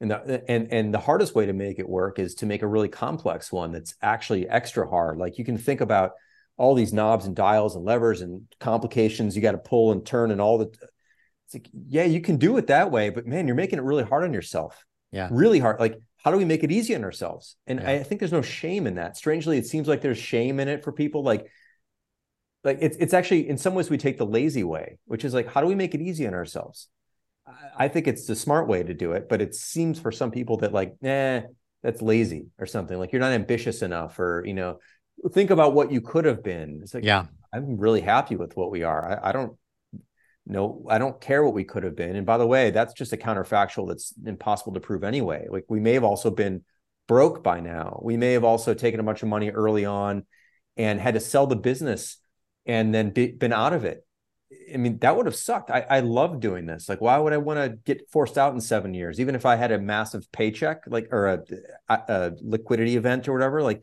And 0.00 0.12
the 0.12 0.44
and 0.48 0.72
and 0.72 0.94
the 0.94 1.00
hardest 1.00 1.34
way 1.34 1.46
to 1.46 1.52
make 1.52 1.80
it 1.80 1.88
work 1.88 2.20
is 2.20 2.36
to 2.36 2.46
make 2.46 2.62
a 2.62 2.68
really 2.68 2.88
complex 2.88 3.50
one 3.50 3.72
that's 3.72 3.96
actually 4.00 4.48
extra 4.48 4.88
hard. 4.88 5.18
Like 5.18 5.38
you 5.38 5.44
can 5.44 5.58
think 5.58 5.80
about 5.80 6.12
all 6.56 6.76
these 6.76 6.92
knobs 6.92 7.26
and 7.26 7.34
dials 7.34 7.74
and 7.74 7.84
levers 7.84 8.20
and 8.20 8.42
complications 8.60 9.34
you 9.34 9.42
got 9.42 9.52
to 9.52 9.58
pull 9.58 9.90
and 9.90 10.06
turn 10.06 10.30
and 10.30 10.40
all 10.40 10.58
the 10.58 10.70
it's 11.48 11.54
like 11.54 11.70
yeah 11.88 12.04
you 12.04 12.20
can 12.20 12.36
do 12.36 12.58
it 12.58 12.66
that 12.66 12.90
way 12.90 13.08
but 13.08 13.26
man 13.26 13.46
you're 13.46 13.56
making 13.56 13.78
it 13.78 13.82
really 13.82 14.04
hard 14.04 14.24
on 14.24 14.34
yourself. 14.34 14.84
Yeah. 15.10 15.28
Really 15.30 15.58
hard. 15.58 15.80
Like 15.80 15.98
how 16.22 16.30
do 16.30 16.36
we 16.36 16.44
make 16.44 16.62
it 16.62 16.70
easy 16.70 16.94
on 16.94 17.04
ourselves? 17.04 17.56
And 17.66 17.80
Yeah. 17.80 17.90
i 17.92 18.02
think 18.02 18.18
there's 18.20 18.32
no 18.32 18.42
shame 18.42 18.86
in 18.86 18.96
that. 18.96 19.16
Strangely 19.16 19.56
it 19.56 19.66
seems 19.66 19.88
like 19.88 20.02
there's 20.02 20.18
shame 20.18 20.60
in 20.60 20.68
it 20.68 20.84
for 20.84 20.92
people. 20.92 21.22
Like 21.22 21.50
like 22.64 22.78
it's 22.82 22.96
it's 22.98 23.14
actually 23.14 23.48
in 23.48 23.56
some 23.56 23.74
ways 23.74 23.88
we 23.88 23.96
take 23.96 24.18
the 24.18 24.26
lazy 24.26 24.64
way 24.64 24.98
which 25.06 25.24
is 25.24 25.32
like 25.32 25.48
how 25.50 25.60
do 25.62 25.66
we 25.66 25.74
make 25.74 25.94
it 25.94 26.02
easy 26.02 26.26
on 26.26 26.34
ourselves? 26.34 26.88
I- 27.78 27.88
think 27.88 28.06
it's 28.06 28.26
the 28.26 28.36
smart 28.36 28.68
way 28.68 28.82
to 28.82 28.92
do 28.92 29.12
it 29.12 29.26
but 29.30 29.40
it 29.40 29.54
seems 29.54 29.98
for 29.98 30.12
some 30.12 30.30
people 30.30 30.58
that 30.58 30.72
like 30.72 30.96
nah 31.00 31.40
that's 31.82 32.02
lazy 32.02 32.48
or 32.58 32.66
something. 32.66 32.98
Like 32.98 33.12
you're 33.12 33.20
not 33.20 33.32
ambitious 33.32 33.80
enough 33.82 34.18
or 34.18 34.42
you 34.44 34.52
know 34.52 34.80
think 35.32 35.50
about 35.50 35.72
what 35.72 35.90
you 35.92 36.02
could 36.02 36.26
have 36.26 36.42
been. 36.42 36.80
It's 36.82 36.92
like 36.92 37.04
yeah. 37.04 37.26
I'm 37.54 37.78
really 37.78 38.02
happy 38.02 38.36
with 38.36 38.54
what 38.58 38.70
we 38.70 38.82
are. 38.82 39.24
I, 39.24 39.30
I 39.30 39.32
don't 39.32 39.56
know. 40.48 40.84
I 40.88 40.98
don't 40.98 41.20
care 41.20 41.44
what 41.44 41.54
we 41.54 41.64
could 41.64 41.84
have 41.84 41.96
been. 41.96 42.16
And 42.16 42.26
by 42.26 42.38
the 42.38 42.46
way, 42.46 42.70
that's 42.70 42.94
just 42.94 43.12
a 43.12 43.16
counterfactual 43.16 43.88
that's 43.88 44.14
impossible 44.24 44.74
to 44.74 44.80
prove 44.80 45.04
anyway. 45.04 45.46
Like 45.50 45.64
we 45.68 45.80
may 45.80 45.94
have 45.94 46.04
also 46.04 46.30
been 46.30 46.64
broke 47.06 47.42
by 47.42 47.60
now. 47.60 48.00
We 48.02 48.16
may 48.16 48.32
have 48.32 48.44
also 48.44 48.74
taken 48.74 49.00
a 49.00 49.02
bunch 49.02 49.22
of 49.22 49.28
money 49.28 49.50
early 49.50 49.84
on 49.84 50.24
and 50.76 51.00
had 51.00 51.14
to 51.14 51.20
sell 51.20 51.46
the 51.46 51.56
business 51.56 52.18
and 52.66 52.94
then 52.94 53.10
be, 53.10 53.32
been 53.32 53.52
out 53.52 53.72
of 53.72 53.84
it. 53.84 54.04
I 54.72 54.78
mean, 54.78 54.98
that 54.98 55.16
would 55.16 55.26
have 55.26 55.36
sucked. 55.36 55.70
I, 55.70 55.84
I 55.88 56.00
love 56.00 56.40
doing 56.40 56.64
this. 56.64 56.88
Like, 56.88 57.00
why 57.00 57.18
would 57.18 57.32
I 57.32 57.38
want 57.38 57.58
to 57.58 57.76
get 57.84 58.08
forced 58.10 58.38
out 58.38 58.54
in 58.54 58.60
seven 58.60 58.94
years, 58.94 59.20
even 59.20 59.34
if 59.34 59.44
I 59.44 59.56
had 59.56 59.72
a 59.72 59.78
massive 59.78 60.30
paycheck, 60.32 60.84
like 60.86 61.08
or 61.10 61.26
a, 61.26 61.42
a, 61.88 62.00
a 62.08 62.32
liquidity 62.40 62.96
event 62.96 63.28
or 63.28 63.34
whatever? 63.34 63.62
Like, 63.62 63.82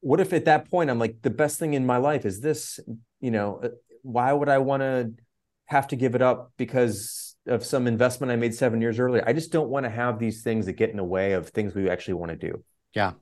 what 0.00 0.20
if 0.20 0.32
at 0.32 0.46
that 0.46 0.70
point 0.70 0.88
I'm 0.88 0.98
like, 0.98 1.20
the 1.20 1.30
best 1.30 1.58
thing 1.58 1.74
in 1.74 1.84
my 1.84 1.98
life 1.98 2.24
is 2.24 2.40
this? 2.40 2.80
You 3.20 3.30
know, 3.30 3.60
uh, 3.62 3.68
why 4.02 4.32
would 4.32 4.48
I 4.48 4.58
want 4.58 4.82
to 4.82 5.12
have 5.66 5.88
to 5.88 5.96
give 5.96 6.14
it 6.14 6.22
up 6.22 6.52
because 6.56 7.36
of 7.46 7.64
some 7.64 7.86
investment 7.86 8.32
I 8.32 8.36
made 8.36 8.54
seven 8.54 8.80
years 8.80 8.98
earlier? 8.98 9.22
I 9.26 9.32
just 9.32 9.52
don't 9.52 9.68
want 9.68 9.84
to 9.84 9.90
have 9.90 10.18
these 10.18 10.42
things 10.42 10.66
that 10.66 10.74
get 10.74 10.90
in 10.90 10.96
the 10.96 11.04
way 11.04 11.32
of 11.32 11.50
things 11.50 11.74
we 11.74 11.88
actually 11.88 12.14
want 12.14 12.30
to 12.32 12.36
do. 12.36 12.64
Yeah, 12.94 13.12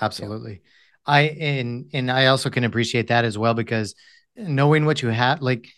absolutely 0.00 0.62
i 1.06 1.20
and 1.20 1.90
and 1.92 2.10
i 2.10 2.26
also 2.26 2.48
can 2.48 2.64
appreciate 2.64 3.08
that 3.08 3.24
as 3.24 3.36
well 3.36 3.54
because 3.54 3.94
knowing 4.36 4.84
what 4.84 5.02
you 5.02 5.08
have 5.08 5.42
like 5.42 5.68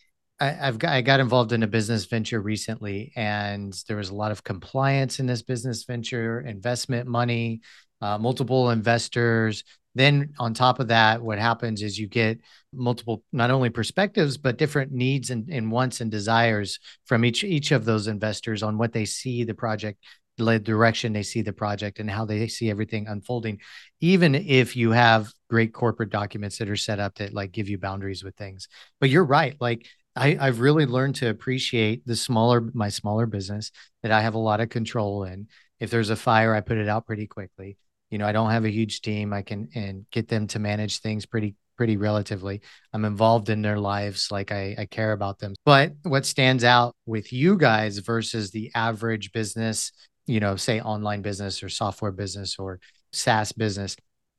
I, 0.40 0.56
i've 0.68 0.78
got 0.78 0.92
i 0.92 1.00
got 1.00 1.20
involved 1.20 1.52
in 1.52 1.62
a 1.62 1.66
business 1.66 2.04
venture 2.06 2.40
recently 2.40 3.12
and 3.16 3.74
there 3.88 3.96
was 3.96 4.10
a 4.10 4.14
lot 4.14 4.32
of 4.32 4.44
compliance 4.44 5.18
in 5.18 5.26
this 5.26 5.42
business 5.42 5.84
venture 5.84 6.40
investment 6.40 7.08
money 7.08 7.60
uh, 8.00 8.18
multiple 8.18 8.70
investors 8.70 9.64
then 9.94 10.34
on 10.38 10.54
top 10.54 10.80
of 10.80 10.88
that 10.88 11.22
what 11.22 11.38
happens 11.38 11.82
is 11.82 11.98
you 11.98 12.06
get 12.06 12.38
multiple 12.72 13.22
not 13.32 13.50
only 13.50 13.70
perspectives 13.70 14.36
but 14.36 14.58
different 14.58 14.92
needs 14.92 15.30
and, 15.30 15.48
and 15.50 15.70
wants 15.70 16.00
and 16.00 16.10
desires 16.10 16.78
from 17.06 17.24
each 17.24 17.44
each 17.44 17.72
of 17.72 17.84
those 17.84 18.06
investors 18.06 18.62
on 18.62 18.78
what 18.78 18.92
they 18.92 19.04
see 19.04 19.44
the 19.44 19.54
project 19.54 19.98
the 20.36 20.58
direction 20.58 21.12
they 21.12 21.22
see 21.22 21.42
the 21.42 21.52
project 21.52 22.00
and 22.00 22.10
how 22.10 22.24
they 22.24 22.48
see 22.48 22.68
everything 22.68 23.06
unfolding 23.06 23.60
even 24.00 24.34
if 24.34 24.74
you 24.76 24.90
have 24.90 25.32
great 25.48 25.72
corporate 25.72 26.10
documents 26.10 26.58
that 26.58 26.68
are 26.68 26.76
set 26.76 26.98
up 26.98 27.14
that 27.14 27.32
like 27.32 27.52
give 27.52 27.68
you 27.68 27.78
boundaries 27.78 28.24
with 28.24 28.34
things 28.36 28.68
but 29.00 29.10
you're 29.10 29.24
right 29.24 29.56
like 29.60 29.86
I, 30.16 30.36
I've 30.40 30.60
really 30.60 30.86
learned 30.86 31.16
to 31.16 31.28
appreciate 31.28 32.06
the 32.06 32.16
smaller 32.16 32.60
my 32.72 32.88
smaller 32.88 33.26
business 33.26 33.70
that 34.02 34.12
I 34.12 34.22
have 34.22 34.34
a 34.34 34.38
lot 34.38 34.60
of 34.60 34.68
control 34.68 35.24
in. 35.24 35.48
If 35.80 35.90
there's 35.90 36.10
a 36.10 36.16
fire, 36.16 36.54
I 36.54 36.60
put 36.60 36.78
it 36.78 36.88
out 36.88 37.06
pretty 37.06 37.26
quickly. 37.26 37.76
You 38.14 38.18
know, 38.18 38.28
I 38.28 38.32
don't 38.32 38.52
have 38.52 38.64
a 38.64 38.70
huge 38.70 39.00
team. 39.00 39.32
I 39.32 39.42
can 39.42 39.68
and 39.74 40.06
get 40.12 40.28
them 40.28 40.46
to 40.46 40.60
manage 40.60 41.00
things 41.00 41.26
pretty 41.26 41.56
pretty 41.76 41.96
relatively. 41.96 42.60
I'm 42.92 43.04
involved 43.04 43.48
in 43.48 43.60
their 43.60 43.76
lives, 43.76 44.30
like 44.30 44.52
I, 44.52 44.76
I 44.78 44.86
care 44.86 45.10
about 45.10 45.40
them. 45.40 45.54
But 45.64 45.94
what 46.04 46.24
stands 46.24 46.62
out 46.62 46.94
with 47.06 47.32
you 47.32 47.56
guys 47.58 47.98
versus 47.98 48.52
the 48.52 48.70
average 48.72 49.32
business, 49.32 49.90
you 50.26 50.38
know, 50.38 50.54
say 50.54 50.80
online 50.80 51.22
business 51.22 51.60
or 51.64 51.68
software 51.68 52.12
business 52.12 52.56
or 52.56 52.78
SaaS 53.12 53.50
business, 53.50 53.96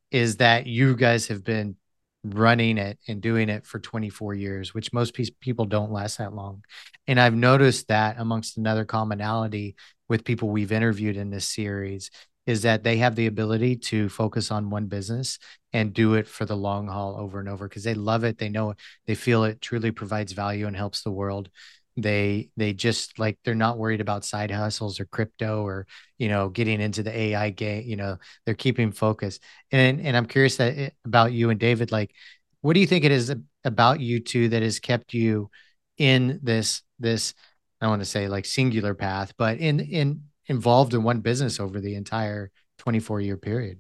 is 0.09 0.38
that 0.38 0.67
you 0.67 0.95
guys 0.95 1.27
have 1.27 1.43
been 1.43 1.75
running 2.23 2.77
it 2.77 2.97
and 3.09 3.21
doing 3.21 3.49
it 3.49 3.65
for 3.65 3.79
24 3.79 4.35
years, 4.35 4.73
which 4.73 4.93
most 4.93 5.13
pe- 5.13 5.25
people 5.41 5.65
don't 5.65 5.91
last 5.91 6.19
that 6.19 6.33
long. 6.33 6.63
And 7.07 7.19
I've 7.19 7.35
noticed 7.35 7.89
that 7.89 8.15
amongst 8.19 8.55
another 8.55 8.85
commonality 8.85 9.75
with 10.07 10.23
people 10.23 10.47
we've 10.47 10.71
interviewed 10.71 11.17
in 11.17 11.29
this 11.29 11.45
series 11.45 12.09
is 12.45 12.62
that 12.62 12.84
they 12.84 12.97
have 12.97 13.15
the 13.15 13.27
ability 13.27 13.75
to 13.75 14.08
focus 14.10 14.51
on 14.51 14.69
one 14.69 14.86
business 14.86 15.39
and 15.73 15.93
do 15.93 16.13
it 16.13 16.27
for 16.27 16.45
the 16.45 16.55
long 16.55 16.88
haul 16.88 17.17
over 17.19 17.39
and 17.39 17.49
over 17.49 17.67
because 17.67 17.84
they 17.84 17.93
love 17.95 18.23
it. 18.23 18.38
They 18.38 18.49
know 18.49 18.71
it, 18.71 18.77
they 19.08 19.15
feel 19.15 19.43
it 19.43 19.62
truly 19.62 19.91
provides 19.91 20.31
value 20.34 20.67
and 20.67 20.75
helps 20.75 21.01
the 21.01 21.12
world. 21.12 21.49
They 21.97 22.49
they 22.58 22.73
just 22.73 23.19
like 23.19 23.38
they're 23.45 23.55
not 23.55 23.77
worried 23.77 24.01
about 24.01 24.25
side 24.25 24.51
hustles 24.51 24.99
or 24.99 25.05
crypto 25.05 25.63
or 25.65 25.88
you 26.17 26.27
know 26.27 26.49
getting 26.49 26.81
into 26.81 27.03
the 27.03 27.17
AI 27.17 27.49
game. 27.51 27.84
You 27.88 27.95
know 27.95 28.17
they're 28.45 28.53
keeping 28.53 28.91
focus. 28.91 29.39
And 29.71 30.01
and 30.01 30.17
I'm 30.17 30.25
curious 30.25 30.58
that 30.58 30.77
eh, 30.77 30.89
about 31.05 31.31
you 31.31 31.49
and 31.51 31.60
David. 31.60 31.91
Like, 31.93 32.13
what 32.62 32.73
do 32.73 32.81
you 32.81 32.88
think 32.88 33.05
it 33.05 33.12
is 33.12 33.34
about 33.63 33.99
you 34.01 34.19
two 34.19 34.49
that 34.49 34.62
has 34.62 34.79
kept 34.79 35.13
you 35.13 35.49
in 35.97 36.39
this 36.43 36.81
this 36.99 37.34
I 37.81 37.88
want 37.88 38.01
to 38.01 38.05
say 38.05 38.27
like 38.27 38.45
singular 38.45 38.93
path, 38.93 39.34
but 39.38 39.58
in 39.60 39.79
in 39.79 40.23
involved 40.47 40.93
in 40.93 41.03
one 41.03 41.19
business 41.19 41.60
over 41.60 41.79
the 41.79 41.95
entire 41.95 42.51
24 42.79 43.21
year 43.21 43.38
period? 43.38 43.79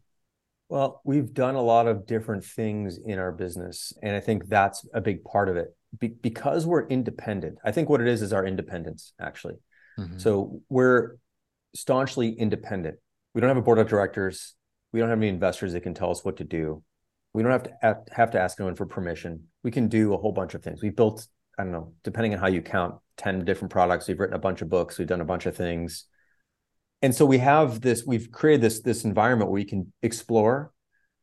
Well, 0.69 1.01
we've 1.05 1.33
done 1.33 1.55
a 1.55 1.61
lot 1.61 1.87
of 1.87 2.07
different 2.07 2.43
things 2.43 2.97
in 2.97 3.19
our 3.19 3.31
business, 3.31 3.93
and 4.01 4.15
I 4.15 4.19
think 4.19 4.47
that's 4.47 4.85
a 4.93 5.01
big 5.01 5.23
part 5.23 5.47
of 5.47 5.57
it. 5.57 5.75
Be- 5.99 6.07
because 6.07 6.65
we're 6.65 6.87
independent, 6.87 7.59
I 7.63 7.71
think 7.71 7.87
what 7.87 8.01
it 8.01 8.07
is 8.07 8.21
is 8.21 8.33
our 8.33 8.45
independence, 8.45 9.13
actually. 9.19 9.55
Mhm. 9.99 10.19
So 10.19 10.61
we're 10.69 11.17
staunchly 11.75 12.31
independent. 12.31 12.97
We 13.33 13.41
don't 13.41 13.49
have 13.49 13.57
a 13.57 13.61
board 13.61 13.79
of 13.79 13.87
directors. 13.87 14.55
We 14.91 14.99
don't 14.99 15.09
have 15.09 15.19
any 15.19 15.27
investors 15.27 15.73
that 15.73 15.81
can 15.81 15.93
tell 15.93 16.09
us 16.09 16.25
what 16.25 16.37
to 16.37 16.43
do. 16.43 16.83
We 17.33 17.43
don't 17.43 17.51
have 17.51 17.63
to 17.63 17.85
act, 17.85 18.09
have 18.13 18.31
to 18.31 18.39
ask 18.39 18.59
anyone 18.59 18.75
for 18.75 18.85
permission. 18.85 19.47
We 19.63 19.71
can 19.71 19.87
do 19.87 20.13
a 20.13 20.17
whole 20.17 20.31
bunch 20.31 20.55
of 20.55 20.63
things. 20.63 20.81
We've 20.81 20.95
built, 20.95 21.27
I 21.59 21.63
don't 21.63 21.73
know, 21.73 21.93
depending 22.03 22.33
on 22.33 22.39
how 22.39 22.47
you 22.47 22.61
count, 22.61 22.95
10 23.17 23.45
different 23.45 23.71
products. 23.71 24.07
We've 24.07 24.19
written 24.19 24.35
a 24.35 24.39
bunch 24.39 24.61
of 24.61 24.69
books. 24.69 24.97
We've 24.97 25.07
done 25.07 25.21
a 25.21 25.25
bunch 25.25 25.45
of 25.45 25.55
things. 25.55 26.05
And 27.05 27.13
so 27.13 27.23
we 27.23 27.37
have 27.37 27.81
this, 27.81 28.03
we've 28.03 28.31
created 28.31 28.61
this, 28.61 28.81
this 28.81 29.03
environment 29.03 29.51
where 29.51 29.59
you 29.59 29.67
can 29.67 29.93
explore, 30.01 30.71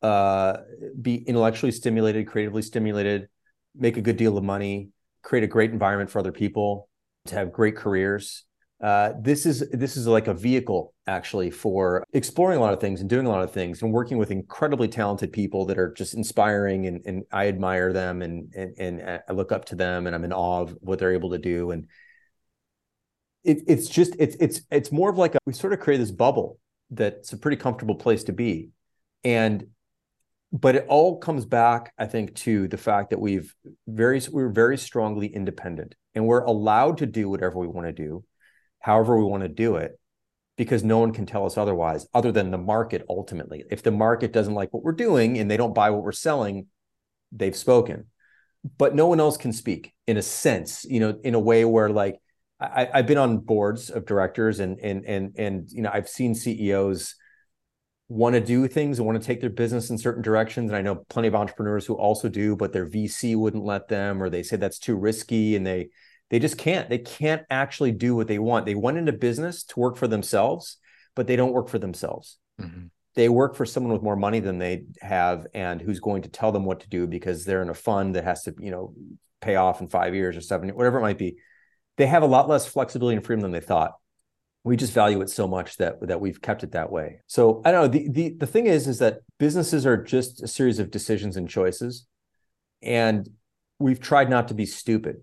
uh, 0.01 0.59
be 1.01 1.17
intellectually 1.17 1.73
stimulated, 1.73 2.29
creatively 2.29 2.63
stimulated, 2.63 3.27
make 3.75 3.97
a 3.97 4.01
good 4.01 4.17
deal 4.17 4.39
of 4.39 4.45
money, 4.45 4.91
create 5.25 5.43
a 5.43 5.49
great 5.49 5.73
environment 5.73 6.09
for 6.09 6.21
other 6.21 6.31
people 6.31 6.89
to 7.27 7.35
have 7.35 7.53
great 7.53 7.75
careers. 7.75 8.45
Uh, 8.81 9.15
this 9.21 9.45
is 9.45 9.69
this 9.73 9.97
is 9.97 10.07
like 10.07 10.29
a 10.29 10.35
vehicle 10.35 10.95
actually 11.09 11.51
for 11.51 12.05
exploring 12.13 12.59
a 12.59 12.61
lot 12.61 12.73
of 12.73 12.81
things 12.81 13.01
and 13.01 13.11
doing 13.11 13.27
a 13.27 13.29
lot 13.29 13.43
of 13.43 13.51
things 13.51 13.83
and 13.83 13.93
working 13.93 14.19
with 14.19 14.31
incredibly 14.31 14.87
talented 14.87 15.33
people 15.33 15.67
that 15.67 15.79
are 15.79 15.93
just 15.95 16.15
inspiring 16.15 16.87
and, 16.87 17.05
and 17.07 17.25
I 17.33 17.49
admire 17.49 17.93
them 17.93 18.23
and, 18.23 18.55
and 18.55 18.75
and 18.79 19.21
I 19.29 19.33
look 19.33 19.51
up 19.51 19.65
to 19.67 19.75
them 19.75 20.07
and 20.07 20.15
I'm 20.15 20.25
in 20.25 20.33
awe 20.33 20.63
of 20.63 20.79
what 20.81 21.01
they're 21.01 21.15
able 21.15 21.31
to 21.31 21.39
do 21.39 21.73
and 21.73 21.89
it, 23.45 23.63
it's 23.67 23.89
just 23.89 24.15
it's 24.19 24.37
it's 24.41 24.63
it's 24.71 24.93
more 24.93 25.11
of 25.11 25.19
like 25.19 25.35
a, 25.35 25.39
we 25.47 25.53
sort 25.53 25.73
of 25.73 25.81
create 25.81 25.99
this 25.99 26.11
bubble 26.11 26.59
that's 26.91 27.33
a 27.33 27.37
pretty 27.37 27.57
comfortable 27.57 27.95
place 27.95 28.25
to 28.25 28.33
be. 28.33 28.71
And 29.25 29.67
but 30.53 30.75
it 30.75 30.85
all 30.87 31.17
comes 31.17 31.47
back 31.47 31.95
i 31.97 32.05
think 32.05 32.35
to 32.35 32.69
the 32.69 32.77
fact 32.77 33.09
that 33.09 33.19
we've 33.19 33.55
very 33.87 34.21
we're 34.31 34.51
very 34.51 34.77
strongly 34.77 35.27
independent 35.27 35.95
and 36.15 36.27
we're 36.27 36.45
allowed 36.45 36.99
to 36.99 37.07
do 37.07 37.27
whatever 37.27 37.59
we 37.59 37.67
want 37.67 37.87
to 37.87 37.93
do 37.93 38.23
however 38.81 39.17
we 39.17 39.25
want 39.25 39.43
to 39.43 39.49
do 39.49 39.77
it 39.77 39.99
because 40.57 40.85
no 40.85 40.99
one 40.99 41.13
can 41.13 41.27
tell 41.27 41.47
us 41.47 41.57
otherwise 41.57 42.07
other 42.13 42.31
than 42.31 42.51
the 42.51 42.59
market 42.59 43.05
ultimately. 43.09 43.65
If 43.71 43.83
the 43.83 43.91
market 43.91 44.33
doesn't 44.33 44.55
like 44.55 44.73
what 44.73 44.83
we're 44.83 44.93
doing 44.93 45.39
and 45.39 45.51
they 45.51 45.57
don't 45.57 45.75
buy 45.75 45.91
what 45.91 46.03
we're 46.03 46.13
selling 46.13 46.67
they've 47.33 47.57
spoken. 47.57 48.07
But 48.79 48.95
no 48.95 49.07
one 49.07 49.19
else 49.19 49.37
can 49.37 49.53
speak 49.53 49.93
in 50.07 50.17
a 50.19 50.23
sense 50.23 50.85
you 50.85 51.01
know 51.01 51.19
in 51.25 51.35
a 51.35 51.41
way 51.41 51.65
where 51.65 51.89
like 51.89 52.21
I, 52.63 52.89
i've 52.95 53.07
been 53.07 53.19
on 53.19 53.39
boards 53.39 53.91
of 53.91 54.07
directors 54.07 54.61
and 54.61 54.79
and 54.81 55.05
and 55.05 55.35
and 55.37 55.69
you 55.71 55.83
know 55.83 55.91
i've 55.93 56.09
seen 56.09 56.35
ceos 56.35 57.15
want 58.09 58.35
to 58.35 58.41
do 58.41 58.69
things 58.69 58.99
and 58.99 59.07
want 59.07 59.21
to 59.21 59.27
take 59.27 59.41
their 59.41 59.49
business 59.49 59.89
in 59.89 59.97
certain 59.97 60.23
directions. 60.23 60.71
And 60.71 60.77
i 60.77 60.83
know 60.83 60.97
plenty 61.09 61.29
of 61.29 61.35
entrepreneurs 61.35 61.87
who 61.87 61.95
also 61.95 62.29
do 62.29 62.57
but 62.57 62.73
their 62.73 62.87
vc 62.87 63.37
wouldn't 63.37 63.65
let 63.65 63.89
them 63.89 64.23
or 64.23 64.29
they 64.29 64.43
say 64.43 64.57
that's 64.57 64.79
too 64.79 64.97
risky 64.97 65.57
and 65.57 65.67
they 65.67 65.89
they 66.31 66.39
just 66.39 66.57
can't. 66.57 66.89
They 66.89 66.97
can't 66.97 67.43
actually 67.51 67.93
do 67.93 68.17
what 68.17 68.27
they 68.27 68.39
want. 68.39 68.65
They 68.65 68.75
went 68.75 68.97
into 68.97 69.13
business 69.13 69.65
to 69.65 69.79
work 69.79 69.99
for 69.99 70.09
themselves 70.09 70.79
but 71.15 71.27
they 71.27 71.37
don't 71.37 71.53
work 71.53 71.69
for 71.69 71.79
themselves. 71.79 72.39
Mhm. 72.61 72.91
they 73.15 73.29
work 73.29 73.55
for 73.55 73.67
someone 73.67 73.93
with 73.93 74.03
more 74.03 74.17
money 74.17 74.41
than 74.41 74.59
they 74.59 74.85
have 75.01 75.47
and 75.55 75.81
who's 75.81 76.01
going 76.01 76.23
to 76.23 76.31
tell 76.31 76.53
them 76.53 76.65
what 76.65 76.81
to 76.81 76.89
do 76.89 77.07
because 77.07 77.45
they're 77.45 77.63
in 77.63 77.69
a 77.69 77.75
fund 77.75 78.15
that 78.15 78.25
has 78.25 78.43
to 78.45 78.55
you 78.59 78.71
know 78.71 78.95
pay 79.41 79.57
off 79.57 79.81
in 79.81 79.89
five 79.89 80.15
years 80.15 80.37
or 80.37 80.41
seven 80.41 80.69
whatever 80.71 80.99
it 80.99 81.03
might 81.03 81.19
be 81.19 81.37
they 81.97 82.07
have 82.07 82.23
a 82.23 82.27
lot 82.27 82.49
less 82.49 82.67
flexibility 82.67 83.17
and 83.17 83.25
freedom 83.25 83.43
than 83.43 83.53
they 83.53 83.61
thought. 83.61 83.93
We 84.65 84.77
just 84.77 84.93
value 84.93 85.21
it 85.23 85.31
so 85.31 85.49
much 85.49 85.77
that 85.79 86.07
that 86.07 86.21
we've 86.21 86.41
kept 86.41 86.63
it 86.63 86.73
that 86.73 86.91
way. 86.91 87.21
So 87.27 87.63
i 87.65 87.71
don't 87.71 87.83
know 87.83 87.89
the 87.89 88.09
the, 88.09 88.37
the 88.39 88.47
thing 88.47 88.67
is 88.67 88.87
is 88.87 88.99
that 89.01 89.21
businesses 89.39 89.87
are 89.87 89.97
just 89.97 90.43
a 90.43 90.49
series 90.49 90.79
of 90.79 90.91
decisions 90.91 91.37
and 91.37 91.49
choices 91.49 92.07
and 92.81 93.29
we've 93.79 94.01
tried 94.01 94.31
not 94.31 94.49
to 94.49 94.55
be 94.55 94.67
stupid 94.67 95.17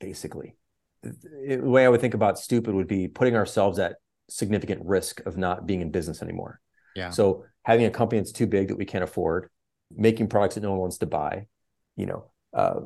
basically. 0.00 0.56
The 1.02 1.58
way 1.58 1.84
i 1.84 1.88
would 1.88 2.00
think 2.00 2.14
about 2.14 2.38
stupid 2.38 2.74
would 2.74 2.88
be 2.88 3.08
putting 3.08 3.36
ourselves 3.36 3.78
at 3.78 3.96
significant 4.28 4.84
risk 4.84 5.20
of 5.26 5.36
not 5.36 5.66
being 5.66 5.80
in 5.80 5.90
business 5.90 6.22
anymore. 6.22 6.60
Yeah. 6.96 7.10
so 7.10 7.44
having 7.62 7.86
a 7.86 7.90
company 7.90 8.20
that's 8.20 8.32
too 8.32 8.46
big 8.48 8.68
that 8.68 8.76
we 8.76 8.84
can't 8.84 9.04
afford 9.04 9.48
making 9.96 10.26
products 10.26 10.56
that 10.56 10.62
no 10.62 10.70
one 10.70 10.80
wants 10.80 10.98
to 10.98 11.06
buy 11.06 11.46
you 11.96 12.06
know 12.06 12.29
uh, 12.52 12.80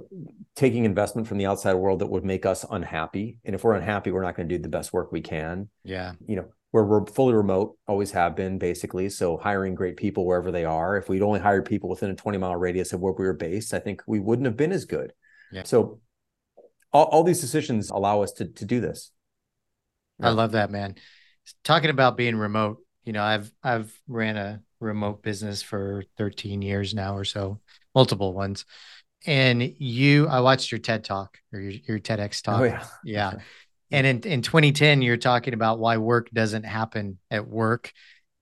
taking 0.57 0.85
investment 0.85 1.27
from 1.27 1.39
the 1.39 1.47
outside 1.47 1.75
world 1.75 2.01
that 2.01 2.07
would 2.07 2.25
make 2.25 2.45
us 2.45 2.65
unhappy 2.71 3.39
and 3.45 3.55
if 3.55 3.65
we're 3.65 3.75
unhappy 3.75 4.11
we're 4.11 4.23
not 4.23 4.37
going 4.37 4.49
to 4.49 4.57
do 4.57 4.63
the 4.63 4.69
best 4.69 4.93
work 4.93 5.11
we 5.11 5.21
can 5.23 5.69
Yeah. 5.85 6.13
you 6.27 6.37
know 6.37 6.47
we're, 6.73 6.85
we're 6.85 7.07
fully 7.07 7.33
remote 7.35 7.77
always 7.89 8.11
have 8.11 8.37
been 8.37 8.59
basically 8.59 9.09
so 9.09 9.39
hiring 9.39 9.75
great 9.75 9.97
people 9.97 10.27
wherever 10.27 10.53
they 10.53 10.65
are 10.67 10.99
if 10.99 11.09
we'd 11.09 11.23
only 11.23 11.41
hired 11.41 11.65
people 11.65 11.89
within 11.89 12.11
a 12.11 12.15
20 12.15 12.37
mile 12.37 12.57
radius 12.57 12.93
of 12.93 13.01
where 13.01 13.15
we 13.15 13.25
were 13.25 13.33
based 13.33 13.73
i 13.73 13.79
think 13.79 14.03
we 14.07 14.21
wouldn't 14.21 14.45
have 14.47 14.57
been 14.57 14.73
as 14.73 14.85
good 14.85 15.13
Yeah. 15.51 15.63
so 15.63 16.01
all, 16.93 17.05
all 17.05 17.25
these 17.25 17.41
decisions 17.41 17.89
allow 17.91 18.21
us 18.23 18.33
to 18.33 18.45
to 18.47 18.65
do 18.67 18.81
this 18.81 19.13
I 20.23 20.31
love 20.31 20.53
that, 20.53 20.71
man. 20.71 20.95
Talking 21.65 21.91
about 21.91 22.17
being 22.17 22.37
remote, 22.37 22.79
you 23.05 23.13
know, 23.13 23.23
I've 23.23 23.51
I've 23.65 23.93
ran 24.07 24.37
a 24.37 24.63
remote 24.79 25.23
business 25.25 25.61
for 25.61 26.05
13 26.19 26.63
years 26.63 26.95
now 26.95 27.17
or 27.17 27.25
so, 27.25 27.61
multiple 27.97 28.33
ones. 28.33 28.65
And 29.27 29.63
you, 29.79 30.29
I 30.29 30.41
watched 30.41 30.71
your 30.71 30.79
TED 30.79 31.05
talk 31.05 31.39
or 31.53 31.61
your, 31.61 31.73
your 31.87 31.99
TEDx 31.99 32.43
talk. 32.43 32.61
oh 32.61 32.65
yeah 32.65 32.87
Yeah. 33.05 33.33
And 33.91 34.07
in, 34.07 34.21
in 34.23 34.43
2010, 34.43 35.03
you're 35.03 35.17
talking 35.17 35.55
about 35.55 35.79
why 35.79 35.99
work 35.99 36.31
doesn't 36.31 36.65
happen 36.65 37.19
at 37.31 37.47
work 37.47 37.93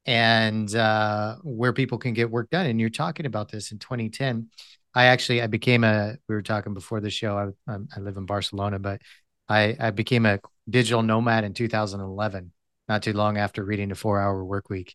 and 0.07 0.75
uh, 0.75 1.37
where 1.43 1.73
people 1.73 1.99
can 1.99 2.15
get 2.15 2.31
work 2.31 2.51
done. 2.51 2.67
And 2.67 2.81
you're 2.81 2.91
talking 2.91 3.27
about 3.27 3.51
this 3.51 3.71
in 3.71 3.79
2010. 3.79 4.49
I 4.95 5.07
actually, 5.07 5.43
I 5.43 5.47
became 5.47 5.85
a, 5.85 6.17
we 6.29 6.35
were 6.35 6.43
talking 6.43 6.75
before 6.75 7.01
the 7.01 7.11
show, 7.11 7.55
I, 7.69 7.73
I 7.75 8.01
live 8.01 8.17
in 8.17 8.27
Barcelona, 8.27 8.79
but 8.79 9.01
I, 9.49 9.77
I 9.79 9.91
became 9.91 10.27
a 10.27 10.41
digital 10.69 11.03
nomad 11.03 11.45
in 11.45 11.55
2011, 11.55 12.53
not 12.89 13.03
too 13.03 13.13
long 13.13 13.37
after 13.37 13.65
reading 13.65 13.89
the 13.89 13.95
four 13.95 14.21
hour 14.21 14.45
work 14.45 14.71
week. 14.71 14.95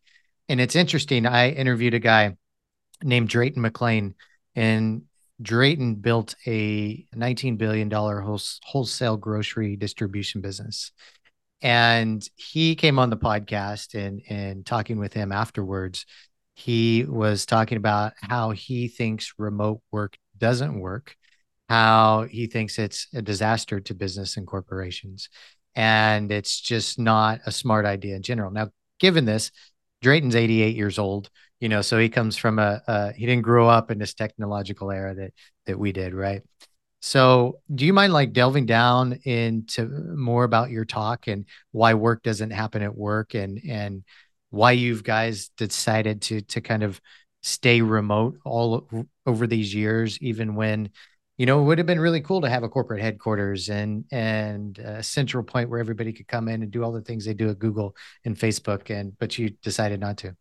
And 0.50 0.62
it's 0.62 0.76
interesting. 0.76 1.26
I 1.26 1.52
interviewed 1.52 1.94
a 1.94 2.00
guy 2.00 2.36
named 3.04 3.30
Drayton 3.30 3.62
McLane 3.62 4.14
and 4.56 5.04
Drayton 5.42 5.96
built 5.96 6.36
a 6.46 7.06
$19 7.16 7.58
billion 7.58 7.92
wholesale 7.92 9.18
grocery 9.18 9.76
distribution 9.76 10.42
business. 10.42 10.92
And 11.62 12.28
he 12.36 12.76
came 12.76 13.00
on 13.00 13.10
the 13.10 13.18
podcast 13.18 13.96
and, 13.96 14.22
and 14.30 14.66
talking 14.66 15.00
with 15.00 15.14
him 15.14 15.32
afterwards, 15.32 16.06
he 16.56 17.04
was 17.04 17.46
talking 17.46 17.78
about 17.78 18.14
how 18.20 18.52
he 18.52 18.88
thinks 18.88 19.34
remote 19.38 19.82
work 19.92 20.18
doesn't 20.38 20.80
work, 20.80 21.16
how 21.70 22.24
he 22.24 22.48
thinks 22.48 22.80
it's 22.80 23.08
a 23.14 23.22
disaster 23.22 23.80
to 23.80 23.94
business 23.94 24.38
and 24.38 24.48
corporations. 24.48 25.30
And 25.76 26.32
it's 26.32 26.60
just 26.60 26.98
not 26.98 27.42
a 27.46 27.52
smart 27.52 27.86
idea 27.86 28.16
in 28.16 28.24
general. 28.24 28.50
Now, 28.50 28.70
given 29.00 29.26
this, 29.26 29.52
Drayton's 30.02 30.36
88 30.36 30.76
years 30.76 30.98
old 30.98 31.30
you 31.60 31.70
know 31.70 31.82
so 31.82 31.98
he 31.98 32.10
comes 32.10 32.38
from 32.38 32.60
a, 32.60 32.82
a, 32.88 33.14
he 33.14 33.26
didn't 33.26 33.44
grow 33.44 33.68
up 33.68 33.92
in 33.92 33.98
this 33.98 34.14
technological 34.14 34.92
era 34.92 35.16
that 35.16 35.34
that 35.66 35.80
we 35.80 35.92
did 35.92 36.14
right? 36.14 36.42
So 37.00 37.60
do 37.74 37.86
you 37.86 37.94
mind 37.94 38.12
like 38.14 38.34
delving 38.34 38.66
down 38.66 39.14
into 39.24 39.88
more 40.16 40.44
about 40.44 40.72
your 40.72 40.86
talk 40.86 41.28
and 41.28 41.46
why 41.72 41.94
work 41.94 42.24
doesn't 42.24 42.52
happen 42.52 42.82
at 42.82 42.96
work 42.96 43.36
and 43.36 43.62
and 43.68 44.04
why 44.50 44.72
you 44.72 45.02
guys 45.02 45.50
decided 45.58 46.22
to 46.24 46.42
to 46.42 46.62
kind 46.62 46.84
of 46.84 47.00
stay 47.44 47.82
remote 47.82 48.40
all 48.44 48.88
over 49.26 49.48
these 49.48 49.74
years 49.74 50.18
even 50.22 50.56
when 50.56 50.90
you 51.38 51.46
know 51.46 51.62
it 51.62 51.66
would 51.66 51.78
have 51.78 51.88
been 51.88 52.00
really 52.00 52.22
cool 52.22 52.42
to 52.42 52.50
have 52.50 52.64
a 52.64 52.70
corporate 52.70 53.02
headquarters 53.02 53.70
and 53.70 54.06
and 54.12 54.80
a 54.80 55.04
central 55.04 55.44
point 55.44 55.70
where 55.70 55.80
everybody 55.80 56.12
could 56.12 56.28
come 56.28 56.48
in 56.48 56.64
and 56.64 56.72
do 56.72 56.84
all 56.84 56.92
the 56.92 57.02
things 57.02 57.26
they 57.26 57.34
do 57.34 57.50
at 57.50 57.60
google 57.60 57.96
and 58.26 58.38
facebook 58.38 58.90
and 58.90 59.18
but 59.20 59.38
you 59.38 59.50
decided 59.62 60.00
not 60.00 60.18
to 60.18 60.36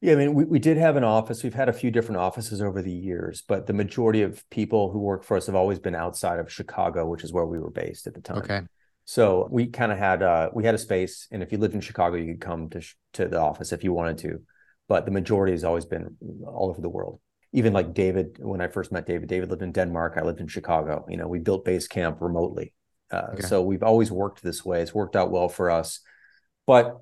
Yeah, 0.00 0.14
I 0.14 0.16
mean, 0.16 0.34
we, 0.34 0.44
we 0.44 0.58
did 0.58 0.78
have 0.78 0.96
an 0.96 1.04
office. 1.04 1.42
We've 1.42 1.52
had 1.54 1.68
a 1.68 1.74
few 1.74 1.90
different 1.90 2.20
offices 2.20 2.62
over 2.62 2.80
the 2.80 2.92
years, 2.92 3.42
but 3.46 3.66
the 3.66 3.74
majority 3.74 4.22
of 4.22 4.48
people 4.48 4.90
who 4.90 4.98
work 4.98 5.24
for 5.24 5.36
us 5.36 5.46
have 5.46 5.54
always 5.54 5.78
been 5.78 5.94
outside 5.94 6.38
of 6.38 6.50
Chicago, 6.50 7.06
which 7.06 7.22
is 7.22 7.32
where 7.32 7.44
we 7.44 7.58
were 7.58 7.70
based 7.70 8.06
at 8.06 8.14
the 8.14 8.22
time. 8.22 8.38
okay 8.38 8.62
So 9.04 9.46
we 9.50 9.66
kind 9.66 9.92
of 9.92 9.98
had 9.98 10.22
uh, 10.22 10.48
we 10.54 10.64
had 10.64 10.74
a 10.74 10.78
space, 10.78 11.28
and 11.30 11.42
if 11.42 11.52
you 11.52 11.58
lived 11.58 11.74
in 11.74 11.80
Chicago, 11.80 12.16
you 12.16 12.32
could 12.32 12.40
come 12.40 12.70
to 12.70 12.80
sh- 12.80 12.96
to 13.12 13.28
the 13.28 13.40
office 13.40 13.72
if 13.72 13.84
you 13.84 13.92
wanted 13.92 14.18
to. 14.18 14.40
But 14.88 15.04
the 15.04 15.10
majority 15.10 15.52
has 15.52 15.64
always 15.64 15.84
been 15.84 16.16
all 16.46 16.70
over 16.70 16.80
the 16.80 16.88
world. 16.88 17.20
Even 17.52 17.72
like 17.72 17.94
David, 17.94 18.38
when 18.40 18.60
I 18.60 18.68
first 18.68 18.92
met 18.92 19.06
David, 19.06 19.28
David 19.28 19.50
lived 19.50 19.62
in 19.62 19.72
Denmark. 19.72 20.14
I 20.16 20.22
lived 20.22 20.40
in 20.40 20.48
Chicago. 20.48 21.04
You 21.08 21.16
know, 21.16 21.28
we 21.28 21.40
built 21.40 21.64
Basecamp 21.64 22.20
remotely. 22.20 22.72
Uh, 23.10 23.28
Okay. 23.34 23.42
So 23.42 23.60
we've 23.62 23.82
always 23.82 24.10
worked 24.10 24.42
this 24.42 24.64
way. 24.64 24.80
It's 24.82 24.94
worked 24.94 25.16
out 25.16 25.30
well 25.30 25.48
for 25.48 25.70
us, 25.70 26.00
but 26.66 27.00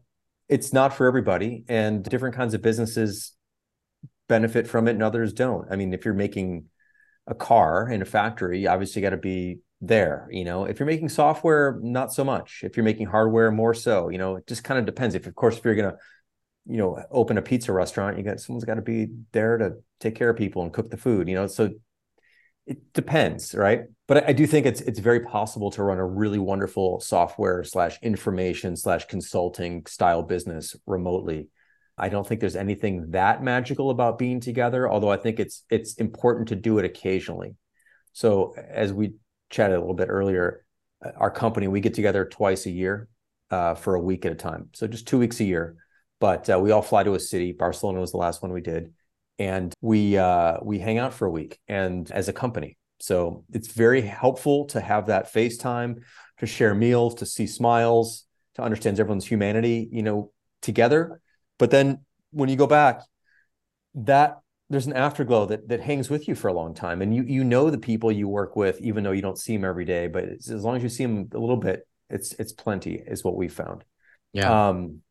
it's 0.48 0.72
not 0.72 0.94
for 0.94 1.06
everybody. 1.06 1.64
And 1.68 2.02
different 2.02 2.34
kinds 2.34 2.54
of 2.54 2.62
businesses 2.62 3.34
benefit 4.28 4.66
from 4.66 4.88
it, 4.88 4.92
and 4.92 5.02
others 5.02 5.32
don't. 5.32 5.66
I 5.70 5.76
mean, 5.76 5.92
if 5.92 6.04
you're 6.04 6.14
making 6.14 6.66
a 7.26 7.34
car 7.34 7.88
in 7.88 8.02
a 8.02 8.04
factory, 8.04 8.66
obviously 8.66 9.02
got 9.02 9.10
to 9.10 9.16
be 9.16 9.58
there. 9.80 10.28
You 10.30 10.44
know, 10.44 10.64
if 10.64 10.78
you're 10.78 10.86
making 10.86 11.08
software, 11.08 11.78
not 11.82 12.12
so 12.12 12.24
much. 12.24 12.60
If 12.62 12.76
you're 12.76 12.84
making 12.84 13.06
hardware, 13.06 13.50
more 13.50 13.74
so. 13.74 14.08
You 14.08 14.18
know, 14.18 14.36
it 14.36 14.46
just 14.46 14.64
kind 14.64 14.78
of 14.78 14.86
depends. 14.86 15.14
If, 15.14 15.26
of 15.26 15.34
course, 15.34 15.58
if 15.58 15.64
you're 15.64 15.74
gonna, 15.74 15.96
you 16.66 16.78
know, 16.78 17.02
open 17.10 17.38
a 17.38 17.42
pizza 17.42 17.72
restaurant, 17.72 18.18
you 18.18 18.24
got 18.24 18.40
someone's 18.40 18.64
got 18.64 18.74
to 18.74 18.82
be 18.82 19.08
there 19.32 19.58
to 19.58 19.74
take 20.00 20.14
care 20.14 20.30
of 20.30 20.36
people 20.36 20.62
and 20.62 20.72
cook 20.72 20.90
the 20.90 20.96
food. 20.96 21.28
You 21.28 21.34
know, 21.34 21.46
so 21.46 21.70
it 22.68 22.92
depends, 22.92 23.54
right? 23.54 23.84
But 24.06 24.28
I, 24.28 24.32
do 24.34 24.46
think 24.46 24.66
it's 24.66 24.82
it's 24.82 24.98
very 24.98 25.20
possible 25.20 25.70
to 25.70 25.82
run 25.82 25.98
a 25.98 26.06
really 26.06 26.38
wonderful 26.38 27.00
software 27.00 27.64
slash 27.64 27.98
information 28.02 28.76
slash 28.76 29.06
consulting 29.06 29.86
style 29.86 30.22
business 30.22 30.76
remotely. 30.86 31.48
I 31.96 32.10
don't 32.10 32.26
think 32.26 32.40
there's 32.40 32.56
anything 32.56 33.10
that 33.12 33.42
magical 33.42 33.90
about 33.90 34.18
being 34.18 34.40
together, 34.40 34.88
although 34.88 35.10
I 35.10 35.16
think 35.16 35.40
it's 35.40 35.64
it's 35.70 35.94
important 35.94 36.48
to 36.48 36.56
do 36.56 36.78
it 36.78 36.84
occasionally. 36.84 37.56
So 38.12 38.54
as 38.56 38.92
we 38.92 39.14
chatted 39.48 39.76
a 39.76 39.80
little 39.80 39.94
bit 39.94 40.08
earlier, 40.10 40.64
uh, 41.04 41.12
our 41.16 41.30
company 41.30 41.68
we 41.68 41.80
get 41.80 41.94
together 41.94 42.26
twice 42.26 42.66
a 42.66 42.70
year 42.70 43.08
uh, 43.50 43.74
for 43.74 43.94
a 43.94 44.00
week 44.00 44.26
at 44.26 44.32
a 44.32 44.36
time, 44.36 44.68
so 44.74 44.86
just 44.86 45.08
two 45.08 45.18
weeks 45.18 45.40
a 45.40 45.44
year. 45.44 45.76
But 46.20 46.50
uh, 46.50 46.58
we 46.58 46.70
all 46.70 46.82
fly 46.82 47.02
to 47.02 47.14
a 47.14 47.20
city. 47.20 47.52
Barcelona 47.52 48.00
was 48.00 48.10
the 48.10 48.18
last 48.18 48.42
one 48.42 48.52
we 48.52 48.60
did, 48.60 48.92
and 49.38 49.74
we 49.80 50.16
uh, 50.16 50.58
we 50.62 50.78
hang 50.78 50.98
out 50.98 51.14
for 51.14 51.26
a 51.26 51.30
week 51.30 51.58
and 51.68 52.10
as 52.10 52.28
a 52.28 52.32
company. 52.32 52.76
So 53.00 53.44
it's 53.52 53.68
very 53.68 54.02
helpful 54.02 54.66
to 54.66 54.80
have 54.80 55.06
that 55.06 55.32
FaceTime, 55.32 56.02
to 56.38 56.46
share 56.46 56.74
meals, 56.74 57.14
to 57.16 57.26
see 57.26 57.46
smiles, 57.46 58.24
to 58.56 58.62
understand 58.62 58.98
everyone's 58.98 59.26
humanity, 59.26 59.88
you 59.92 60.02
know, 60.02 60.32
together. 60.62 61.20
But 61.58 61.70
then 61.70 62.00
when 62.32 62.48
you 62.48 62.56
go 62.56 62.66
back, 62.66 63.02
that 63.94 64.40
there's 64.70 64.86
an 64.86 64.92
afterglow 64.92 65.46
that 65.46 65.68
that 65.68 65.80
hangs 65.80 66.10
with 66.10 66.28
you 66.28 66.34
for 66.34 66.48
a 66.48 66.52
long 66.52 66.74
time, 66.74 67.00
and 67.02 67.14
you 67.14 67.22
you 67.22 67.44
know 67.44 67.70
the 67.70 67.78
people 67.78 68.12
you 68.12 68.28
work 68.28 68.56
with, 68.56 68.80
even 68.80 69.04
though 69.04 69.12
you 69.12 69.22
don't 69.22 69.38
see 69.38 69.56
them 69.56 69.64
every 69.64 69.84
day. 69.84 70.08
But 70.08 70.24
as 70.24 70.64
long 70.64 70.76
as 70.76 70.82
you 70.82 70.88
see 70.88 71.04
them 71.04 71.28
a 71.32 71.38
little 71.38 71.56
bit, 71.56 71.86
it's 72.10 72.32
it's 72.32 72.52
plenty, 72.52 72.94
is 72.94 73.24
what 73.24 73.36
we 73.36 73.48
found. 73.48 73.84
yeah 74.32 74.68
Um, 74.68 75.02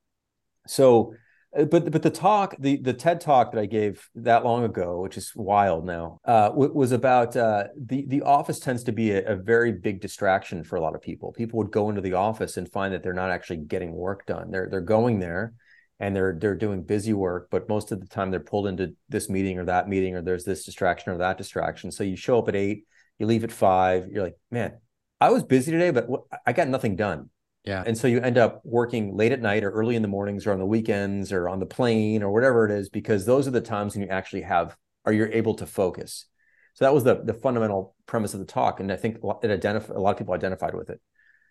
so, 0.67 1.15
but 1.65 1.91
but 1.91 2.01
the 2.01 2.09
talk, 2.09 2.55
the 2.59 2.77
the 2.77 2.93
TED 2.93 3.21
talk 3.21 3.51
that 3.51 3.59
I 3.59 3.65
gave 3.65 4.07
that 4.15 4.43
long 4.43 4.63
ago, 4.63 5.01
which 5.01 5.17
is 5.17 5.31
wild 5.35 5.85
now, 5.85 6.19
uh, 6.25 6.51
was 6.53 6.91
about 6.91 7.35
uh, 7.35 7.65
the 7.75 8.05
the 8.07 8.21
office 8.21 8.59
tends 8.59 8.83
to 8.83 8.91
be 8.91 9.11
a, 9.11 9.33
a 9.33 9.35
very 9.35 9.71
big 9.71 10.01
distraction 10.01 10.63
for 10.63 10.75
a 10.75 10.81
lot 10.81 10.95
of 10.95 11.01
people. 11.01 11.31
People 11.33 11.57
would 11.57 11.71
go 11.71 11.89
into 11.89 12.01
the 12.01 12.13
office 12.13 12.57
and 12.57 12.71
find 12.71 12.93
that 12.93 13.03
they're 13.03 13.13
not 13.13 13.31
actually 13.31 13.57
getting 13.57 13.93
work 13.93 14.25
done. 14.25 14.51
They're 14.51 14.67
they're 14.69 14.81
going 14.81 15.19
there 15.19 15.53
and 15.99 16.15
they're 16.15 16.37
they're 16.39 16.55
doing 16.55 16.83
busy 16.83 17.13
work, 17.13 17.47
but 17.49 17.69
most 17.69 17.91
of 17.91 17.99
the 17.99 18.07
time 18.07 18.31
they're 18.31 18.39
pulled 18.39 18.67
into 18.67 18.95
this 19.09 19.29
meeting 19.29 19.57
or 19.57 19.65
that 19.65 19.89
meeting, 19.89 20.15
or 20.15 20.21
there's 20.21 20.43
this 20.43 20.63
distraction 20.63 21.11
or 21.11 21.17
that 21.17 21.37
distraction. 21.37 21.91
So 21.91 22.03
you 22.03 22.15
show 22.15 22.39
up 22.39 22.49
at 22.49 22.55
eight, 22.55 22.85
you 23.19 23.25
leave 23.25 23.43
at 23.43 23.51
five. 23.51 24.07
You're 24.11 24.23
like, 24.23 24.37
man, 24.51 24.77
I 25.19 25.31
was 25.31 25.43
busy 25.43 25.71
today, 25.71 25.91
but 25.91 26.07
I 26.45 26.53
got 26.53 26.67
nothing 26.67 26.95
done. 26.95 27.29
Yeah 27.67 27.83
And 27.85 27.97
so 27.97 28.07
you 28.07 28.19
end 28.21 28.37
up 28.37 28.61
working 28.63 29.15
late 29.15 29.31
at 29.31 29.41
night 29.41 29.63
or 29.63 29.69
early 29.71 29.95
in 29.95 30.01
the 30.01 30.07
mornings 30.07 30.47
or 30.47 30.53
on 30.53 30.59
the 30.59 30.65
weekends 30.65 31.31
or 31.31 31.49
on 31.49 31.59
the 31.59 31.65
plane 31.65 32.23
or 32.23 32.31
whatever 32.31 32.65
it 32.65 32.71
is, 32.71 32.89
because 32.89 33.25
those 33.25 33.47
are 33.47 33.51
the 33.51 33.61
times 33.61 33.93
when 33.93 34.03
you 34.03 34.09
actually 34.09 34.43
have 34.43 34.75
or 35.05 35.13
you're 35.13 35.31
able 35.31 35.55
to 35.55 35.65
focus. 35.65 36.25
So 36.73 36.85
that 36.85 36.93
was 36.93 37.03
the 37.03 37.21
the 37.23 37.33
fundamental 37.33 37.95
premise 38.05 38.33
of 38.33 38.39
the 38.39 38.45
talk. 38.45 38.79
And 38.79 38.91
I 38.91 38.95
think 38.95 39.17
it 39.43 39.51
identify 39.51 39.93
a 39.93 39.99
lot 39.99 40.11
of 40.11 40.17
people 40.17 40.33
identified 40.33 40.73
with 40.73 40.89
it. 40.89 41.01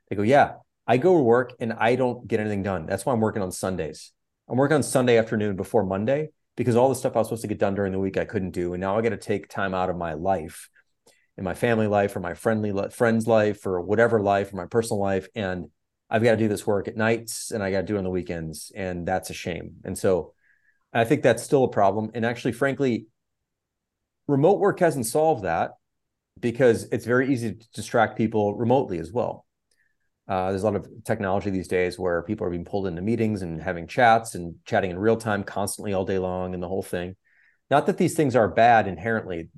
They 0.08 0.16
go, 0.16 0.22
Yeah, 0.22 0.54
I 0.86 0.96
go 0.96 1.14
to 1.14 1.22
work 1.22 1.52
and 1.60 1.72
I 1.72 1.96
don't 1.96 2.26
get 2.26 2.40
anything 2.40 2.62
done. 2.62 2.86
That's 2.86 3.04
why 3.04 3.12
I'm 3.12 3.20
working 3.20 3.42
on 3.42 3.52
Sundays. 3.52 4.12
I'm 4.48 4.56
working 4.56 4.76
on 4.76 4.82
Sunday 4.82 5.18
afternoon 5.18 5.56
before 5.56 5.84
Monday 5.84 6.30
because 6.56 6.76
all 6.76 6.88
the 6.88 6.94
stuff 6.94 7.16
I 7.16 7.18
was 7.18 7.28
supposed 7.28 7.42
to 7.42 7.48
get 7.48 7.58
done 7.58 7.74
during 7.74 7.92
the 7.92 7.98
week 7.98 8.16
I 8.16 8.24
couldn't 8.24 8.52
do, 8.52 8.72
and 8.72 8.80
now 8.80 8.96
I 8.96 9.02
got 9.02 9.10
to 9.10 9.16
take 9.16 9.48
time 9.48 9.74
out 9.74 9.90
of 9.90 9.96
my 9.96 10.14
life, 10.14 10.70
in 11.36 11.44
my 11.44 11.54
family 11.54 11.86
life 11.86 12.16
or 12.16 12.20
my 12.20 12.34
friendly 12.34 12.72
friends 12.90 13.26
life 13.26 13.66
or 13.66 13.80
whatever 13.82 14.22
life 14.22 14.52
or 14.52 14.56
my 14.56 14.66
personal 14.66 15.00
life, 15.00 15.28
and 15.34 15.66
I've 16.08 16.22
got 16.22 16.32
to 16.32 16.36
do 16.36 16.48
this 16.48 16.66
work 16.66 16.88
at 16.88 16.96
nights 16.96 17.50
and 17.50 17.62
I 17.62 17.70
got 17.70 17.80
to 17.80 17.86
do 17.86 17.96
it 17.96 17.98
on 17.98 18.04
the 18.04 18.10
weekends, 18.10 18.72
and 18.74 19.06
that's 19.06 19.30
a 19.30 19.34
shame. 19.34 19.76
And 19.84 19.98
so 19.98 20.34
I 20.92 21.04
think 21.04 21.22
that's 21.22 21.42
still 21.42 21.64
a 21.64 21.68
problem. 21.68 22.10
And 22.14 22.24
actually, 22.24 22.52
frankly, 22.52 23.06
remote 24.28 24.60
work 24.60 24.80
hasn't 24.80 25.06
solved 25.06 25.44
that 25.44 25.72
because 26.40 26.84
it's 26.92 27.06
very 27.06 27.32
easy 27.32 27.54
to 27.54 27.70
distract 27.74 28.16
people 28.16 28.54
remotely 28.54 28.98
as 28.98 29.12
well. 29.12 29.46
Uh, 30.28 30.50
there's 30.50 30.62
a 30.62 30.66
lot 30.66 30.76
of 30.76 30.88
technology 31.04 31.50
these 31.50 31.68
days 31.68 31.98
where 31.98 32.22
people 32.22 32.46
are 32.46 32.50
being 32.50 32.64
pulled 32.64 32.86
into 32.86 33.00
meetings 33.00 33.42
and 33.42 33.62
having 33.62 33.86
chats 33.86 34.34
and 34.34 34.56
chatting 34.64 34.90
in 34.90 34.98
real 34.98 35.16
time 35.16 35.44
constantly 35.44 35.92
all 35.92 36.04
day 36.04 36.18
long 36.18 36.52
and 36.52 36.62
the 36.62 36.68
whole 36.68 36.82
thing. 36.82 37.14
Not 37.70 37.86
that 37.86 37.98
these 37.98 38.14
things 38.14 38.34
are 38.34 38.48
bad 38.48 38.88
inherently. 38.88 39.50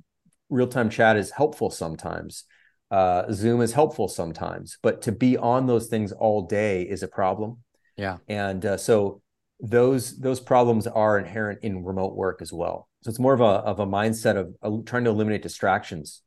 Real 0.49 0.67
time 0.67 0.89
chat 0.89 1.17
is 1.17 1.31
helpful 1.31 1.69
sometimes. 1.69 2.43
Uh, 2.91 3.31
Zoom 3.31 3.61
is 3.61 3.73
helpful 3.73 4.07
sometimes, 4.07 4.77
but 4.81 5.01
to 5.03 5.11
be 5.11 5.37
on 5.37 5.67
those 5.67 5.87
things 5.87 6.11
all 6.11 6.47
day 6.47 6.83
is 6.83 7.03
a 7.03 7.07
problem. 7.07 7.59
Yeah. 7.97 8.17
And 8.27 8.65
uh, 8.65 8.77
so 8.77 9.21
those 9.59 10.17
those 10.19 10.39
problems 10.39 10.87
are 10.87 11.19
inherent 11.19 11.59
in 11.63 11.83
remote 11.83 12.15
work 12.15 12.41
as 12.41 12.51
well. 12.51 12.87
So 13.03 13.09
it's 13.09 13.19
more 13.19 13.33
of 13.33 13.41
a 13.41 13.43
of 13.43 13.79
a 13.79 13.85
mindset 13.85 14.37
of 14.37 14.55
uh, 14.61 14.83
trying 14.85 15.03
to 15.03 15.09
eliminate 15.09 15.43
distractions 15.43 16.21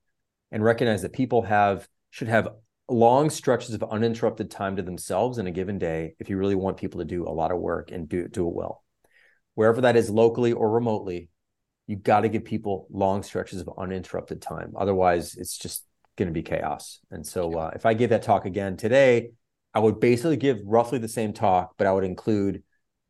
and 0.50 0.62
recognize 0.62 1.02
that 1.02 1.12
people 1.12 1.42
have 1.42 1.88
should 2.10 2.28
have 2.28 2.48
long 2.88 3.30
stretches 3.30 3.74
of 3.74 3.82
uninterrupted 3.84 4.50
time 4.50 4.76
to 4.76 4.82
themselves 4.82 5.38
in 5.38 5.46
a 5.46 5.50
given 5.50 5.78
day 5.78 6.14
if 6.18 6.28
you 6.28 6.36
really 6.36 6.54
want 6.54 6.76
people 6.76 7.00
to 7.00 7.06
do 7.06 7.26
a 7.26 7.30
lot 7.30 7.50
of 7.50 7.58
work 7.58 7.90
and 7.90 8.08
do, 8.08 8.28
do 8.28 8.46
it 8.46 8.54
well. 8.54 8.84
Wherever 9.54 9.80
that 9.82 9.96
is 9.96 10.10
locally 10.10 10.52
or 10.52 10.70
remotely, 10.70 11.30
you've 11.86 12.02
got 12.02 12.20
to 12.20 12.28
give 12.28 12.44
people 12.44 12.86
long 12.90 13.22
stretches 13.22 13.60
of 13.60 13.70
uninterrupted 13.78 14.42
time. 14.42 14.74
Otherwise, 14.76 15.34
it's 15.36 15.56
just 15.56 15.84
going 16.16 16.28
to 16.28 16.32
be 16.32 16.42
chaos. 16.42 17.00
And 17.10 17.26
so, 17.26 17.52
uh, 17.58 17.70
if 17.74 17.86
I 17.86 17.94
gave 17.94 18.10
that 18.10 18.22
talk 18.22 18.44
again 18.44 18.76
today, 18.76 19.30
I 19.74 19.80
would 19.80 20.00
basically 20.00 20.36
give 20.36 20.58
roughly 20.64 20.98
the 20.98 21.08
same 21.08 21.32
talk, 21.32 21.74
but 21.78 21.86
I 21.86 21.92
would 21.92 22.04
include 22.04 22.62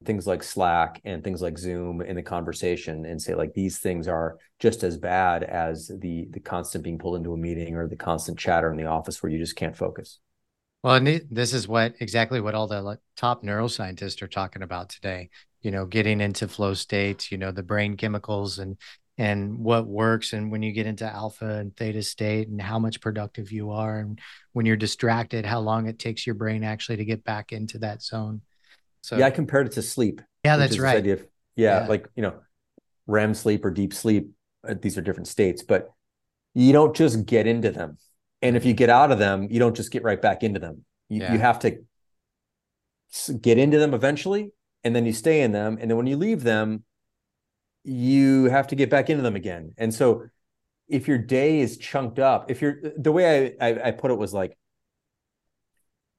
things 0.04 0.26
like 0.26 0.42
Slack 0.42 1.00
and 1.04 1.22
things 1.22 1.42
like 1.42 1.58
Zoom 1.58 2.00
in 2.00 2.16
the 2.16 2.22
conversation 2.22 3.04
and 3.04 3.20
say 3.20 3.34
like 3.34 3.54
these 3.54 3.78
things 3.78 4.08
are 4.08 4.38
just 4.58 4.82
as 4.82 4.96
bad 4.96 5.44
as 5.44 5.90
the 6.00 6.26
the 6.30 6.40
constant 6.40 6.84
being 6.84 6.98
pulled 6.98 7.16
into 7.16 7.32
a 7.32 7.36
meeting 7.36 7.76
or 7.76 7.88
the 7.88 7.96
constant 7.96 8.38
chatter 8.38 8.70
in 8.70 8.76
the 8.76 8.86
office 8.86 9.22
where 9.22 9.30
you 9.30 9.38
just 9.38 9.56
can't 9.56 9.76
focus. 9.76 10.18
Well, 10.82 10.96
and 10.96 11.22
this 11.30 11.52
is 11.52 11.68
what 11.68 11.94
exactly 12.00 12.40
what 12.40 12.54
all 12.54 12.66
the 12.66 12.98
top 13.16 13.44
neuroscientists 13.44 14.20
are 14.22 14.28
talking 14.28 14.62
about 14.62 14.88
today. 14.88 15.30
You 15.60 15.70
know, 15.70 15.86
getting 15.86 16.20
into 16.20 16.48
flow 16.48 16.74
states, 16.74 17.30
you 17.30 17.38
know, 17.38 17.52
the 17.52 17.62
brain 17.62 17.96
chemicals 17.96 18.58
and 18.58 18.76
and 19.18 19.58
what 19.58 19.86
works 19.86 20.32
and 20.32 20.50
when 20.50 20.62
you 20.62 20.72
get 20.72 20.86
into 20.86 21.04
alpha 21.04 21.58
and 21.58 21.76
theta 21.76 22.02
state 22.02 22.48
and 22.48 22.60
how 22.60 22.78
much 22.78 23.00
productive 23.00 23.52
you 23.52 23.70
are 23.70 23.98
and 23.98 24.18
when 24.52 24.64
you're 24.64 24.76
distracted 24.76 25.44
how 25.44 25.60
long 25.60 25.86
it 25.86 25.98
takes 25.98 26.26
your 26.26 26.34
brain 26.34 26.64
actually 26.64 26.96
to 26.96 27.04
get 27.04 27.22
back 27.22 27.52
into 27.52 27.78
that 27.78 28.02
zone 28.02 28.40
so 29.02 29.16
yeah, 29.16 29.26
I 29.26 29.30
compared 29.30 29.66
it 29.66 29.72
to 29.72 29.82
sleep. 29.82 30.22
Yeah, 30.44 30.56
that's 30.56 30.78
right. 30.78 31.04
Of, 31.06 31.26
yeah, 31.56 31.82
yeah, 31.82 31.86
like 31.86 32.08
you 32.14 32.22
know, 32.22 32.34
REM 33.06 33.34
sleep 33.34 33.64
or 33.64 33.70
deep 33.70 33.92
sleep. 33.92 34.30
Uh, 34.66 34.74
these 34.80 34.96
are 34.96 35.02
different 35.02 35.28
states, 35.28 35.62
but 35.62 35.90
you 36.54 36.72
don't 36.72 36.94
just 36.94 37.26
get 37.26 37.46
into 37.46 37.70
them. 37.70 37.98
And 38.40 38.56
if 38.56 38.64
you 38.64 38.72
get 38.72 38.90
out 38.90 39.12
of 39.12 39.18
them, 39.18 39.48
you 39.50 39.58
don't 39.58 39.76
just 39.76 39.90
get 39.90 40.02
right 40.02 40.20
back 40.20 40.42
into 40.42 40.60
them. 40.60 40.84
You, 41.08 41.20
yeah. 41.22 41.32
you 41.32 41.38
have 41.38 41.58
to 41.60 41.78
get 43.40 43.58
into 43.58 43.78
them 43.78 43.92
eventually, 43.92 44.52
and 44.84 44.94
then 44.94 45.04
you 45.04 45.12
stay 45.12 45.42
in 45.42 45.52
them. 45.52 45.78
And 45.80 45.90
then 45.90 45.96
when 45.96 46.06
you 46.06 46.16
leave 46.16 46.42
them, 46.42 46.84
you 47.84 48.44
have 48.44 48.68
to 48.68 48.76
get 48.76 48.90
back 48.90 49.10
into 49.10 49.22
them 49.22 49.36
again. 49.36 49.72
And 49.78 49.92
so, 49.92 50.26
if 50.88 51.08
your 51.08 51.18
day 51.18 51.60
is 51.60 51.78
chunked 51.78 52.18
up, 52.18 52.50
if 52.50 52.60
you're 52.60 52.80
the 52.96 53.12
way 53.12 53.56
I, 53.60 53.68
I, 53.68 53.88
I 53.88 53.90
put 53.92 54.10
it 54.10 54.18
was 54.18 54.34
like 54.34 54.56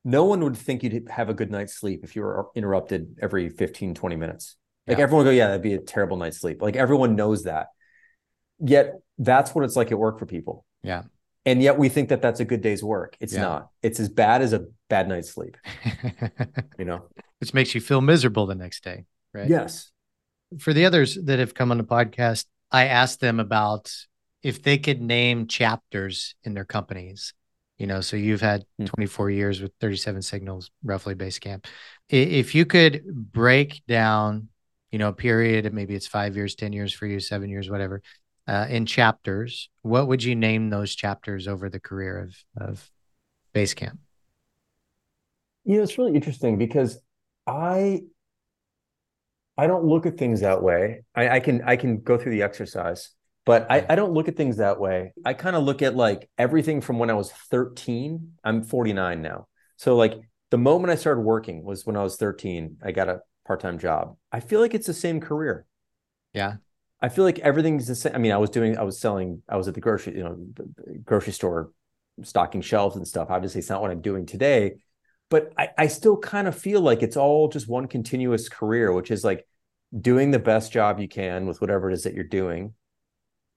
no 0.04 0.26
one 0.26 0.44
would 0.44 0.58
think 0.58 0.84
you'd 0.84 1.08
have 1.10 1.30
a 1.30 1.34
good 1.34 1.52
night's 1.52 1.74
sleep 1.74 2.04
if 2.04 2.16
you 2.16 2.24
were 2.24 2.48
interrupted 2.56 3.18
every 3.22 3.50
15 3.50 3.94
20 3.94 4.16
minutes. 4.16 4.56
Like 4.88 4.98
yeah. 4.98 5.04
everyone 5.04 5.26
go 5.26 5.32
yeah 5.32 5.48
that'd 5.48 5.62
be 5.62 5.74
a 5.74 5.80
terrible 5.80 6.18
night's 6.18 6.40
sleep. 6.40 6.62
Like 6.62 6.76
everyone 6.76 7.16
knows 7.16 7.44
that. 7.44 7.68
Yet 8.60 8.96
that's 9.18 9.54
what 9.54 9.64
it's 9.64 9.76
like 9.76 9.92
at 9.92 10.00
work 10.00 10.20
for 10.20 10.26
people. 10.26 10.66
Yeah. 10.82 11.04
And 11.46 11.62
yet 11.62 11.78
we 11.78 11.90
think 11.90 12.10
that 12.10 12.22
that's 12.22 12.40
a 12.40 12.46
good 12.46 12.62
day's 12.62 12.84
work. 12.84 13.16
It's 13.20 13.34
yeah. 13.34 13.42
not. 13.42 13.70
It's 13.82 14.00
as 14.00 14.10
bad 14.10 14.42
as 14.42 14.54
a 14.54 14.66
bad 14.90 15.08
night's 15.08 15.30
sleep. 15.30 15.58
You 16.80 16.86
know? 16.86 17.06
Which 17.40 17.54
makes 17.54 17.76
you 17.76 17.82
feel 17.82 18.02
miserable 18.02 18.46
the 18.46 18.56
next 18.56 18.84
day 18.84 19.06
right? 19.34 19.50
Yes 19.50 19.93
for 20.60 20.74
the 20.74 20.86
others 20.86 21.18
that 21.24 21.40
have 21.40 21.54
come 21.54 21.72
on 21.72 21.78
the 21.78 21.84
podcast 21.84 22.46
i 22.72 22.86
asked 22.86 23.20
them 23.20 23.40
about 23.40 23.92
if 24.42 24.62
they 24.62 24.78
could 24.78 25.02
name 25.02 25.48
chapters 25.48 26.36
in 26.44 26.54
their 26.54 26.66
companies 26.66 27.34
you 27.78 27.88
know 27.88 28.02
so 28.02 28.18
you've 28.18 28.42
had 28.42 28.64
hmm. 28.78 28.86
24 28.86 29.30
years 29.30 29.62
with 29.62 29.78
37signals 29.80 30.70
roughly 30.84 31.16
basecamp 31.16 31.66
if 32.10 32.54
you 32.56 32.66
could 32.66 33.04
break 33.06 33.82
down 33.88 34.50
you 34.92 35.00
know 35.00 35.10
a 35.10 35.14
period 35.14 35.72
maybe 35.74 35.96
it's 35.96 36.08
five 36.08 36.36
years 36.36 36.56
10 36.56 36.74
years 36.74 36.94
for 36.94 37.06
you 37.06 37.20
seven 37.20 37.50
years 37.50 37.70
whatever 37.70 38.02
uh, 38.48 38.68
in 38.70 38.86
chapters 38.86 39.70
what 39.82 40.08
would 40.08 40.24
you 40.24 40.36
name 40.36 40.70
those 40.70 40.94
chapters 40.94 41.48
over 41.48 41.70
the 41.70 41.80
career 41.80 42.20
of 42.20 42.68
of 42.70 42.92
basecamp 43.54 43.98
you 45.64 45.78
know 45.78 45.84
it's 45.84 45.98
really 45.98 46.14
interesting 46.14 46.58
because 46.58 47.00
i 47.48 48.02
i 49.58 49.68
don't 49.68 49.86
look 49.86 50.06
at 50.06 50.18
things 50.18 50.42
that 50.42 50.62
way 50.62 51.04
i, 51.16 51.30
I 51.30 51.40
can 51.40 51.62
i 51.64 51.76
can 51.76 52.02
go 52.02 52.18
through 52.18 52.32
the 52.32 52.44
exercise 52.44 53.12
but 53.46 53.68
I, 53.70 53.86
I 53.90 53.96
don't 53.96 54.14
look 54.14 54.28
at 54.28 54.38
things 54.38 54.58
that 54.58 54.80
way. 54.80 55.14
I 55.26 55.34
kind 55.34 55.56
of 55.56 55.64
look 55.64 55.82
at 55.82 55.96
like 55.96 56.30
everything 56.38 56.80
from 56.82 56.98
when 56.98 57.10
I 57.10 57.14
was 57.14 57.32
13. 57.32 58.34
I'm 58.44 58.64
49 58.64 59.22
now. 59.22 59.48
So 59.78 59.96
like 59.96 60.20
the 60.50 60.58
moment 60.58 60.92
I 60.92 60.96
started 60.96 61.22
working 61.22 61.64
was 61.64 61.86
when 61.86 61.98
I 61.98 62.04
was 62.04 62.16
13. 62.16 62.78
I 62.84 62.92
got 62.92 63.10
a 63.10 63.20
part-time 63.46 63.80
job. 63.80 64.16
I 64.32 64.40
feel 64.40 64.62
like 64.62 64.74
it's 64.74 64.88
the 64.88 64.94
same 64.94 65.20
career. 65.20 65.66
Yeah. 66.34 66.56
I 67.02 67.10
feel 67.10 67.26
like 67.26 67.40
everything's 67.40 67.88
the 67.88 67.96
same. 67.96 68.16
I 68.16 68.18
mean, 68.18 68.32
I 68.32 68.38
was 68.38 68.50
doing, 68.50 68.78
I 68.78 68.84
was 68.84 68.98
selling, 68.98 69.42
I 69.50 69.58
was 69.58 69.68
at 69.68 69.74
the 69.74 69.82
grocery, 69.82 70.16
you 70.16 70.24
know, 70.24 70.38
grocery 71.04 71.34
store, 71.34 71.72
stocking 72.22 72.62
shelves 72.62 72.96
and 72.96 73.06
stuff. 73.06 73.28
Obviously, 73.30 73.60
it's 73.60 73.70
not 73.70 73.82
what 73.82 73.92
I'm 73.92 74.00
doing 74.00 74.26
today, 74.26 74.76
but 75.34 75.52
I, 75.58 75.70
I 75.78 75.88
still 75.88 76.18
kind 76.18 76.48
of 76.48 76.58
feel 76.58 76.82
like 76.82 77.04
it's 77.04 77.18
all 77.18 77.50
just 77.50 77.68
one 77.68 77.88
continuous 77.88 78.48
career, 78.48 78.94
which 78.94 79.12
is 79.12 79.24
like 79.24 79.46
doing 80.00 80.32
the 80.32 80.40
best 80.40 80.72
job 80.72 81.00
you 81.00 81.08
can 81.08 81.46
with 81.46 81.60
whatever 81.60 81.90
it 81.90 81.94
is 81.94 82.04
that 82.04 82.14
you're 82.14 82.24
doing. 82.24 82.74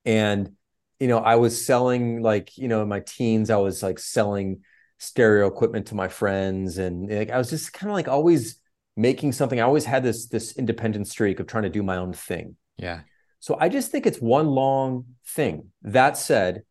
And 0.05 0.53
you 0.99 1.09
know 1.09 1.19
i 1.19 1.37
was 1.37 1.67
selling 1.67 2.23
like 2.23 2.57
you 2.57 2.69
know 2.69 2.81
in 2.81 2.89
my 2.89 3.01
teens 3.01 3.51
i 3.51 3.57
was 3.57 3.83
like 3.83 3.99
selling 3.99 4.63
stereo 4.97 5.47
equipment 5.47 5.89
to 5.89 5.95
my 5.95 6.09
friends 6.09 6.79
and 6.79 7.11
like 7.11 7.29
i 7.29 7.37
was 7.37 7.51
just 7.51 7.71
kind 7.75 7.91
of 7.91 7.95
like 7.95 8.09
always 8.09 8.59
making 8.97 9.33
something. 9.33 9.61
I 9.61 9.65
always 9.65 9.85
had 9.85 10.03
this 10.03 10.27
this 10.27 10.57
independent 10.57 11.07
streak 11.07 11.39
of 11.39 11.47
trying 11.47 11.65
to 11.65 11.69
do 11.69 11.83
my 11.83 11.97
own 11.97 12.13
thing. 12.13 12.57
Yeah. 12.79 13.01
So 13.39 13.57
i 13.61 13.69
just 13.69 13.93
think 13.93 14.07
it's 14.07 14.19
one 14.19 14.49
long 14.49 15.05
thing. 15.27 15.71
That 15.83 16.17
said 16.17 16.63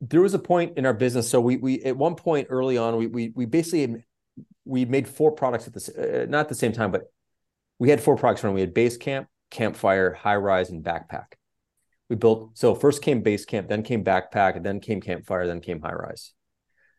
there 0.00 0.20
was 0.20 0.34
a 0.34 0.38
point 0.38 0.78
in 0.78 0.86
our 0.86 0.94
business 0.94 1.28
so 1.28 1.40
we 1.40 1.56
we 1.56 1.82
at 1.82 1.96
one 1.96 2.14
point 2.14 2.48
early 2.50 2.78
on 2.78 2.96
we 2.96 3.06
we, 3.06 3.32
we 3.34 3.44
basically 3.44 4.04
we 4.64 4.84
made 4.84 5.08
four 5.08 5.32
products 5.32 5.66
at 5.66 5.74
the 5.74 6.22
uh, 6.22 6.26
not 6.26 6.48
the 6.48 6.54
same 6.54 6.72
time 6.72 6.90
but 6.90 7.04
we 7.78 7.90
had 7.90 8.00
four 8.00 8.16
products 8.16 8.42
running 8.42 8.54
we 8.54 8.60
had 8.60 8.74
Basecamp 8.74 9.26
campfire 9.50 10.16
Highrise 10.22 10.70
and 10.70 10.84
backpack. 10.84 11.32
We 12.08 12.16
built 12.16 12.58
so 12.58 12.74
first 12.74 13.02
came 13.02 13.22
Basecamp 13.22 13.68
then 13.68 13.82
came 13.82 14.04
backpack 14.04 14.62
then 14.62 14.80
came 14.80 15.00
campfire 15.00 15.46
then 15.46 15.60
came 15.60 15.80
Highrise 15.80 16.30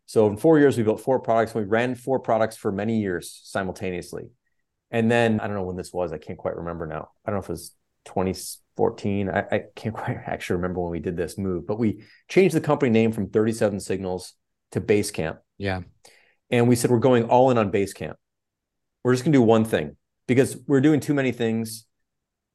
so 0.05 0.27
in 0.27 0.37
four 0.37 0.59
years 0.59 0.77
we 0.77 0.83
built 0.83 1.01
four 1.01 1.19
products 1.19 1.53
we 1.53 1.63
ran 1.63 1.95
four 1.95 2.19
products 2.19 2.57
for 2.57 2.71
many 2.71 2.99
years 2.99 3.39
simultaneously. 3.43 4.29
And 4.89 5.09
then 5.09 5.39
i 5.39 5.47
don't 5.47 5.55
know 5.55 5.63
when 5.63 5.77
this 5.77 5.93
was 5.93 6.11
i 6.11 6.17
can't 6.17 6.39
quite 6.39 6.57
remember 6.57 6.85
now. 6.85 7.09
I 7.25 7.31
don't 7.31 7.39
know 7.39 7.43
if 7.43 7.49
it 7.49 7.53
was 7.53 7.75
2014 8.05 9.29
i, 9.29 9.39
I 9.51 9.63
can't 9.75 9.95
quite 10.01 10.17
actually 10.25 10.55
remember 10.55 10.81
when 10.81 10.91
we 10.91 10.99
did 10.99 11.15
this 11.15 11.37
move 11.37 11.67
but 11.67 11.77
we 11.77 12.03
changed 12.27 12.55
the 12.55 12.61
company 12.61 12.89
name 12.89 13.11
from 13.11 13.27
37signals 13.27 14.31
to 14.71 14.81
Basecamp. 14.81 15.37
Yeah 15.57 15.81
and 16.51 16.67
we 16.67 16.75
said 16.75 16.91
we're 16.91 16.99
going 16.99 17.23
all 17.25 17.49
in 17.51 17.57
on 17.57 17.71
Basecamp 17.71 18.15
we're 19.03 19.13
just 19.13 19.23
going 19.23 19.33
to 19.33 19.37
do 19.39 19.43
one 19.43 19.65
thing 19.65 19.95
because 20.27 20.57
we're 20.67 20.81
doing 20.81 20.99
too 20.99 21.13
many 21.13 21.31
things 21.31 21.85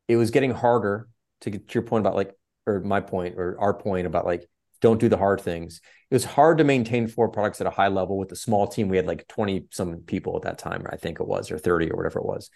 it 0.09 0.17
was 0.17 0.31
getting 0.31 0.53
harder 0.53 1.09
to 1.41 1.51
get 1.51 1.69
to 1.69 1.75
your 1.75 1.83
point 1.83 2.03
about 2.03 2.15
like 2.15 2.35
or 2.67 2.81
my 2.81 3.01
point 3.01 3.35
or 3.37 3.57
our 3.61 3.75
point 3.75 4.07
about 4.07 4.25
like 4.25 4.49
don't 4.81 5.01
do 5.01 5.09
the 5.09 5.17
hard 5.17 5.41
things. 5.41 5.81
It 6.11 6.15
was 6.15 6.25
hard 6.25 6.59
to 6.59 6.65
maintain 6.65 7.09
four 7.09 7.29
products 7.29 7.61
at 7.61 7.67
a 7.67 7.71
high 7.71 7.89
level 7.89 8.19
with 8.19 8.31
a 8.33 8.37
small 8.37 8.67
team. 8.67 8.89
We 8.89 8.97
had 8.97 9.07
like 9.07 9.27
20 9.27 9.67
some 9.71 9.99
people 10.01 10.37
at 10.37 10.43
that 10.43 10.59
time, 10.59 10.87
I 10.91 10.97
think 10.97 11.19
it 11.19 11.27
was, 11.27 11.51
or 11.51 11.59
30 11.59 11.91
or 11.91 11.97
whatever 11.97 12.21
it 12.21 12.27
was. 12.27 12.51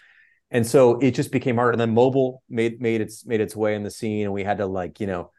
And 0.51 0.67
so 0.67 0.99
it 0.99 1.13
just 1.13 1.33
became 1.33 1.57
harder. 1.57 1.73
And 1.73 1.81
then 1.81 1.95
mobile 1.95 2.43
made 2.49 2.81
made 2.81 3.01
its 3.01 3.25
made 3.25 3.41
its 3.41 3.57
way 3.57 3.75
in 3.75 3.85
the 3.85 3.91
scene, 3.91 4.25
and 4.25 4.33
we 4.33 4.45
had 4.45 4.59
to 4.59 4.67
like 4.67 5.01
you 5.01 5.07
know 5.07 5.31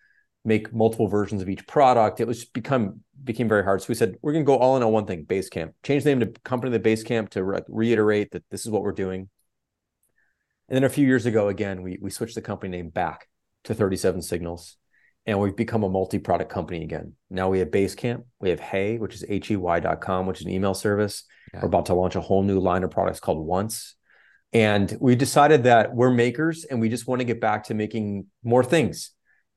make 0.44 0.74
multiple 0.74 1.08
versions 1.08 1.42
of 1.42 1.50
each 1.50 1.66
product. 1.68 2.20
It 2.20 2.28
was 2.28 2.46
become 2.46 3.02
became 3.24 3.48
very 3.48 3.64
hard. 3.64 3.82
So 3.82 3.88
we 3.90 3.96
said 3.96 4.16
we're 4.22 4.34
going 4.34 4.46
to 4.46 4.48
go 4.48 4.58
all 4.58 4.78
in 4.78 4.84
on 4.84 4.92
one 4.92 5.06
thing: 5.06 5.26
Basecamp. 5.26 5.74
Change 5.84 6.04
the 6.04 6.16
name 6.16 6.20
to 6.22 6.40
company 6.42 6.76
the 6.76 6.80
Basecamp 6.80 7.30
to 7.30 7.44
re- 7.44 7.62
reiterate 7.68 8.32
that 8.32 8.44
this 8.50 8.66
is 8.66 8.72
what 8.72 8.82
we're 8.82 8.92
doing. 8.92 9.30
And 10.70 10.76
then 10.76 10.84
a 10.84 10.90
few 10.90 11.06
years 11.06 11.26
ago, 11.26 11.50
again, 11.50 11.82
we 11.82 11.98
we 12.02 12.10
switched 12.10 12.36
the 12.36 12.42
company 12.42 12.76
name 12.78 12.90
back 12.90 13.28
to 13.66 13.76
37signals, 13.76 14.76
and 15.26 15.40
we've 15.40 15.56
become 15.56 15.84
a 15.84 15.90
multi-product 15.90 16.52
company 16.52 16.84
again. 16.84 17.14
Now 17.30 17.50
we 17.50 17.60
have 17.60 17.70
Basecamp, 17.70 18.24
we 18.40 18.50
have 18.50 18.60
Hey, 18.60 18.98
which 18.98 19.14
is 19.14 19.24
hey.com, 19.28 20.26
which 20.26 20.40
is 20.40 20.46
an 20.46 20.52
email 20.52 20.74
service. 20.74 21.24
Yeah. 21.54 21.62
We're 21.62 21.68
about 21.68 21.88
to 21.88 21.94
launch 21.94 22.16
a 22.16 22.22
whole 22.22 22.44
new 22.44 22.60
line 22.60 22.84
of 22.84 22.92
products 22.92 23.20
called 23.20 23.46
Once. 23.46 23.96
And 24.54 24.96
we 25.00 25.16
decided 25.16 25.64
that 25.64 25.96
we're 25.96 26.12
makers 26.12 26.66
and 26.66 26.82
we 26.82 26.90
just 26.90 27.08
want 27.08 27.20
to 27.20 27.26
get 27.26 27.40
back 27.40 27.66
to 27.66 27.74
making 27.74 28.26
more 28.44 28.64
things. 28.64 29.12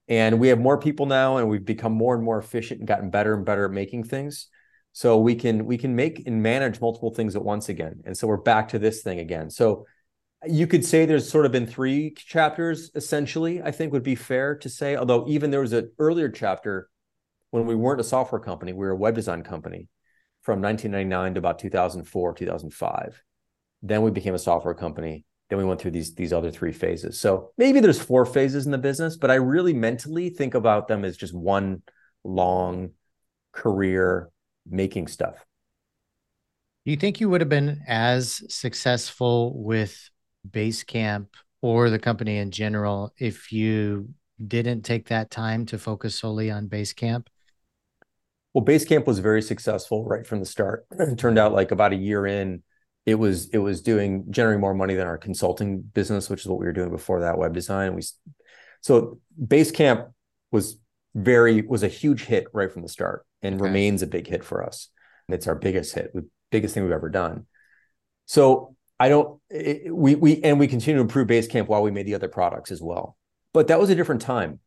And 0.08 0.38
we 0.38 0.48
have 0.48 0.58
more 0.58 0.78
people 0.78 1.06
now 1.06 1.38
and 1.38 1.48
we've 1.48 1.64
become 1.64 1.92
more 1.92 2.14
and 2.14 2.22
more 2.22 2.38
efficient 2.38 2.80
and 2.80 2.88
gotten 2.88 3.10
better 3.10 3.34
and 3.34 3.44
better 3.44 3.64
at 3.64 3.70
making 3.70 4.04
things. 4.04 4.48
So 4.92 5.18
we 5.18 5.34
can 5.34 5.66
we 5.66 5.76
can 5.76 5.96
make 5.96 6.26
and 6.26 6.42
manage 6.42 6.80
multiple 6.80 7.12
things 7.12 7.34
at 7.34 7.44
once 7.44 7.68
again. 7.68 8.02
And 8.04 8.16
so 8.16 8.28
we're 8.28 8.36
back 8.36 8.68
to 8.68 8.78
this 8.78 9.02
thing 9.02 9.18
again. 9.18 9.50
So 9.50 9.86
you 10.46 10.66
could 10.66 10.84
say 10.84 11.06
there's 11.06 11.28
sort 11.28 11.46
of 11.46 11.52
been 11.52 11.66
three 11.66 12.12
chapters 12.14 12.90
essentially, 12.94 13.62
I 13.62 13.70
think 13.70 13.92
would 13.92 14.02
be 14.02 14.14
fair 14.14 14.56
to 14.56 14.68
say. 14.68 14.96
Although 14.96 15.26
even 15.26 15.50
there 15.50 15.60
was 15.60 15.72
an 15.72 15.90
earlier 15.98 16.28
chapter 16.28 16.90
when 17.50 17.66
we 17.66 17.74
weren't 17.74 18.00
a 18.00 18.04
software 18.04 18.40
company, 18.40 18.72
we 18.72 18.84
were 18.84 18.90
a 18.90 18.96
web 18.96 19.14
design 19.14 19.42
company 19.42 19.88
from 20.42 20.60
1999 20.60 21.34
to 21.34 21.38
about 21.38 21.58
2004, 21.58 22.34
2005. 22.34 23.22
Then 23.82 24.02
we 24.02 24.10
became 24.10 24.34
a 24.34 24.38
software 24.38 24.74
company. 24.74 25.24
Then 25.50 25.58
we 25.58 25.64
went 25.64 25.80
through 25.80 25.90
these 25.92 26.14
these 26.14 26.32
other 26.32 26.50
three 26.50 26.72
phases. 26.72 27.20
So 27.20 27.50
maybe 27.58 27.80
there's 27.80 28.00
four 28.00 28.24
phases 28.24 28.66
in 28.66 28.72
the 28.72 28.78
business, 28.78 29.16
but 29.16 29.30
I 29.30 29.34
really 29.34 29.74
mentally 29.74 30.30
think 30.30 30.54
about 30.54 30.88
them 30.88 31.04
as 31.04 31.16
just 31.16 31.34
one 31.34 31.82
long 32.24 32.90
career 33.52 34.30
making 34.68 35.08
stuff. 35.08 35.44
Do 36.84 36.90
you 36.90 36.96
think 36.96 37.20
you 37.20 37.30
would 37.30 37.40
have 37.40 37.48
been 37.48 37.82
as 37.86 38.42
successful 38.48 39.62
with 39.62 40.10
Basecamp 40.48 41.28
or 41.62 41.88
the 41.88 41.98
company 41.98 42.38
in 42.38 42.50
general 42.50 43.14
if 43.18 43.52
you 43.52 44.10
didn't 44.46 44.82
take 44.82 45.08
that 45.08 45.30
time 45.30 45.64
to 45.66 45.78
focus 45.78 46.16
solely 46.16 46.50
on 46.50 46.68
Basecamp? 46.68 47.26
Well, 48.52 48.64
Basecamp 48.64 49.06
was 49.06 49.18
very 49.18 49.42
successful 49.42 50.04
right 50.04 50.26
from 50.26 50.40
the 50.40 50.46
start. 50.46 50.86
It 50.92 51.16
turned 51.18 51.38
out 51.38 51.52
like 51.52 51.70
about 51.70 51.92
a 51.92 51.96
year 51.96 52.26
in, 52.26 52.62
it 53.06 53.16
was 53.16 53.48
it 53.50 53.58
was 53.58 53.82
doing 53.82 54.24
generating 54.30 54.60
more 54.60 54.74
money 54.74 54.94
than 54.94 55.06
our 55.06 55.18
consulting 55.18 55.80
business, 55.80 56.30
which 56.30 56.40
is 56.40 56.46
what 56.46 56.58
we 56.58 56.66
were 56.66 56.72
doing 56.72 56.90
before 56.90 57.20
that 57.20 57.38
web 57.38 57.52
design. 57.52 57.94
We 57.94 58.02
so 58.80 59.18
Basecamp 59.42 60.12
was 60.50 60.78
very 61.14 61.62
was 61.62 61.82
a 61.82 61.88
huge 61.88 62.24
hit 62.24 62.46
right 62.52 62.72
from 62.72 62.82
the 62.82 62.88
start 62.88 63.26
and 63.42 63.56
okay. 63.56 63.64
remains 63.64 64.02
a 64.02 64.06
big 64.06 64.26
hit 64.26 64.42
for 64.42 64.64
us. 64.64 64.88
It's 65.28 65.46
our 65.46 65.54
biggest 65.54 65.94
hit, 65.94 66.12
the 66.14 66.28
biggest 66.50 66.74
thing 66.74 66.82
we've 66.82 66.92
ever 66.92 67.10
done. 67.10 67.46
So 68.26 68.74
I 68.98 69.10
don't 69.10 69.40
it, 69.50 69.94
we 69.94 70.14
we 70.14 70.42
and 70.42 70.58
we 70.58 70.66
continue 70.66 70.96
to 70.96 71.02
improve 71.02 71.28
Basecamp 71.28 71.68
while 71.68 71.82
we 71.82 71.90
made 71.90 72.06
the 72.06 72.14
other 72.14 72.28
products 72.28 72.70
as 72.70 72.80
well. 72.80 73.16
But 73.52 73.68
that 73.68 73.78
was 73.78 73.90
a 73.90 73.94
different 73.94 74.22
time. 74.22 74.60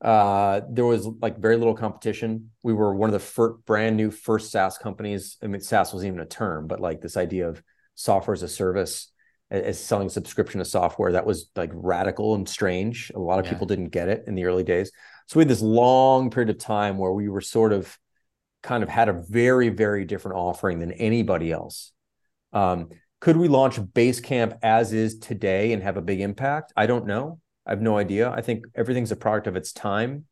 Uh, 0.00 0.62
there 0.68 0.84
was 0.84 1.06
like 1.20 1.38
very 1.38 1.56
little 1.56 1.74
competition. 1.74 2.50
We 2.62 2.72
were 2.72 2.94
one 2.94 3.08
of 3.08 3.12
the 3.12 3.20
first, 3.20 3.64
brand 3.64 3.96
new 3.96 4.10
first 4.10 4.50
SaaS 4.50 4.76
companies. 4.76 5.36
I 5.42 5.46
mean, 5.46 5.60
SaaS 5.60 5.92
wasn't 5.92 6.14
even 6.14 6.20
a 6.20 6.26
term, 6.26 6.66
but 6.66 6.80
like 6.80 7.00
this 7.00 7.16
idea 7.16 7.48
of 7.48 7.62
software 7.94 8.34
as 8.34 8.42
a 8.42 8.48
service, 8.48 9.12
as 9.50 9.78
selling 9.78 10.08
subscription 10.08 10.58
to 10.58 10.64
software, 10.64 11.12
that 11.12 11.26
was 11.26 11.50
like 11.56 11.70
radical 11.74 12.34
and 12.34 12.48
strange. 12.48 13.12
A 13.14 13.18
lot 13.18 13.38
of 13.38 13.44
yeah. 13.46 13.52
people 13.52 13.66
didn't 13.66 13.90
get 13.90 14.08
it 14.08 14.24
in 14.26 14.34
the 14.34 14.44
early 14.44 14.64
days. 14.64 14.90
So 15.28 15.38
we 15.38 15.42
had 15.42 15.48
this 15.48 15.60
long 15.60 16.30
period 16.30 16.50
of 16.50 16.58
time 16.58 16.98
where 16.98 17.12
we 17.12 17.28
were 17.28 17.40
sort 17.40 17.72
of 17.72 17.96
kind 18.62 18.82
of 18.82 18.88
had 18.88 19.08
a 19.08 19.22
very, 19.28 19.68
very 19.68 20.04
different 20.04 20.38
offering 20.38 20.78
than 20.78 20.92
anybody 20.92 21.50
else. 21.50 21.92
Um, 22.52 22.90
could 23.20 23.36
we 23.36 23.48
launch 23.48 23.80
Basecamp 23.80 24.58
as 24.62 24.92
is 24.92 25.18
today 25.18 25.72
and 25.72 25.82
have 25.82 25.96
a 25.96 26.02
big 26.02 26.20
impact? 26.20 26.72
I 26.76 26.86
don't 26.86 27.06
know. 27.06 27.40
I 27.66 27.70
have 27.70 27.80
no 27.80 27.96
idea. 27.96 28.30
I 28.30 28.40
think 28.40 28.64
everything's 28.74 29.12
a 29.12 29.16
product 29.16 29.46
of 29.46 29.56
its 29.56 29.72
time. 29.72 30.24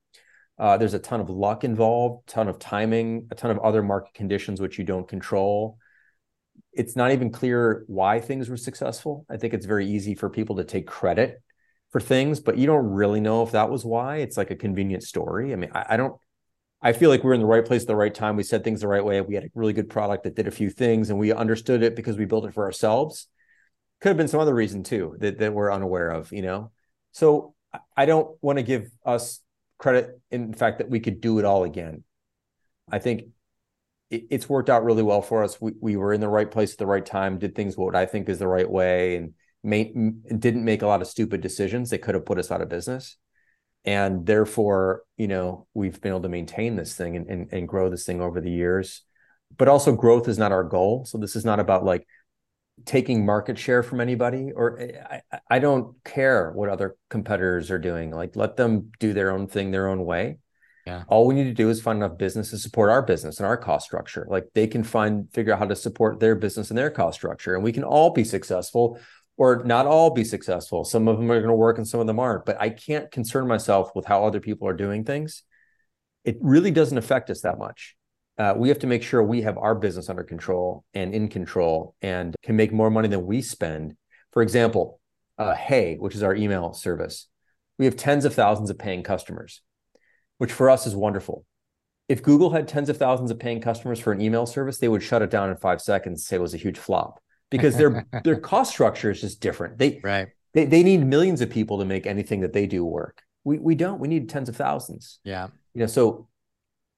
Uh, 0.58 0.76
there's 0.76 0.94
a 0.94 0.98
ton 0.98 1.20
of 1.20 1.30
luck 1.30 1.64
involved, 1.64 2.28
ton 2.28 2.48
of 2.48 2.58
timing, 2.58 3.28
a 3.30 3.34
ton 3.34 3.50
of 3.50 3.58
other 3.60 3.82
market 3.82 4.12
conditions 4.14 4.60
which 4.60 4.78
you 4.78 4.84
don't 4.84 5.08
control. 5.08 5.78
It's 6.72 6.96
not 6.96 7.12
even 7.12 7.30
clear 7.30 7.84
why 7.86 8.20
things 8.20 8.48
were 8.48 8.56
successful. 8.56 9.26
I 9.28 9.36
think 9.36 9.54
it's 9.54 9.66
very 9.66 9.86
easy 9.86 10.14
for 10.14 10.30
people 10.30 10.56
to 10.56 10.64
take 10.64 10.86
credit 10.86 11.42
for 11.90 12.00
things, 12.00 12.40
but 12.40 12.58
you 12.58 12.66
don't 12.66 12.86
really 12.86 13.20
know 13.20 13.42
if 13.42 13.52
that 13.52 13.70
was 13.70 13.84
why. 13.84 14.18
It's 14.18 14.36
like 14.36 14.50
a 14.50 14.56
convenient 14.56 15.02
story. 15.02 15.52
I 15.52 15.56
mean, 15.56 15.70
I, 15.74 15.86
I 15.90 15.96
don't 15.96 16.16
I 16.82 16.92
feel 16.92 17.10
like 17.10 17.22
we're 17.22 17.34
in 17.34 17.40
the 17.40 17.46
right 17.46 17.64
place 17.64 17.82
at 17.82 17.88
the 17.88 17.96
right 17.96 18.14
time. 18.14 18.36
We 18.36 18.42
said 18.42 18.64
things 18.64 18.80
the 18.80 18.88
right 18.88 19.04
way. 19.04 19.20
We 19.20 19.34
had 19.34 19.44
a 19.44 19.50
really 19.54 19.74
good 19.74 19.90
product 19.90 20.24
that 20.24 20.34
did 20.34 20.48
a 20.48 20.52
few 20.52 20.70
things 20.70 21.10
and 21.10 21.18
we 21.18 21.32
understood 21.32 21.82
it 21.82 21.94
because 21.94 22.16
we 22.16 22.24
built 22.24 22.46
it 22.46 22.54
for 22.54 22.64
ourselves. 22.64 23.26
Could 24.00 24.08
have 24.10 24.16
been 24.16 24.28
some 24.28 24.40
other 24.40 24.54
reason 24.54 24.82
too 24.82 25.16
that, 25.20 25.38
that 25.38 25.52
we're 25.52 25.72
unaware 25.72 26.08
of, 26.08 26.32
you 26.32 26.40
know? 26.40 26.70
So 27.12 27.54
I 27.96 28.06
don't 28.06 28.34
want 28.40 28.58
to 28.58 28.62
give 28.62 28.90
us 29.04 29.40
credit 29.76 30.20
in 30.30 30.54
fact 30.54 30.78
that 30.78 30.88
we 30.88 31.00
could 31.00 31.20
do 31.20 31.38
it 31.38 31.44
all 31.44 31.64
again. 31.64 32.02
I 32.90 32.98
think 32.98 33.24
it, 34.10 34.26
it's 34.30 34.48
worked 34.48 34.68
out 34.68 34.84
really 34.84 35.02
well 35.02 35.22
for 35.22 35.42
us. 35.42 35.60
We, 35.60 35.72
we 35.80 35.96
were 35.96 36.12
in 36.12 36.20
the 36.20 36.28
right 36.28 36.50
place 36.50 36.72
at 36.72 36.78
the 36.78 36.86
right 36.86 37.04
time, 37.04 37.38
did 37.38 37.54
things 37.54 37.76
what 37.76 37.96
I 37.96 38.06
think 38.06 38.28
is 38.28 38.38
the 38.38 38.48
right 38.48 38.68
way 38.68 39.16
and 39.16 39.34
made, 39.62 39.94
didn't 40.38 40.64
make 40.64 40.82
a 40.82 40.86
lot 40.86 41.00
of 41.00 41.08
stupid 41.08 41.40
decisions 41.40 41.90
that 41.90 42.02
could 42.02 42.14
have 42.14 42.26
put 42.26 42.38
us 42.38 42.50
out 42.50 42.62
of 42.62 42.68
business. 42.68 43.16
And 43.84 44.26
therefore 44.26 45.04
you 45.16 45.26
know 45.26 45.66
we've 45.72 46.00
been 46.00 46.10
able 46.10 46.22
to 46.22 46.28
maintain 46.28 46.76
this 46.76 46.94
thing 46.94 47.16
and, 47.16 47.26
and, 47.28 47.52
and 47.52 47.68
grow 47.68 47.88
this 47.88 48.04
thing 48.04 48.20
over 48.20 48.40
the 48.40 48.50
years. 48.50 49.02
But 49.56 49.68
also 49.68 49.94
growth 49.94 50.28
is 50.28 50.38
not 50.38 50.52
our 50.52 50.64
goal. 50.64 51.04
So 51.06 51.18
this 51.18 51.34
is 51.34 51.44
not 51.44 51.60
about 51.60 51.84
like 51.84 52.06
taking 52.84 53.26
market 53.26 53.58
share 53.58 53.82
from 53.82 54.00
anybody 54.00 54.52
or 54.54 54.78
eh, 54.80 55.20
I, 55.32 55.38
I 55.50 55.58
don't 55.58 56.02
care 56.04 56.50
what 56.52 56.68
other 56.68 56.96
competitors 57.08 57.70
are 57.70 57.78
doing. 57.78 58.10
Like 58.10 58.36
let 58.36 58.56
them 58.56 58.90
do 58.98 59.12
their 59.12 59.30
own 59.30 59.48
thing 59.48 59.70
their 59.70 59.88
own 59.88 60.04
way 60.04 60.38
yeah 60.86 61.02
all 61.08 61.26
we 61.26 61.34
need 61.34 61.44
to 61.44 61.54
do 61.54 61.68
is 61.68 61.80
find 61.80 62.02
enough 62.02 62.18
business 62.18 62.50
to 62.50 62.58
support 62.58 62.90
our 62.90 63.02
business 63.02 63.38
and 63.38 63.46
our 63.46 63.56
cost 63.56 63.86
structure 63.86 64.26
like 64.30 64.44
they 64.54 64.66
can 64.66 64.82
find 64.82 65.30
figure 65.32 65.52
out 65.52 65.58
how 65.58 65.66
to 65.66 65.76
support 65.76 66.20
their 66.20 66.34
business 66.34 66.70
and 66.70 66.78
their 66.78 66.90
cost 66.90 67.18
structure 67.18 67.54
and 67.54 67.64
we 67.64 67.72
can 67.72 67.84
all 67.84 68.10
be 68.10 68.24
successful 68.24 68.98
or 69.40 69.64
not 69.64 69.86
all 69.86 70.10
be 70.10 70.22
successful. 70.22 70.84
Some 70.84 71.08
of 71.08 71.16
them 71.16 71.32
are 71.32 71.38
going 71.38 71.48
to 71.48 71.54
work 71.54 71.78
and 71.78 71.88
some 71.88 71.98
of 71.98 72.06
them 72.06 72.20
aren't. 72.20 72.44
But 72.44 72.60
I 72.60 72.68
can't 72.68 73.10
concern 73.10 73.48
myself 73.48 73.90
with 73.94 74.04
how 74.04 74.26
other 74.26 74.38
people 74.38 74.68
are 74.68 74.74
doing 74.74 75.02
things. 75.02 75.44
It 76.24 76.36
really 76.42 76.70
doesn't 76.70 76.98
affect 76.98 77.30
us 77.30 77.40
that 77.40 77.58
much. 77.58 77.96
Uh, 78.36 78.52
we 78.54 78.68
have 78.68 78.80
to 78.80 78.86
make 78.86 79.02
sure 79.02 79.22
we 79.22 79.40
have 79.40 79.56
our 79.56 79.74
business 79.74 80.10
under 80.10 80.24
control 80.24 80.84
and 80.92 81.14
in 81.14 81.28
control 81.28 81.94
and 82.02 82.36
can 82.42 82.54
make 82.54 82.70
more 82.70 82.90
money 82.90 83.08
than 83.08 83.24
we 83.24 83.40
spend. 83.40 83.96
For 84.30 84.42
example, 84.42 85.00
uh, 85.38 85.54
Hey, 85.54 85.96
which 85.96 86.14
is 86.14 86.22
our 86.22 86.34
email 86.34 86.74
service, 86.74 87.26
we 87.78 87.86
have 87.86 87.96
tens 87.96 88.26
of 88.26 88.34
thousands 88.34 88.68
of 88.68 88.78
paying 88.78 89.02
customers, 89.02 89.62
which 90.40 90.52
for 90.52 90.70
us 90.70 90.86
is 90.86 90.96
wonderful. 90.96 91.44
If 92.08 92.22
Google 92.22 92.48
had 92.48 92.66
tens 92.66 92.88
of 92.88 92.96
thousands 92.96 93.30
of 93.30 93.38
paying 93.38 93.60
customers 93.60 94.00
for 94.00 94.10
an 94.10 94.22
email 94.22 94.46
service, 94.46 94.78
they 94.78 94.88
would 94.88 95.02
shut 95.02 95.20
it 95.20 95.28
down 95.28 95.50
in 95.50 95.56
five 95.58 95.82
seconds, 95.82 96.24
say 96.24 96.36
it 96.36 96.40
was 96.40 96.54
a 96.54 96.56
huge 96.56 96.78
flop 96.78 97.20
because 97.50 97.76
their 97.76 98.06
their 98.24 98.40
cost 98.40 98.72
structure 98.72 99.10
is 99.10 99.20
just 99.20 99.42
different. 99.42 99.76
They 99.76 100.00
right. 100.02 100.28
They, 100.54 100.64
they 100.64 100.82
need 100.82 101.06
millions 101.06 101.42
of 101.42 101.50
people 101.50 101.78
to 101.80 101.84
make 101.84 102.06
anything 102.06 102.40
that 102.40 102.54
they 102.54 102.66
do 102.66 102.86
work. 102.86 103.22
We 103.44 103.58
we 103.58 103.74
don't. 103.74 104.00
We 104.00 104.08
need 104.08 104.30
tens 104.30 104.48
of 104.48 104.56
thousands. 104.56 105.18
Yeah. 105.24 105.48
You 105.74 105.80
know, 105.80 105.86
so 105.86 106.26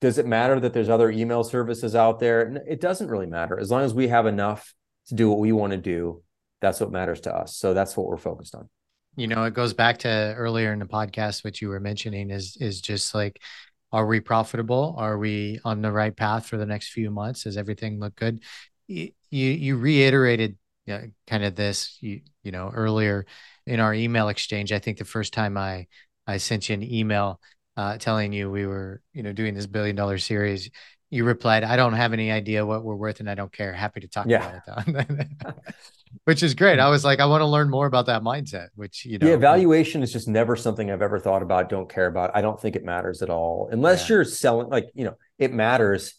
does 0.00 0.18
it 0.18 0.26
matter 0.26 0.60
that 0.60 0.72
there's 0.72 0.88
other 0.88 1.10
email 1.10 1.42
services 1.42 1.96
out 1.96 2.20
there? 2.20 2.62
It 2.68 2.80
doesn't 2.80 3.08
really 3.08 3.26
matter. 3.26 3.58
As 3.58 3.72
long 3.72 3.82
as 3.82 3.92
we 3.92 4.06
have 4.06 4.26
enough 4.26 4.72
to 5.08 5.16
do 5.16 5.28
what 5.28 5.40
we 5.40 5.50
want 5.50 5.72
to 5.72 5.78
do, 5.78 6.22
that's 6.60 6.78
what 6.78 6.92
matters 6.92 7.22
to 7.22 7.34
us. 7.34 7.56
So 7.56 7.74
that's 7.74 7.96
what 7.96 8.06
we're 8.06 8.18
focused 8.18 8.54
on. 8.54 8.68
You 9.16 9.26
know, 9.26 9.44
it 9.44 9.54
goes 9.54 9.74
back 9.74 9.98
to 10.00 10.08
earlier 10.36 10.72
in 10.72 10.78
the 10.78 10.86
podcast, 10.86 11.44
which 11.44 11.60
you 11.60 11.68
were 11.68 11.80
mentioning 11.80 12.30
is 12.30 12.56
is 12.60 12.80
just 12.80 13.14
like, 13.14 13.40
are 13.92 14.06
we 14.06 14.20
profitable? 14.20 14.94
Are 14.96 15.18
we 15.18 15.60
on 15.64 15.82
the 15.82 15.92
right 15.92 16.16
path 16.16 16.46
for 16.46 16.56
the 16.56 16.66
next 16.66 16.92
few 16.92 17.10
months? 17.10 17.44
Does 17.44 17.56
everything 17.56 18.00
look 18.00 18.14
good? 18.16 18.40
you 18.88 19.12
you 19.30 19.76
reiterated 19.76 20.56
yeah, 20.86 21.02
kind 21.26 21.44
of 21.44 21.54
this 21.54 21.96
you 22.00 22.20
you 22.42 22.50
know 22.52 22.70
earlier 22.74 23.24
in 23.66 23.80
our 23.80 23.94
email 23.94 24.28
exchange. 24.28 24.72
I 24.72 24.78
think 24.78 24.98
the 24.98 25.04
first 25.04 25.32
time 25.32 25.56
I 25.56 25.86
I 26.26 26.38
sent 26.38 26.68
you 26.68 26.74
an 26.74 26.82
email 26.82 27.40
uh, 27.76 27.98
telling 27.98 28.32
you 28.32 28.50
we 28.50 28.66
were 28.66 29.00
you 29.12 29.22
know 29.22 29.32
doing 29.32 29.54
this 29.54 29.66
billion 29.66 29.96
dollar 29.96 30.18
series, 30.18 30.70
you 31.10 31.24
replied, 31.24 31.64
"I 31.64 31.76
don't 31.76 31.94
have 31.94 32.12
any 32.12 32.30
idea 32.30 32.66
what 32.66 32.84
we're 32.84 32.96
worth, 32.96 33.20
and 33.20 33.30
I 33.30 33.34
don't 33.34 33.52
care. 33.52 33.72
Happy 33.72 34.00
to 34.00 34.08
talk 34.08 34.26
yeah. 34.28 34.60
about 34.66 34.88
it." 34.88 35.28
which 36.24 36.42
is 36.42 36.54
great. 36.54 36.78
I 36.78 36.88
was 36.88 37.04
like, 37.04 37.20
I 37.20 37.26
want 37.26 37.42
to 37.42 37.46
learn 37.46 37.70
more 37.70 37.86
about 37.86 38.06
that 38.06 38.22
mindset. 38.22 38.68
Which 38.74 39.04
you 39.04 39.18
know, 39.18 39.28
yeah, 39.28 39.36
valuation 39.36 40.02
is 40.02 40.12
just 40.12 40.28
never 40.28 40.56
something 40.56 40.90
I've 40.90 41.02
ever 41.02 41.18
thought 41.18 41.42
about. 41.42 41.68
Don't 41.68 41.88
care 41.88 42.06
about. 42.06 42.30
I 42.34 42.42
don't 42.42 42.60
think 42.60 42.76
it 42.76 42.84
matters 42.84 43.22
at 43.22 43.30
all, 43.30 43.68
unless 43.70 44.08
yeah. 44.08 44.16
you're 44.16 44.24
selling. 44.24 44.68
Like 44.68 44.90
you 44.94 45.04
know, 45.04 45.16
it 45.38 45.52
matters 45.52 46.14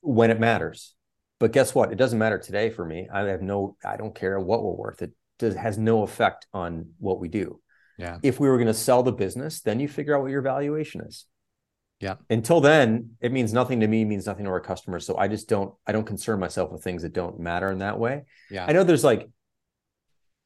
when 0.00 0.30
it 0.30 0.38
matters 0.38 0.94
but 1.38 1.52
guess 1.52 1.74
what? 1.74 1.92
It 1.92 1.96
doesn't 1.96 2.18
matter 2.18 2.38
today 2.38 2.70
for 2.70 2.84
me. 2.84 3.08
I 3.12 3.22
have 3.22 3.42
no, 3.42 3.76
I 3.84 3.96
don't 3.96 4.14
care 4.14 4.38
what 4.40 4.62
we're 4.62 4.72
worth. 4.72 5.02
It 5.02 5.12
does 5.38 5.54
has 5.54 5.78
no 5.78 6.02
effect 6.02 6.46
on 6.52 6.90
what 6.98 7.20
we 7.20 7.28
do. 7.28 7.60
Yeah. 7.96 8.18
If 8.22 8.40
we 8.40 8.48
were 8.48 8.56
going 8.56 8.68
to 8.68 8.74
sell 8.74 9.02
the 9.02 9.12
business, 9.12 9.60
then 9.60 9.80
you 9.80 9.88
figure 9.88 10.16
out 10.16 10.22
what 10.22 10.30
your 10.30 10.42
valuation 10.42 11.00
is. 11.02 11.26
Yeah. 12.00 12.14
Until 12.30 12.60
then, 12.60 13.10
it 13.20 13.32
means 13.32 13.52
nothing 13.52 13.80
to 13.80 13.88
me, 13.88 14.04
means 14.04 14.26
nothing 14.26 14.44
to 14.44 14.50
our 14.50 14.60
customers. 14.60 15.04
So 15.04 15.16
I 15.16 15.26
just 15.26 15.48
don't, 15.48 15.74
I 15.86 15.92
don't 15.92 16.06
concern 16.06 16.38
myself 16.38 16.70
with 16.70 16.82
things 16.82 17.02
that 17.02 17.12
don't 17.12 17.40
matter 17.40 17.70
in 17.72 17.78
that 17.78 17.98
way. 17.98 18.24
Yeah. 18.50 18.66
I 18.66 18.72
know 18.72 18.84
there's 18.84 19.04
like, 19.04 19.28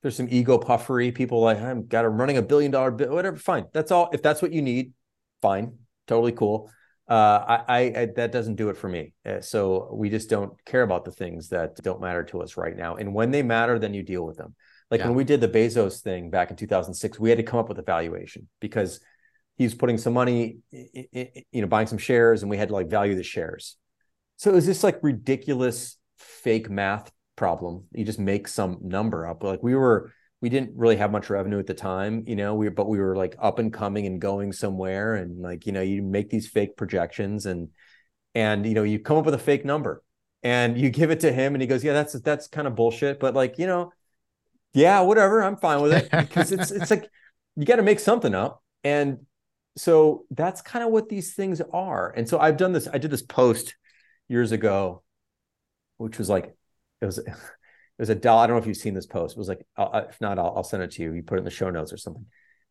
there's 0.02 0.16
some 0.16 0.28
ego 0.30 0.58
puffery. 0.58 1.12
People 1.12 1.40
like 1.40 1.60
I'm 1.60 1.86
got 1.86 2.04
a 2.04 2.08
running 2.08 2.36
a 2.36 2.42
billion 2.42 2.70
dollar 2.70 2.90
bit, 2.90 3.10
whatever. 3.10 3.36
Fine, 3.36 3.66
that's 3.72 3.90
all. 3.90 4.10
If 4.12 4.22
that's 4.22 4.42
what 4.42 4.52
you 4.52 4.62
need, 4.62 4.92
fine, 5.40 5.78
totally 6.08 6.32
cool. 6.32 6.70
Uh, 7.08 7.62
I, 7.68 7.80
I, 7.94 8.08
that 8.16 8.32
doesn't 8.32 8.54
do 8.54 8.70
it 8.70 8.76
for 8.76 8.88
me. 8.88 9.12
Uh, 9.26 9.40
so 9.40 9.90
we 9.92 10.08
just 10.08 10.30
don't 10.30 10.52
care 10.64 10.82
about 10.82 11.04
the 11.04 11.10
things 11.10 11.48
that 11.48 11.76
don't 11.76 12.00
matter 12.00 12.24
to 12.24 12.40
us 12.40 12.56
right 12.56 12.76
now. 12.76 12.96
And 12.96 13.12
when 13.12 13.30
they 13.30 13.42
matter, 13.42 13.78
then 13.78 13.92
you 13.92 14.02
deal 14.02 14.24
with 14.24 14.38
them. 14.38 14.54
Like 14.90 15.00
yeah. 15.00 15.08
when 15.08 15.16
we 15.16 15.24
did 15.24 15.40
the 15.40 15.48
Bezos 15.48 16.00
thing 16.00 16.30
back 16.30 16.50
in 16.50 16.56
2006, 16.56 17.18
we 17.18 17.28
had 17.28 17.38
to 17.38 17.44
come 17.44 17.58
up 17.60 17.68
with 17.68 17.78
a 17.78 17.82
valuation 17.82 18.48
because 18.60 19.00
he's 19.56 19.74
putting 19.74 19.98
some 19.98 20.12
money, 20.12 20.58
you 20.70 21.60
know, 21.60 21.66
buying 21.66 21.86
some 21.86 21.98
shares, 21.98 22.42
and 22.42 22.50
we 22.50 22.56
had 22.56 22.68
to 22.68 22.74
like 22.74 22.88
value 22.88 23.14
the 23.14 23.22
shares. 23.22 23.76
So 24.36 24.50
it 24.50 24.54
was 24.54 24.66
this 24.66 24.82
like 24.82 24.98
ridiculous 25.02 25.96
fake 26.18 26.70
math 26.70 27.10
problem. 27.36 27.84
You 27.92 28.04
just 28.04 28.18
make 28.18 28.48
some 28.48 28.78
number 28.82 29.26
up. 29.26 29.42
Like 29.42 29.62
we 29.62 29.74
were, 29.74 30.12
we 30.40 30.48
didn't 30.48 30.72
really 30.76 30.96
have 30.96 31.12
much 31.12 31.30
revenue 31.30 31.58
at 31.58 31.66
the 31.66 31.74
time, 31.74 32.24
you 32.26 32.34
know, 32.34 32.54
we 32.54 32.68
but 32.68 32.88
we 32.88 32.98
were 32.98 33.16
like 33.16 33.36
up 33.40 33.58
and 33.58 33.72
coming 33.72 34.06
and 34.06 34.20
going 34.20 34.52
somewhere. 34.52 35.14
And 35.14 35.40
like, 35.40 35.66
you 35.66 35.72
know, 35.72 35.82
you 35.82 36.02
make 36.02 36.30
these 36.30 36.48
fake 36.48 36.76
projections 36.76 37.46
and 37.46 37.68
and 38.34 38.66
you 38.66 38.74
know, 38.74 38.82
you 38.82 38.98
come 38.98 39.16
up 39.18 39.24
with 39.24 39.34
a 39.34 39.38
fake 39.38 39.64
number 39.64 40.02
and 40.42 40.76
you 40.76 40.90
give 40.90 41.10
it 41.10 41.20
to 41.20 41.32
him 41.32 41.54
and 41.54 41.62
he 41.62 41.68
goes, 41.68 41.84
Yeah, 41.84 41.92
that's 41.92 42.14
that's 42.14 42.48
kind 42.48 42.66
of 42.66 42.74
bullshit. 42.74 43.20
But 43.20 43.34
like, 43.34 43.58
you 43.58 43.66
know, 43.66 43.92
yeah, 44.74 45.00
whatever, 45.00 45.42
I'm 45.42 45.56
fine 45.56 45.80
with 45.80 45.92
it. 45.92 46.10
Because 46.10 46.50
it's 46.50 46.70
it's 46.70 46.90
like 46.90 47.08
you 47.56 47.64
got 47.64 47.76
to 47.76 47.82
make 47.82 48.00
something 48.00 48.34
up. 48.34 48.62
And 48.84 49.26
so 49.76 50.24
that's 50.30 50.60
kind 50.60 50.84
of 50.84 50.90
what 50.90 51.08
these 51.08 51.34
things 51.34 51.60
are. 51.72 52.12
And 52.16 52.28
so 52.28 52.38
I've 52.38 52.56
done 52.56 52.72
this, 52.72 52.88
I 52.92 52.98
did 52.98 53.10
this 53.10 53.22
post 53.22 53.74
years 54.28 54.52
ago, 54.52 55.02
which 55.96 56.18
was 56.18 56.28
like 56.28 56.54
it 57.00 57.06
was 57.06 57.18
it 57.18 57.34
was 57.98 58.10
a 58.10 58.14
dollar. 58.14 58.44
I 58.44 58.46
don't 58.46 58.56
know 58.56 58.62
if 58.62 58.66
you've 58.66 58.76
seen 58.76 58.94
this 58.94 59.06
post. 59.06 59.36
It 59.36 59.38
was 59.38 59.48
like 59.48 59.66
uh, 59.76 60.02
if 60.08 60.20
not, 60.20 60.38
I'll, 60.38 60.54
I'll 60.56 60.64
send 60.64 60.82
it 60.82 60.90
to 60.92 61.02
you. 61.02 61.12
You 61.12 61.22
put 61.22 61.36
it 61.36 61.38
in 61.38 61.44
the 61.44 61.50
show 61.50 61.70
notes 61.70 61.92
or 61.92 61.96
something. 61.96 62.26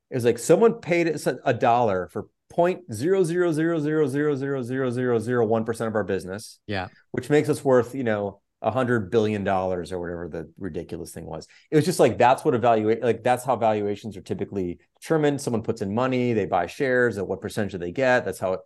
It 0.09 0.15
was 0.15 0.25
like 0.25 0.37
someone 0.37 0.75
paid 0.75 1.07
us 1.07 1.25
a 1.25 1.53
dollar 1.53 2.09
for 2.11 2.27
point 2.49 2.93
zero 2.93 3.23
zero 3.23 3.53
zero 3.53 3.79
zero 3.79 4.05
zero 4.05 4.35
zero 4.35 4.61
zero 4.61 4.89
zero 4.89 5.19
zero 5.19 5.45
one 5.45 5.63
percent 5.63 5.87
of 5.87 5.95
our 5.95 6.03
business. 6.03 6.59
Yeah, 6.67 6.89
which 7.11 7.29
makes 7.29 7.49
us 7.49 7.63
worth 7.63 7.95
you 7.95 8.03
know 8.03 8.40
a 8.61 8.71
hundred 8.71 9.09
billion 9.11 9.43
dollars 9.43 9.91
or 9.91 9.99
whatever 9.99 10.27
the 10.27 10.51
ridiculous 10.57 11.11
thing 11.11 11.25
was. 11.25 11.47
It 11.71 11.75
was 11.75 11.85
just 11.85 11.99
like 11.99 12.17
that's 12.17 12.45
what 12.45 12.53
evaluate 12.53 13.01
like 13.01 13.23
that's 13.23 13.43
how 13.43 13.55
valuations 13.55 14.15
are 14.17 14.21
typically 14.21 14.79
determined. 15.01 15.41
Someone 15.41 15.63
puts 15.63 15.81
in 15.81 15.93
money, 15.93 16.33
they 16.33 16.45
buy 16.45 16.67
shares, 16.67 17.17
at 17.17 17.27
what 17.27 17.41
percentage 17.41 17.71
do 17.71 17.77
they 17.77 17.91
get? 17.91 18.25
That's 18.25 18.39
how 18.39 18.53
it. 18.53 18.59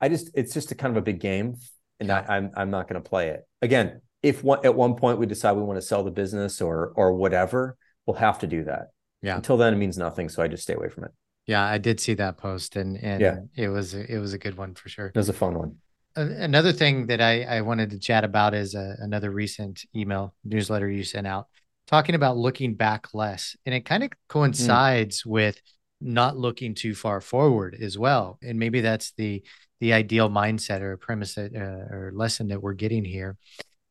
I 0.00 0.08
just 0.08 0.30
it's 0.34 0.52
just 0.52 0.72
a 0.72 0.74
kind 0.74 0.96
of 0.96 0.96
a 0.96 1.04
big 1.04 1.20
game, 1.20 1.56
and 2.00 2.10
I, 2.10 2.24
I'm 2.28 2.50
I'm 2.56 2.70
not 2.70 2.88
going 2.88 3.02
to 3.02 3.08
play 3.08 3.28
it 3.28 3.46
again 3.62 4.00
if 4.26 4.42
one, 4.42 4.64
at 4.64 4.74
one 4.74 4.96
point 4.96 5.18
we 5.18 5.26
decide 5.26 5.52
we 5.52 5.62
want 5.62 5.78
to 5.78 5.86
sell 5.86 6.02
the 6.02 6.10
business 6.10 6.60
or 6.60 6.92
or 6.96 7.12
whatever, 7.12 7.76
we'll 8.06 8.16
have 8.16 8.38
to 8.40 8.46
do 8.46 8.64
that. 8.64 8.88
Yeah. 9.22 9.36
Until 9.36 9.56
then, 9.56 9.72
it 9.72 9.76
means 9.76 9.96
nothing. 9.96 10.28
So 10.28 10.42
I 10.42 10.48
just 10.48 10.64
stay 10.64 10.74
away 10.74 10.88
from 10.88 11.04
it. 11.04 11.10
Yeah, 11.46 11.64
I 11.64 11.78
did 11.78 12.00
see 12.00 12.14
that 12.14 12.36
post, 12.38 12.76
and 12.76 12.96
and 12.96 13.20
yeah. 13.20 13.36
it 13.54 13.68
was 13.68 13.94
it 13.94 14.18
was 14.18 14.32
a 14.32 14.38
good 14.38 14.56
one 14.56 14.74
for 14.74 14.88
sure. 14.88 15.06
It 15.06 15.16
was 15.16 15.28
a 15.28 15.32
fun 15.32 15.54
one. 15.54 15.76
Another 16.16 16.72
thing 16.72 17.06
that 17.08 17.20
I, 17.20 17.42
I 17.42 17.60
wanted 17.60 17.90
to 17.90 17.98
chat 17.98 18.24
about 18.24 18.54
is 18.54 18.74
a, 18.74 18.96
another 19.00 19.30
recent 19.30 19.84
email 19.94 20.34
newsletter 20.44 20.88
you 20.88 21.04
sent 21.04 21.26
out 21.26 21.46
talking 21.86 22.14
about 22.14 22.36
looking 22.36 22.74
back 22.74 23.14
less. 23.14 23.54
And 23.64 23.74
it 23.74 23.84
kind 23.84 24.02
of 24.02 24.10
coincides 24.28 25.22
mm. 25.22 25.26
with 25.26 25.60
not 26.00 26.36
looking 26.36 26.74
too 26.74 26.94
far 26.94 27.20
forward 27.20 27.76
as 27.80 27.96
well. 27.96 28.38
And 28.42 28.58
maybe 28.58 28.80
that's 28.80 29.12
the 29.12 29.42
the 29.80 29.92
ideal 29.92 30.30
mindset 30.30 30.80
or 30.80 30.96
premise 30.96 31.34
that, 31.34 31.54
uh, 31.54 31.94
or 31.94 32.10
lesson 32.14 32.48
that 32.48 32.62
we're 32.62 32.72
getting 32.72 33.04
here 33.04 33.36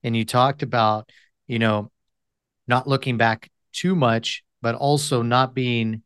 and 0.04 0.16
you 0.16 0.26
talked 0.26 0.64
about 0.64 1.10
you 1.48 1.60
know 1.60 1.92
not 2.68 2.88
looking 2.88 3.18
back 3.18 3.50
too 3.74 3.96
much 3.96 4.44
but 4.62 4.76
also 4.76 5.22
not 5.22 5.54
being 5.54 6.02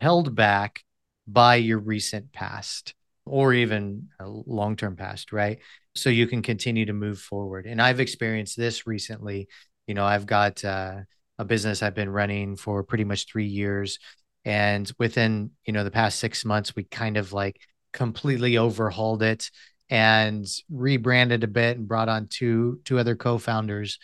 held 0.00 0.34
back 0.34 0.82
by 1.26 1.56
your 1.56 1.78
recent 1.78 2.32
past 2.32 2.94
or 3.26 3.52
even 3.52 4.08
a 4.18 4.28
long-term 4.28 4.96
past 4.96 5.32
right? 5.32 5.58
So 5.94 6.10
you 6.10 6.26
can 6.26 6.42
continue 6.42 6.86
to 6.86 6.92
move 6.92 7.18
forward. 7.18 7.66
And 7.66 7.80
i've 7.80 8.00
experienced 8.00 8.56
this 8.56 8.86
recently. 8.86 9.48
You 9.86 9.94
know 9.94 10.04
i've 10.04 10.26
got 10.26 10.64
uh, 10.64 11.00
a 11.38 11.44
business 11.44 11.82
i've 11.82 11.94
been 11.94 12.10
running 12.10 12.56
for 12.56 12.82
pretty 12.84 13.04
much 13.04 13.26
three 13.26 13.46
years. 13.46 13.98
And 14.44 14.90
within 14.98 15.50
you 15.66 15.72
know 15.72 15.84
the 15.84 15.90
past 15.90 16.18
six 16.18 16.44
months 16.44 16.74
we 16.74 16.84
kind 16.84 17.16
of 17.16 17.32
like 17.32 17.60
completely 17.92 18.56
overhauled 18.58 19.22
it 19.22 19.50
and 19.90 20.46
rebranded 20.70 21.42
a 21.42 21.48
bit 21.48 21.76
and 21.76 21.88
brought 21.88 22.08
on 22.08 22.28
two 22.28 22.80
two 22.84 22.98
other 22.98 23.16
co-founders. 23.16 23.98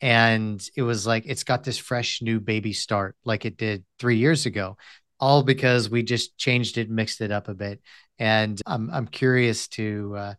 And 0.00 0.64
it 0.76 0.82
was 0.82 1.06
like 1.06 1.24
it's 1.26 1.44
got 1.44 1.62
this 1.64 1.78
fresh 1.78 2.22
new 2.22 2.40
baby 2.40 2.72
start 2.72 3.16
like 3.24 3.44
it 3.44 3.56
did 3.56 3.84
3 3.98 4.16
years 4.16 4.46
ago 4.46 4.76
all 5.22 5.44
because 5.44 5.88
we 5.88 6.02
just 6.02 6.36
changed 6.36 6.78
it 6.78 6.90
mixed 6.90 7.20
it 7.20 7.30
up 7.30 7.46
a 7.46 7.54
bit 7.54 7.80
and 8.18 8.60
i'm 8.66 8.90
i'm 8.90 9.06
curious 9.06 9.68
to 9.68 10.12
uh, 10.16 10.34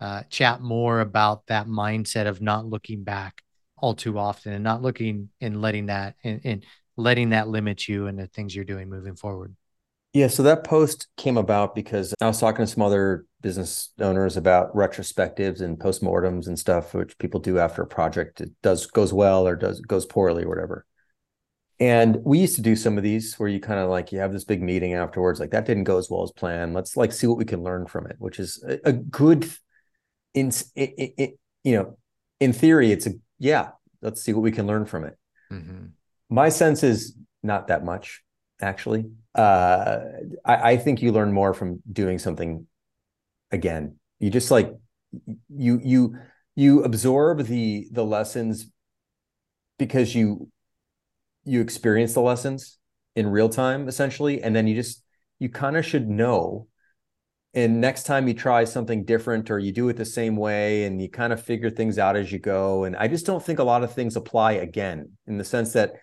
uh, 0.00 0.22
chat 0.30 0.60
more 0.60 1.00
about 1.00 1.44
that 1.48 1.66
mindset 1.66 2.28
of 2.28 2.40
not 2.40 2.64
looking 2.64 3.02
back 3.02 3.42
all 3.76 3.94
too 3.94 4.16
often 4.16 4.52
and 4.52 4.62
not 4.62 4.80
looking 4.80 5.28
and 5.40 5.60
letting 5.60 5.86
that 5.86 6.14
and, 6.22 6.40
and 6.44 6.64
letting 6.96 7.30
that 7.30 7.48
limit 7.48 7.88
you 7.88 8.06
and 8.06 8.16
the 8.16 8.28
things 8.28 8.54
you're 8.54 8.64
doing 8.64 8.88
moving 8.88 9.16
forward 9.16 9.56
yeah, 10.14 10.28
so 10.28 10.42
that 10.44 10.64
post 10.64 11.06
came 11.18 11.36
about 11.36 11.74
because 11.74 12.14
I 12.20 12.26
was 12.26 12.40
talking 12.40 12.64
to 12.64 12.66
some 12.66 12.82
other 12.82 13.26
business 13.42 13.90
owners 14.00 14.38
about 14.38 14.74
retrospectives 14.74 15.60
and 15.60 15.78
postmortems 15.78 16.46
and 16.46 16.58
stuff, 16.58 16.94
which 16.94 17.18
people 17.18 17.40
do 17.40 17.58
after 17.58 17.82
a 17.82 17.86
project 17.86 18.40
it 18.40 18.50
does 18.62 18.86
goes 18.86 19.12
well 19.12 19.46
or 19.46 19.54
does 19.54 19.80
goes 19.80 20.06
poorly 20.06 20.44
or 20.44 20.48
whatever. 20.48 20.86
And 21.80 22.18
we 22.24 22.38
used 22.38 22.56
to 22.56 22.62
do 22.62 22.74
some 22.74 22.96
of 22.96 23.04
these 23.04 23.38
where 23.38 23.48
you 23.48 23.60
kind 23.60 23.78
of 23.78 23.88
like 23.88 24.10
you 24.10 24.18
have 24.18 24.32
this 24.32 24.44
big 24.44 24.62
meeting 24.62 24.94
afterwards, 24.94 25.38
like 25.38 25.50
that 25.50 25.64
didn't 25.64 25.84
go 25.84 25.96
as 25.96 26.10
well 26.10 26.24
as 26.24 26.32
planned. 26.32 26.74
Let's 26.74 26.96
like 26.96 27.12
see 27.12 27.26
what 27.26 27.38
we 27.38 27.44
can 27.44 27.62
learn 27.62 27.86
from 27.86 28.06
it, 28.06 28.16
which 28.18 28.40
is 28.40 28.62
a, 28.66 28.88
a 28.88 28.92
good 28.92 29.48
in 30.34 30.48
it, 30.74 31.14
it, 31.16 31.38
you 31.62 31.76
know, 31.76 31.98
in 32.40 32.52
theory, 32.52 32.90
it's 32.90 33.06
a 33.06 33.12
yeah, 33.38 33.70
let's 34.02 34.22
see 34.22 34.32
what 34.32 34.42
we 34.42 34.50
can 34.50 34.66
learn 34.66 34.86
from 34.86 35.04
it. 35.04 35.16
Mm-hmm. 35.52 35.86
My 36.30 36.48
sense 36.48 36.82
is 36.82 37.16
not 37.42 37.68
that 37.68 37.84
much 37.84 38.22
actually. 38.60 39.10
Uh, 39.34 40.00
I, 40.44 40.72
I 40.72 40.76
think 40.78 41.00
you 41.00 41.12
learn 41.12 41.32
more 41.32 41.54
from 41.54 41.80
doing 41.90 42.18
something 42.18 42.66
again. 43.52 43.96
You 44.18 44.30
just 44.30 44.50
like 44.50 44.74
you 45.48 45.80
you 45.82 46.18
you 46.56 46.82
absorb 46.82 47.44
the 47.44 47.88
the 47.92 48.04
lessons 48.04 48.68
because 49.78 50.12
you 50.12 50.50
you 51.48 51.60
experience 51.60 52.14
the 52.14 52.20
lessons 52.20 52.78
in 53.16 53.26
real 53.26 53.48
time 53.48 53.88
essentially 53.88 54.42
and 54.42 54.54
then 54.54 54.66
you 54.66 54.74
just 54.74 55.02
you 55.38 55.48
kind 55.48 55.76
of 55.76 55.86
should 55.86 56.08
know. 56.08 56.66
And 57.54 57.80
next 57.80 58.04
time 58.04 58.28
you 58.28 58.34
try 58.34 58.64
something 58.64 59.04
different 59.04 59.50
or 59.50 59.58
you 59.58 59.72
do 59.72 59.88
it 59.88 59.96
the 59.96 60.04
same 60.04 60.36
way 60.36 60.84
and 60.84 61.00
you 61.00 61.08
kind 61.08 61.32
of 61.32 61.42
figure 61.42 61.70
things 61.70 61.98
out 61.98 62.16
as 62.16 62.30
you 62.30 62.38
go. 62.38 62.84
And 62.84 62.96
i 62.96 63.08
just 63.08 63.26
don't 63.26 63.44
think 63.44 63.58
a 63.58 63.64
lot 63.64 63.82
of 63.82 63.92
things 63.92 64.16
apply 64.16 64.52
again 64.52 65.12
in 65.26 65.38
the 65.38 65.44
sense 65.44 65.72
that 65.72 65.94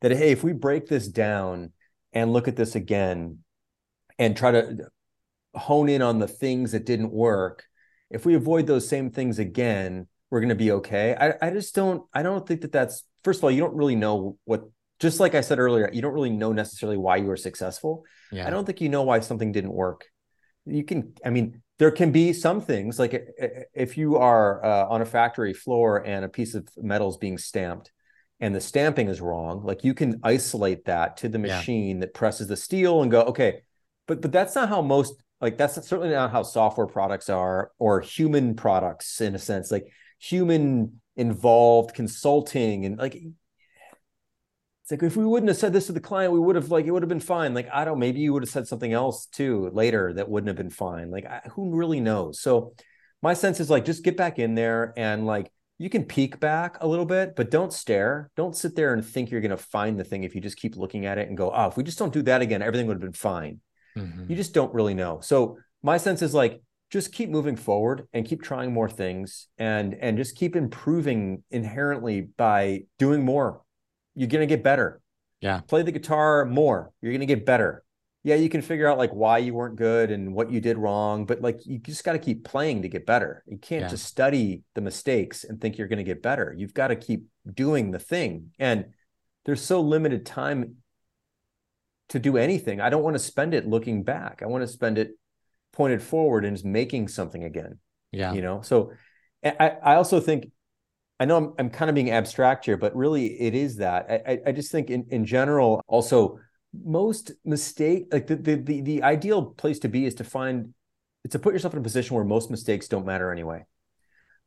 that 0.00 0.12
hey 0.12 0.32
if 0.32 0.42
we 0.42 0.52
break 0.52 0.86
this 0.86 1.08
down 1.08 1.72
and 2.12 2.32
look 2.32 2.48
at 2.48 2.56
this 2.56 2.74
again 2.74 3.38
and 4.18 4.36
try 4.36 4.50
to 4.52 4.88
hone 5.54 5.88
in 5.88 6.02
on 6.02 6.18
the 6.18 6.28
things 6.28 6.72
that 6.72 6.86
didn't 6.86 7.12
work 7.12 7.64
if 8.10 8.26
we 8.26 8.34
avoid 8.34 8.66
those 8.66 8.88
same 8.88 9.10
things 9.10 9.38
again 9.38 10.06
we're 10.30 10.40
going 10.40 10.48
to 10.48 10.56
be 10.56 10.72
okay. 10.72 11.14
I, 11.18 11.46
I 11.46 11.50
just 11.50 11.74
don't 11.74 12.02
i 12.12 12.22
don't 12.22 12.46
think 12.46 12.62
that 12.62 12.72
that's 12.72 13.04
first 13.22 13.40
of 13.40 13.44
all 13.44 13.50
you 13.50 13.60
don't 13.60 13.76
really 13.76 13.96
know 13.96 14.36
what 14.44 14.64
just 15.04 15.20
like 15.20 15.34
i 15.34 15.40
said 15.42 15.58
earlier 15.58 15.90
you 15.92 16.00
don't 16.00 16.14
really 16.14 16.30
know 16.30 16.50
necessarily 16.50 16.96
why 16.96 17.16
you 17.16 17.26
were 17.26 17.36
successful 17.36 18.04
yeah. 18.32 18.46
i 18.46 18.50
don't 18.50 18.64
think 18.64 18.80
you 18.80 18.88
know 18.88 19.02
why 19.02 19.20
something 19.20 19.52
didn't 19.52 19.72
work 19.72 20.06
you 20.64 20.82
can 20.82 21.12
i 21.24 21.28
mean 21.28 21.60
there 21.78 21.90
can 21.90 22.10
be 22.10 22.32
some 22.32 22.62
things 22.62 22.98
like 22.98 23.26
if 23.74 23.98
you 23.98 24.16
are 24.16 24.64
uh, 24.64 24.86
on 24.88 25.02
a 25.02 25.04
factory 25.04 25.52
floor 25.52 25.98
and 26.06 26.24
a 26.24 26.28
piece 26.28 26.54
of 26.54 26.66
metal 26.78 27.10
is 27.10 27.18
being 27.18 27.36
stamped 27.36 27.92
and 28.40 28.54
the 28.54 28.60
stamping 28.60 29.08
is 29.08 29.20
wrong 29.20 29.62
like 29.62 29.84
you 29.84 29.92
can 29.92 30.18
isolate 30.22 30.86
that 30.86 31.18
to 31.18 31.28
the 31.28 31.38
machine 31.38 31.96
yeah. 31.96 32.00
that 32.00 32.14
presses 32.14 32.46
the 32.46 32.56
steel 32.56 33.02
and 33.02 33.10
go 33.10 33.22
okay 33.22 33.60
but 34.06 34.22
but 34.22 34.32
that's 34.32 34.54
not 34.54 34.70
how 34.70 34.80
most 34.80 35.22
like 35.42 35.58
that's 35.58 35.74
certainly 35.86 36.14
not 36.14 36.32
how 36.32 36.42
software 36.42 36.86
products 36.86 37.28
are 37.28 37.72
or 37.78 38.00
human 38.00 38.56
products 38.56 39.20
in 39.20 39.34
a 39.34 39.38
sense 39.38 39.70
like 39.70 39.86
human 40.18 40.98
involved 41.16 41.94
consulting 41.94 42.86
and 42.86 42.98
like 42.98 43.22
it's 44.84 44.90
like 44.90 45.02
if 45.02 45.16
we 45.16 45.24
wouldn't 45.24 45.48
have 45.48 45.56
said 45.56 45.72
this 45.72 45.86
to 45.86 45.92
the 45.92 46.00
client 46.00 46.32
we 46.32 46.38
would 46.38 46.56
have 46.56 46.70
like 46.70 46.84
it 46.86 46.90
would 46.90 47.02
have 47.02 47.08
been 47.08 47.20
fine 47.20 47.54
like 47.54 47.68
i 47.72 47.84
don't 47.84 47.98
maybe 47.98 48.20
you 48.20 48.32
would 48.32 48.42
have 48.42 48.50
said 48.50 48.68
something 48.68 48.92
else 48.92 49.26
too 49.26 49.70
later 49.72 50.12
that 50.12 50.28
wouldn't 50.28 50.48
have 50.48 50.56
been 50.56 50.70
fine 50.70 51.10
like 51.10 51.24
I, 51.26 51.40
who 51.52 51.74
really 51.74 52.00
knows 52.00 52.40
so 52.40 52.74
my 53.22 53.34
sense 53.34 53.58
is 53.58 53.70
like 53.70 53.84
just 53.84 54.04
get 54.04 54.16
back 54.16 54.38
in 54.38 54.54
there 54.54 54.92
and 54.96 55.26
like 55.26 55.50
you 55.78 55.90
can 55.90 56.04
peek 56.04 56.38
back 56.38 56.76
a 56.80 56.86
little 56.86 57.04
bit, 57.04 57.34
but 57.34 57.50
don't 57.50 57.72
stare. 57.72 58.30
Don't 58.36 58.56
sit 58.56 58.76
there 58.76 58.92
and 58.92 59.04
think 59.04 59.30
you're 59.30 59.40
going 59.40 59.50
to 59.50 59.56
find 59.56 59.98
the 59.98 60.04
thing 60.04 60.22
if 60.22 60.34
you 60.34 60.40
just 60.40 60.56
keep 60.56 60.76
looking 60.76 61.06
at 61.06 61.18
it 61.18 61.28
and 61.28 61.36
go, 61.36 61.50
oh, 61.52 61.66
if 61.66 61.76
we 61.76 61.82
just 61.82 61.98
don't 61.98 62.12
do 62.12 62.22
that 62.22 62.42
again, 62.42 62.62
everything 62.62 62.86
would 62.86 62.94
have 62.94 63.00
been 63.00 63.12
fine. 63.12 63.60
Mm-hmm. 63.96 64.26
You 64.28 64.36
just 64.36 64.54
don't 64.54 64.72
really 64.72 64.94
know. 64.94 65.20
So 65.20 65.58
my 65.82 65.96
sense 65.96 66.22
is 66.22 66.32
like, 66.32 66.62
just 66.90 67.12
keep 67.12 67.28
moving 67.28 67.56
forward 67.56 68.06
and 68.12 68.24
keep 68.24 68.40
trying 68.40 68.72
more 68.72 68.88
things 68.88 69.48
and 69.58 69.94
and 69.94 70.16
just 70.16 70.36
keep 70.36 70.54
improving 70.54 71.42
inherently 71.50 72.20
by 72.20 72.82
doing 72.98 73.24
more. 73.24 73.62
You're 74.14 74.28
going 74.28 74.46
to 74.46 74.52
get 74.54 74.62
better. 74.62 75.00
Yeah. 75.40 75.60
Play 75.60 75.82
the 75.82 75.92
guitar 75.92 76.44
more. 76.44 76.92
You're 77.00 77.12
going 77.12 77.20
to 77.20 77.26
get 77.26 77.44
better. 77.44 77.82
Yeah, 78.22 78.36
you 78.36 78.48
can 78.48 78.62
figure 78.62 78.88
out 78.88 78.96
like 78.96 79.10
why 79.12 79.38
you 79.38 79.52
weren't 79.52 79.76
good 79.76 80.10
and 80.10 80.34
what 80.34 80.50
you 80.50 80.60
did 80.60 80.78
wrong, 80.78 81.26
but 81.26 81.42
like 81.42 81.66
you 81.66 81.78
just 81.78 82.04
got 82.04 82.12
to 82.12 82.18
keep 82.18 82.42
playing 82.44 82.82
to 82.82 82.88
get 82.88 83.04
better. 83.04 83.42
You 83.46 83.58
can't 83.58 83.82
Yeah. 83.82 83.88
just 83.88 84.06
study 84.06 84.62
the 84.74 84.80
mistakes 84.80 85.44
and 85.44 85.60
think 85.60 85.76
you're 85.76 85.88
going 85.88 85.98
to 85.98 86.04
get 86.04 86.22
better. 86.22 86.54
You've 86.56 86.72
got 86.72 86.88
to 86.88 86.96
keep 86.96 87.26
doing 87.52 87.90
the 87.90 87.98
thing. 87.98 88.52
And 88.58 88.86
there's 89.44 89.60
so 89.60 89.82
limited 89.82 90.24
time 90.24 90.76
to 92.08 92.18
do 92.18 92.38
anything. 92.38 92.80
I 92.80 92.88
don't 92.88 93.02
want 93.02 93.14
to 93.14 93.18
spend 93.22 93.52
it 93.52 93.66
looking 93.66 94.02
back. 94.04 94.40
I 94.42 94.46
want 94.46 94.62
to 94.62 94.68
spend 94.68 94.96
it 94.96 95.10
pointed 95.72 96.02
forward 96.02 96.44
and 96.44 96.56
just 96.56 96.64
making 96.64 97.08
something 97.08 97.42
again 97.42 97.78
Yeah. 98.12 98.32
you 98.32 98.42
know 98.42 98.60
so 98.62 98.92
i 99.42 99.72
i 99.82 99.94
also 99.96 100.20
think 100.20 100.52
i 101.20 101.24
know 101.24 101.36
i'm, 101.36 101.52
I'm 101.58 101.70
kind 101.70 101.88
of 101.88 101.94
being 101.94 102.10
abstract 102.10 102.64
here 102.64 102.76
but 102.76 102.94
really 102.96 103.26
it 103.40 103.54
is 103.54 103.76
that 103.76 104.06
i 104.10 104.38
I- 104.46 104.52
just 104.52 104.70
think 104.72 104.90
in 104.90 105.06
in 105.10 105.24
general 105.24 105.82
also 105.86 106.38
most 106.84 107.32
mistake 107.44 108.06
like 108.12 108.26
the 108.26 108.36
the 108.36 108.54
the, 108.56 108.80
the 108.80 109.02
ideal 109.02 109.42
place 109.46 109.78
to 109.80 109.88
be 109.88 110.06
is 110.06 110.14
to 110.16 110.24
find 110.24 110.74
it's 111.24 111.32
to 111.32 111.38
put 111.38 111.52
yourself 111.54 111.72
in 111.74 111.80
a 111.80 111.82
position 111.82 112.16
where 112.16 112.24
most 112.24 112.50
mistakes 112.50 112.88
don't 112.88 113.06
matter 113.06 113.30
anyway 113.32 113.64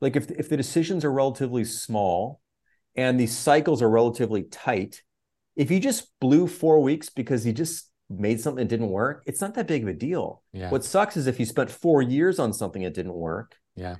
like 0.01 0.15
if 0.15 0.29
if 0.31 0.49
the 0.49 0.57
decisions 0.57 1.05
are 1.05 1.11
relatively 1.11 1.63
small 1.63 2.41
and 2.95 3.19
the 3.19 3.27
cycles 3.27 3.81
are 3.81 3.89
relatively 3.89 4.43
tight 4.43 5.03
if 5.55 5.71
you 5.71 5.79
just 5.79 6.11
blew 6.19 6.47
four 6.47 6.81
weeks 6.81 7.09
because 7.09 7.45
you 7.45 7.53
just 7.53 7.89
made 8.09 8.39
something 8.39 8.63
that 8.63 8.69
didn't 8.69 8.89
work 8.89 9.23
it's 9.25 9.41
not 9.41 9.53
that 9.55 9.67
big 9.67 9.83
of 9.83 9.89
a 9.89 9.93
deal 9.93 10.43
Yeah. 10.53 10.69
what 10.69 10.83
sucks 10.85 11.17
is 11.17 11.27
if 11.27 11.39
you 11.39 11.45
spent 11.45 11.69
four 11.71 12.01
years 12.01 12.39
on 12.39 12.53
something 12.53 12.83
that 12.83 12.93
didn't 12.93 13.13
work 13.13 13.55
Yeah. 13.75 13.95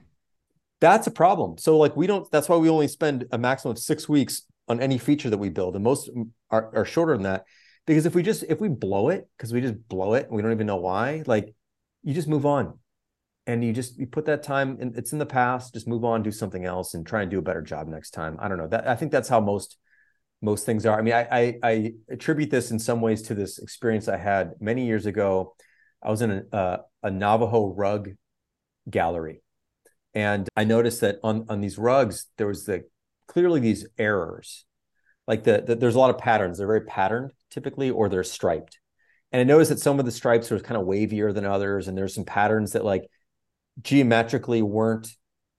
That's 0.80 1.08
a 1.08 1.12
problem. 1.12 1.58
So 1.58 1.78
like 1.78 1.96
we 1.96 2.08
don't. 2.08 2.30
That's 2.32 2.50
why 2.50 2.58
we 2.58 2.70
only 2.70 2.88
spend 2.88 3.26
a 3.32 3.38
maximum 3.38 3.72
of 3.72 3.80
six 3.80 4.08
weeks 4.08 4.44
on 4.68 4.80
any 4.80 4.98
feature 4.98 5.30
that 5.30 5.38
we 5.38 5.50
build, 5.50 5.76
and 5.76 5.84
most 5.84 6.10
are, 6.52 6.76
are 6.76 6.86
shorter 6.86 7.14
than 7.14 7.24
that. 7.24 7.46
Because 7.86 8.06
if 8.06 8.14
we 8.14 8.22
just 8.22 8.44
if 8.48 8.60
we 8.60 8.68
blow 8.70 9.10
it, 9.10 9.28
because 9.38 9.54
we 9.54 9.62
just 9.62 9.88
blow 9.88 10.14
it, 10.14 10.28
and 10.28 10.36
we 10.36 10.42
don't 10.42 10.52
even 10.52 10.68
know 10.68 10.78
why, 10.78 11.24
like 11.26 11.56
you 12.04 12.14
just 12.14 12.28
move 12.28 12.46
on, 12.46 12.78
and 13.48 13.64
you 13.64 13.74
just 13.74 13.98
you 13.98 14.06
put 14.06 14.26
that 14.26 14.44
time, 14.44 14.78
and 14.80 14.96
it's 14.98 15.14
in 15.14 15.20
the 15.20 15.26
past. 15.26 15.74
Just 15.74 15.88
move 15.88 16.06
on, 16.06 16.22
do 16.22 16.32
something 16.32 16.66
else, 16.66 16.94
and 16.94 17.08
try 17.08 17.22
and 17.22 17.32
do 17.32 17.40
a 17.40 17.44
better 17.44 17.62
job 17.62 17.88
next 17.88 18.12
time. 18.12 18.38
I 18.40 18.48
don't 18.48 18.58
know. 18.58 18.68
That 18.68 18.88
I 18.88 18.96
think 18.96 19.12
that's 19.12 19.30
how 19.30 19.40
most 19.40 19.78
most 20.42 20.66
things 20.66 20.86
are. 20.86 21.00
I 21.00 21.02
mean, 21.02 21.14
I 21.14 21.28
I, 21.32 21.56
I 21.64 21.94
attribute 22.10 22.52
this 22.52 22.70
in 22.70 22.78
some 22.78 23.02
ways 23.02 23.24
to 23.24 23.34
this 23.34 23.58
experience 23.58 24.08
I 24.08 24.18
had 24.18 24.52
many 24.60 24.86
years 24.86 25.08
ago. 25.08 25.56
I 26.04 26.12
was 26.12 26.22
in 26.22 26.46
a 26.52 26.80
a 27.02 27.10
Navajo 27.10 27.74
rug 27.74 28.12
gallery 28.90 29.42
and 30.18 30.50
I 30.56 30.64
noticed 30.64 31.02
that 31.02 31.20
on 31.24 31.46
on 31.48 31.62
these 31.62 31.78
rugs 31.78 32.26
there 32.38 32.48
was 32.48 32.66
the 32.66 32.86
clearly 33.28 33.60
these 33.60 33.86
errors, 34.00 34.66
like 35.28 35.44
the, 35.44 35.64
the 35.66 35.76
there's 35.76 35.94
a 35.94 36.00
lot 36.00 36.10
of 36.10 36.18
patterns. 36.18 36.58
They're 36.58 36.66
very 36.66 36.86
patterned 36.86 37.34
typically, 37.52 37.92
or 37.92 38.10
they're 38.10 38.24
striped. 38.24 38.80
And 39.32 39.40
I 39.40 39.44
noticed 39.44 39.70
that 39.70 39.80
some 39.80 40.00
of 40.00 40.06
the 40.06 40.12
stripes 40.12 40.50
were 40.50 40.60
kind 40.60 40.82
of 40.82 40.88
wavier 40.88 41.32
than 41.32 41.46
others, 41.46 41.88
and 41.88 41.96
there's 41.96 42.16
some 42.16 42.26
patterns 42.26 42.72
that 42.72 42.84
like 42.84 43.04
geometrically 43.84 44.64
weren't 44.64 45.08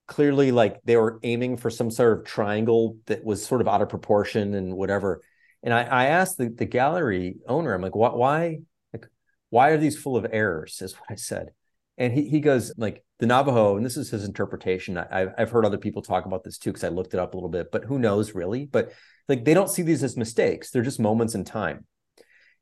clearly 0.09 0.51
like 0.51 0.81
they 0.85 0.97
were 0.97 1.21
aiming 1.23 1.57
for 1.57 1.71
some 1.71 1.93
sort 1.93 2.19
of 2.19 2.25
triangle 2.25 2.97
that 3.07 3.25
was 3.25 3.47
sort 3.47 3.61
of 3.61 3.69
out 3.69 3.81
of 3.81 3.89
proportion 3.89 4.55
and 4.55 4.75
whatever. 4.77 5.23
And 5.63 5.73
I, 5.73 5.83
I 5.85 6.05
asked 6.07 6.37
the, 6.37 6.49
the 6.49 6.65
gallery 6.65 7.37
owner, 7.47 7.73
I'm 7.75 7.83
like, 7.83 7.95
why, 7.95 8.09
why, 8.09 8.59
like, 8.93 9.07
why 9.51 9.69
are 9.69 9.79
these 9.79 9.97
full 9.97 10.17
of 10.17 10.27
errors? 10.33 10.83
Is 10.83 10.95
what 10.95 11.11
I 11.11 11.15
said. 11.15 11.51
And 11.97 12.13
he, 12.13 12.29
he 12.29 12.41
goes 12.41 12.73
like 12.77 13.05
the 13.19 13.27
Navajo, 13.27 13.77
and 13.77 13.85
this 13.85 13.97
is 13.97 14.11
his 14.11 14.25
interpretation. 14.25 14.97
I, 14.97 15.27
I've 15.37 15.51
heard 15.51 15.65
other 15.65 15.79
people 15.79 16.03
talk 16.03 16.25
about 16.25 16.45
this 16.45 16.57
too 16.59 16.71
because 16.71 16.85
I 16.85 16.89
looked 16.89 17.15
it 17.15 17.21
up 17.21 17.35
a 17.35 17.37
little 17.37 17.49
bit, 17.49 17.73
but 17.73 17.85
who 17.85 17.99
knows 17.99 18.35
really? 18.35 18.67
But 18.67 18.93
like 19.29 19.45
they 19.45 19.55
don't 19.55 19.71
see 19.71 19.83
these 19.83 20.03
as 20.03 20.17
mistakes; 20.17 20.71
they're 20.71 20.83
just 20.83 21.01
moments 21.01 21.35
in 21.35 21.45
time. 21.45 21.85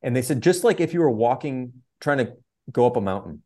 And 0.02 0.14
they 0.16 0.22
said 0.22 0.42
just 0.42 0.64
like 0.64 0.80
if 0.80 0.94
you 0.94 1.00
were 1.00 1.10
walking, 1.10 1.72
trying 2.00 2.18
to 2.18 2.32
go 2.72 2.86
up 2.86 2.96
a 2.96 3.00
mountain, 3.00 3.42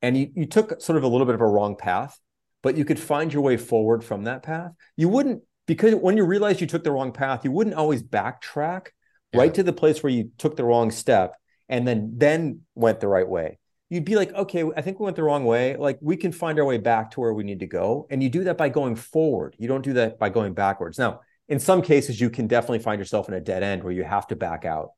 and 0.00 0.16
you 0.16 0.30
you 0.34 0.46
took 0.46 0.80
sort 0.80 0.96
of 0.96 1.02
a 1.02 1.08
little 1.08 1.26
bit 1.26 1.34
of 1.34 1.40
a 1.40 1.46
wrong 1.46 1.76
path, 1.76 2.18
but 2.62 2.76
you 2.76 2.84
could 2.84 2.98
find 3.00 3.32
your 3.32 3.42
way 3.42 3.56
forward 3.56 4.04
from 4.04 4.24
that 4.24 4.42
path. 4.42 4.72
You 4.96 5.08
wouldn't 5.08 5.42
because 5.66 5.94
when 5.94 6.16
you 6.16 6.24
realized 6.24 6.60
you 6.60 6.66
took 6.66 6.84
the 6.84 6.92
wrong 6.92 7.12
path, 7.12 7.44
you 7.44 7.50
wouldn't 7.50 7.76
always 7.76 8.02
backtrack 8.02 8.88
Yeah. 9.32 9.40
right 9.40 9.54
to 9.54 9.62
the 9.62 9.72
place 9.72 10.02
where 10.02 10.12
you 10.12 10.30
took 10.38 10.56
the 10.56 10.64
wrong 10.64 10.90
step 10.90 11.34
and 11.68 11.88
then 11.88 12.12
then 12.16 12.60
went 12.74 13.00
the 13.00 13.08
right 13.08 13.28
way 13.28 13.58
you'd 13.94 14.04
be 14.04 14.16
like, 14.16 14.32
okay, 14.34 14.64
I 14.76 14.82
think 14.82 14.98
we 14.98 15.04
went 15.04 15.16
the 15.16 15.22
wrong 15.22 15.44
way. 15.44 15.76
Like 15.76 15.98
we 16.00 16.16
can 16.16 16.32
find 16.32 16.58
our 16.58 16.64
way 16.64 16.78
back 16.78 17.12
to 17.12 17.20
where 17.20 17.32
we 17.32 17.44
need 17.44 17.60
to 17.60 17.66
go. 17.66 18.06
And 18.10 18.22
you 18.22 18.28
do 18.28 18.44
that 18.44 18.58
by 18.58 18.68
going 18.68 18.96
forward. 18.96 19.54
You 19.58 19.68
don't 19.68 19.84
do 19.84 19.92
that 19.94 20.18
by 20.18 20.30
going 20.30 20.54
backwards. 20.54 20.98
Now, 20.98 21.20
in 21.48 21.60
some 21.60 21.80
cases, 21.82 22.20
you 22.20 22.30
can 22.30 22.46
definitely 22.46 22.80
find 22.80 22.98
yourself 22.98 23.28
in 23.28 23.34
a 23.34 23.40
dead 23.40 23.62
end 23.62 23.84
where 23.84 23.92
you 23.92 24.02
have 24.02 24.26
to 24.28 24.36
back 24.36 24.64
out. 24.64 24.90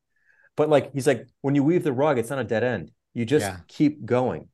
But 0.56 0.68
like 0.70 0.92
he's 0.94 1.06
like, 1.06 1.26
when 1.42 1.54
you 1.54 1.62
weave 1.62 1.84
the 1.84 1.92
rug, 1.92 2.18
it's 2.18 2.30
not 2.30 2.38
a 2.38 2.44
dead 2.44 2.64
end. 2.64 2.90
You 3.12 3.24
just 3.24 3.44
Yeah. 3.44 3.58
keep 3.68 4.04
going. 4.04 4.48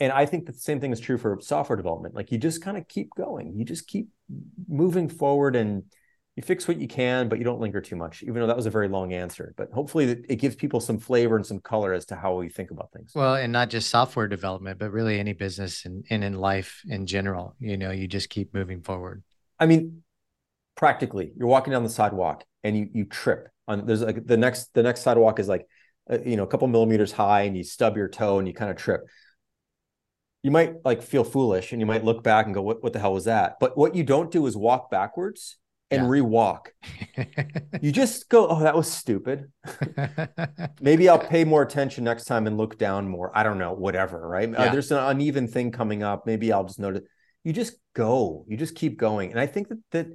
And 0.00 0.12
I 0.12 0.26
think 0.26 0.46
the 0.46 0.52
same 0.52 0.80
thing 0.80 0.92
is 0.92 1.00
true 1.00 1.18
for 1.18 1.38
software 1.40 1.76
development. 1.76 2.14
Like 2.14 2.30
you 2.30 2.38
just 2.38 2.62
kind 2.62 2.76
of 2.76 2.86
keep 2.86 3.10
going. 3.16 3.56
You 3.56 3.64
just 3.64 3.86
keep 3.86 4.08
moving 4.68 5.08
forward 5.08 5.56
and 5.56 5.84
you 6.38 6.42
fix 6.42 6.68
what 6.68 6.80
you 6.80 6.86
can, 6.86 7.28
but 7.28 7.38
you 7.38 7.44
don't 7.44 7.58
linger 7.58 7.80
too 7.80 7.96
much, 7.96 8.22
even 8.22 8.34
though 8.34 8.46
that 8.46 8.56
was 8.56 8.66
a 8.66 8.70
very 8.70 8.86
long 8.86 9.12
answer. 9.12 9.54
But 9.56 9.72
hopefully 9.72 10.22
it 10.28 10.36
gives 10.36 10.54
people 10.54 10.78
some 10.78 10.96
flavor 10.96 11.34
and 11.34 11.44
some 11.44 11.58
color 11.58 11.92
as 11.92 12.06
to 12.06 12.14
how 12.14 12.36
we 12.36 12.48
think 12.48 12.70
about 12.70 12.92
things. 12.92 13.10
Well, 13.12 13.34
and 13.34 13.52
not 13.52 13.70
just 13.70 13.90
software 13.90 14.28
development, 14.28 14.78
but 14.78 14.92
really 14.92 15.18
any 15.18 15.32
business 15.32 15.84
and, 15.84 16.04
and 16.10 16.22
in 16.22 16.34
life 16.34 16.80
in 16.86 17.06
general. 17.06 17.56
You 17.58 17.76
know, 17.76 17.90
you 17.90 18.06
just 18.06 18.30
keep 18.30 18.54
moving 18.54 18.82
forward. 18.82 19.24
I 19.58 19.66
mean, 19.66 20.04
practically, 20.76 21.32
you're 21.36 21.48
walking 21.48 21.72
down 21.72 21.82
the 21.82 21.90
sidewalk 21.90 22.44
and 22.62 22.76
you 22.76 22.88
you 22.92 23.04
trip 23.04 23.48
on 23.66 23.84
there's 23.84 24.02
like 24.02 24.24
the 24.24 24.36
next 24.36 24.72
the 24.74 24.84
next 24.84 25.00
sidewalk 25.00 25.40
is 25.40 25.48
like 25.48 25.66
uh, 26.08 26.18
you 26.24 26.36
know 26.36 26.44
a 26.44 26.46
couple 26.46 26.68
millimeters 26.68 27.10
high 27.10 27.42
and 27.42 27.56
you 27.56 27.64
stub 27.64 27.96
your 27.96 28.08
toe 28.08 28.38
and 28.38 28.46
you 28.46 28.54
kind 28.54 28.70
of 28.70 28.76
trip. 28.76 29.00
You 30.44 30.52
might 30.52 30.84
like 30.84 31.02
feel 31.02 31.24
foolish 31.24 31.72
and 31.72 31.80
you 31.80 31.86
might 31.86 32.04
look 32.04 32.22
back 32.22 32.46
and 32.46 32.54
go, 32.54 32.62
"What 32.62 32.80
what 32.80 32.92
the 32.92 33.00
hell 33.00 33.14
was 33.14 33.24
that?" 33.24 33.56
But 33.58 33.76
what 33.76 33.96
you 33.96 34.04
don't 34.04 34.30
do 34.30 34.46
is 34.46 34.56
walk 34.56 34.88
backwards 34.88 35.56
and 35.90 36.02
Yeah. 36.02 36.08
re-walk. 36.08 36.72
You 37.80 37.92
just 37.92 38.28
go, 38.28 38.48
"Oh, 38.48 38.60
that 38.60 38.74
was 38.74 38.90
stupid." 38.90 39.52
Maybe 40.80 41.08
I'll 41.08 41.18
pay 41.18 41.44
more 41.44 41.62
attention 41.62 42.04
next 42.04 42.24
time 42.24 42.46
and 42.46 42.56
look 42.56 42.78
down 42.78 43.08
more. 43.08 43.30
I 43.36 43.42
don't 43.42 43.58
know, 43.58 43.72
whatever, 43.72 44.26
right? 44.26 44.52
Uh, 44.52 44.70
there's 44.72 44.90
an 44.90 44.98
uneven 44.98 45.46
thing 45.48 45.70
coming 45.70 46.02
up. 46.02 46.26
Maybe 46.26 46.52
I'll 46.52 46.64
just 46.64 46.78
notice. 46.80 47.02
You 47.44 47.52
just 47.52 47.74
go. 47.94 48.44
You 48.48 48.56
just 48.56 48.74
keep 48.74 48.98
going. 48.98 49.30
And 49.30 49.38
I 49.40 49.46
think 49.46 49.68
that 49.68 49.78
that 49.92 50.06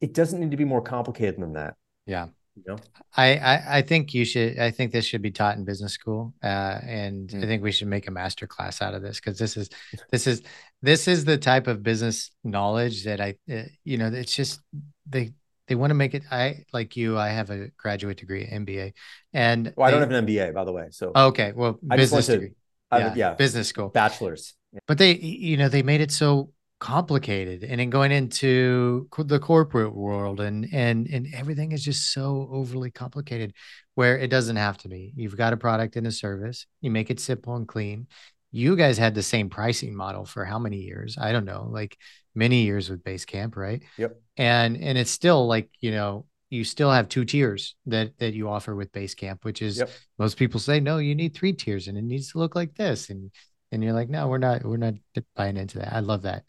it 0.00 0.12
doesn't 0.12 0.40
need 0.40 0.50
to 0.50 0.56
be 0.56 0.64
more 0.64 0.82
complicated 0.82 1.40
than 1.40 1.52
that. 1.54 1.74
yeah. 2.06 2.26
You 2.56 2.62
know? 2.68 2.76
I, 3.16 3.36
I 3.36 3.78
I 3.78 3.82
think 3.82 4.14
you 4.14 4.24
should. 4.24 4.58
I 4.60 4.70
think 4.70 4.92
this 4.92 5.04
should 5.04 5.22
be 5.22 5.32
taught 5.32 5.56
in 5.56 5.64
business 5.64 5.92
school, 5.92 6.34
uh, 6.42 6.78
and 6.86 7.28
I 7.32 7.38
Mm. 7.38 7.46
think 7.46 7.62
we 7.64 7.72
should 7.72 7.88
make 7.88 8.06
a 8.06 8.12
master 8.12 8.46
class 8.46 8.80
out 8.80 8.94
of 8.94 9.02
this 9.02 9.18
because 9.20 9.38
this 9.38 9.56
is 9.56 9.68
this 10.12 10.28
is 10.28 10.42
this 10.80 11.08
is 11.08 11.24
the 11.24 11.36
type 11.36 11.66
of 11.66 11.82
business 11.82 12.30
knowledge 12.44 13.04
that 13.04 13.20
I, 13.20 13.34
uh, 13.52 13.62
you 13.82 13.98
know, 13.98 14.06
it's 14.06 14.36
just 14.36 14.60
they 15.08 15.32
they 15.68 15.74
want 15.74 15.90
to 15.90 15.94
make 15.94 16.14
it. 16.14 16.24
I 16.30 16.64
like 16.72 16.96
you. 16.96 17.16
I 17.18 17.28
have 17.28 17.50
a 17.50 17.68
graduate 17.78 18.18
degree, 18.18 18.46
MBA, 18.46 18.92
and 19.32 19.72
Well, 19.76 19.88
I 19.88 19.90
don't 19.90 20.00
have 20.00 20.10
an 20.10 20.26
MBA, 20.26 20.52
by 20.54 20.64
the 20.64 20.72
way. 20.72 20.88
So 20.90 21.12
Okay, 21.14 21.52
well, 21.54 21.78
I 21.90 21.96
business 21.96 22.28
went 22.28 22.40
to- 22.40 22.46
degree. 22.46 22.56
Yeah, 22.92 23.14
yeah, 23.16 23.34
business 23.34 23.68
school. 23.68 23.88
bachelor's. 23.88 24.54
But 24.86 24.98
they, 24.98 25.14
you 25.16 25.56
know, 25.56 25.68
they 25.68 25.82
made 25.82 26.00
it 26.00 26.12
so 26.12 26.50
complicated, 26.78 27.64
and 27.64 27.80
in 27.80 27.90
going 27.90 28.12
into 28.12 29.08
the 29.18 29.38
corporate 29.40 29.94
world, 29.96 30.38
and 30.40 30.68
and 30.72 31.08
and 31.08 31.26
everything 31.34 31.72
is 31.72 31.82
just 31.82 32.12
so 32.12 32.48
overly 32.52 32.90
complicated, 32.90 33.52
where 33.94 34.16
it 34.18 34.28
doesn't 34.28 34.56
have 34.56 34.78
to 34.78 34.88
be. 34.88 35.12
You've 35.16 35.36
got 35.36 35.52
a 35.52 35.56
product 35.56 35.96
and 35.96 36.06
a 36.06 36.12
service. 36.12 36.66
You 36.82 36.90
make 36.90 37.10
it 37.10 37.18
simple 37.20 37.56
and 37.56 37.66
clean. 37.66 38.06
You 38.54 38.76
guys 38.76 38.98
had 38.98 39.14
the 39.14 39.22
same 39.22 39.50
pricing 39.50 39.96
model 39.96 40.24
for 40.24 40.44
how 40.44 40.58
many 40.58 40.78
years? 40.78 41.16
I 41.20 41.32
don't 41.32 41.44
know, 41.44 41.68
like 41.70 41.96
many 42.34 42.62
years 42.62 42.88
with 42.88 43.02
Basecamp, 43.02 43.56
right? 43.56 43.82
Yep. 43.98 44.16
And 44.36 44.76
and 44.76 44.96
it's 44.96 45.10
still 45.10 45.46
like 45.46 45.68
you 45.80 45.90
know 45.90 46.26
you 46.50 46.62
still 46.62 46.90
have 46.90 47.08
two 47.08 47.24
tiers 47.24 47.74
that 47.86 48.16
that 48.18 48.34
you 48.34 48.48
offer 48.48 48.74
with 48.76 48.92
Basecamp, 48.92 49.44
which 49.44 49.60
is 49.60 49.78
Yep. 49.78 49.90
most 50.18 50.36
people 50.36 50.60
say 50.60 50.78
no, 50.78 50.98
you 50.98 51.14
need 51.16 51.34
three 51.34 51.52
tiers, 51.52 51.88
and 51.88 51.98
it 51.98 52.04
needs 52.04 52.30
to 52.30 52.38
look 52.38 52.54
like 52.54 52.74
this, 52.76 53.10
and 53.10 53.32
and 53.72 53.82
you're 53.82 53.92
like, 53.92 54.08
no, 54.08 54.28
we're 54.28 54.38
not, 54.38 54.64
we're 54.64 54.76
not 54.76 54.94
buying 55.34 55.56
into 55.56 55.78
that. 55.78 55.92
I 55.92 55.98
love 55.98 56.22
that. 56.22 56.44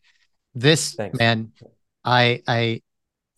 This 0.53 0.93
Thanks. 0.93 1.17
man, 1.17 1.53
I, 2.03 2.43
I, 2.47 2.81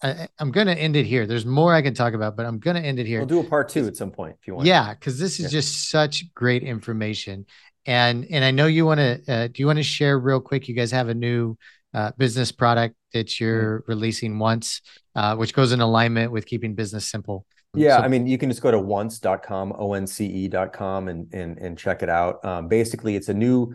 I, 0.03 0.27
I'm 0.37 0.51
gonna 0.51 0.73
end 0.73 0.97
it 0.97 1.05
here. 1.05 1.25
There's 1.25 1.45
more 1.45 1.73
I 1.73 1.81
can 1.81 1.93
talk 1.93 2.13
about, 2.13 2.35
but 2.35 2.45
I'm 2.45 2.59
gonna 2.59 2.81
end 2.81 2.99
it 2.99 3.07
here. 3.07 3.19
We'll 3.19 3.27
do 3.27 3.39
a 3.39 3.43
part 3.43 3.69
two 3.69 3.87
at 3.87 3.95
some 3.95 4.11
point 4.11 4.35
if 4.41 4.45
you 4.47 4.55
want. 4.55 4.67
Yeah, 4.67 4.93
because 4.93 5.17
this 5.17 5.39
is 5.39 5.45
Yeah. 5.45 5.59
just 5.59 5.89
such 5.89 6.33
great 6.33 6.63
information, 6.63 7.45
and 7.87 8.27
and 8.29 8.45
I 8.45 8.51
know 8.51 8.67
you 8.67 8.85
want 8.85 8.99
to. 8.99 9.21
Uh, 9.27 9.47
do 9.47 9.53
you 9.55 9.65
want 9.65 9.77
to 9.77 9.83
share 9.83 10.19
real 10.19 10.39
quick? 10.41 10.67
You 10.67 10.75
guys 10.75 10.91
have 10.91 11.07
a 11.09 11.13
new 11.15 11.57
uh, 11.93 12.11
business 12.17 12.51
product 12.51 12.93
Mm-hmm. 13.15 13.19
that 13.19 13.39
you're 13.39 13.85
releasing 13.87 14.37
once, 14.37 14.81
uh, 15.15 15.33
which 15.37 15.53
goes 15.53 15.71
in 15.71 15.79
alignment 15.79 16.29
with 16.29 16.45
keeping 16.45 16.75
business 16.75 17.09
simple. 17.09 17.45
Yeah, 17.73 17.97
So- 17.97 18.03
I 18.03 18.09
mean, 18.09 18.27
you 18.27 18.37
can 18.37 18.49
just 18.49 18.61
go 18.61 18.69
to 18.69 18.77
once.com, 18.79 19.71
O-N-C-E.com 19.77 21.07
and 21.07 21.33
and 21.33 21.57
and 21.57 21.77
check 21.77 22.03
it 22.03 22.09
out. 22.09 22.43
Um, 22.43 22.67
basically, 22.67 23.15
it's 23.15 23.29
a 23.29 23.33
new, 23.33 23.73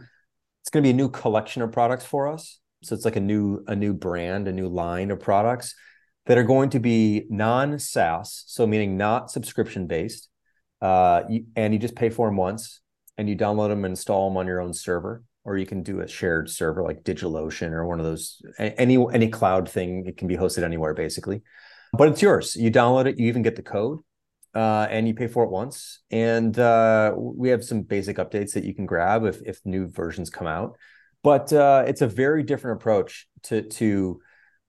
it's 0.61 0.69
going 0.71 0.83
to 0.83 0.87
be 0.87 0.91
a 0.91 0.95
new 1.03 1.09
collection 1.09 1.63
of 1.63 1.73
products 1.73 2.05
for 2.05 2.29
us. 2.29 2.61
So 2.83 2.95
it's 2.95 3.07
like 3.07 3.17
a 3.17 3.21
new 3.21 3.65
a 3.67 3.75
new 3.75 3.95
brand, 3.95 4.49
a 4.49 4.53
new 4.53 4.69
line 4.69 5.11
of 5.11 5.19
products 5.19 5.75
that 6.27 6.37
are 6.37 6.45
going 6.45 6.69
to 6.71 6.79
be 6.79 7.25
non-SaaS, 7.31 8.45
so 8.47 8.67
meaning 8.67 8.99
not 8.99 9.31
subscription 9.31 9.87
based. 9.87 10.29
uh, 10.83 11.23
you, 11.31 11.47
and 11.57 11.73
you 11.73 11.79
just 11.81 11.95
pay 11.97 12.11
for 12.11 12.29
them 12.29 12.37
once, 12.37 12.82
and 13.19 13.29
you 13.29 13.37
download 13.37 13.69
them 13.69 13.85
and 13.85 13.93
install 13.93 14.29
them 14.29 14.37
on 14.37 14.47
your 14.47 14.61
own 14.61 14.73
server, 14.73 15.23
or 15.45 15.57
you 15.57 15.67
can 15.67 15.83
do 15.83 16.01
a 16.01 16.09
shared 16.09 16.49
server 16.49 16.83
like 16.83 17.03
DigitalOcean 17.03 17.73
or 17.73 17.87
one 17.87 18.01
of 18.01 18.07
those 18.07 18.41
any 18.59 18.97
any 19.13 19.29
cloud 19.29 19.69
thing. 19.69 20.07
It 20.07 20.17
can 20.17 20.29
be 20.29 20.37
hosted 20.37 20.63
anywhere 20.63 20.95
basically, 20.95 21.43
but 21.93 22.09
it's 22.09 22.23
yours. 22.23 22.57
You 22.57 22.71
download 22.71 23.07
it. 23.07 23.19
You 23.19 23.27
even 23.27 23.43
get 23.43 23.57
the 23.57 23.63
code, 23.63 24.01
uh, 24.55 24.87
and 24.91 25.07
you 25.07 25.15
pay 25.15 25.29
for 25.29 25.45
it 25.45 25.51
once. 25.51 26.01
And 26.11 26.59
uh, 26.59 27.15
we 27.17 27.51
have 27.51 27.65
some 27.65 27.83
basic 27.83 28.17
updates 28.17 28.55
that 28.55 28.65
you 28.65 28.75
can 28.75 28.87
grab 28.87 29.25
if 29.25 29.41
if 29.45 29.61
new 29.65 29.89
versions 29.89 30.31
come 30.31 30.47
out. 30.47 30.77
But 31.23 31.53
uh, 31.53 31.85
it's 31.87 32.03
a 32.03 32.09
very 32.09 32.43
different 32.43 32.81
approach 32.81 33.29
to 33.45 33.63
to 33.63 34.21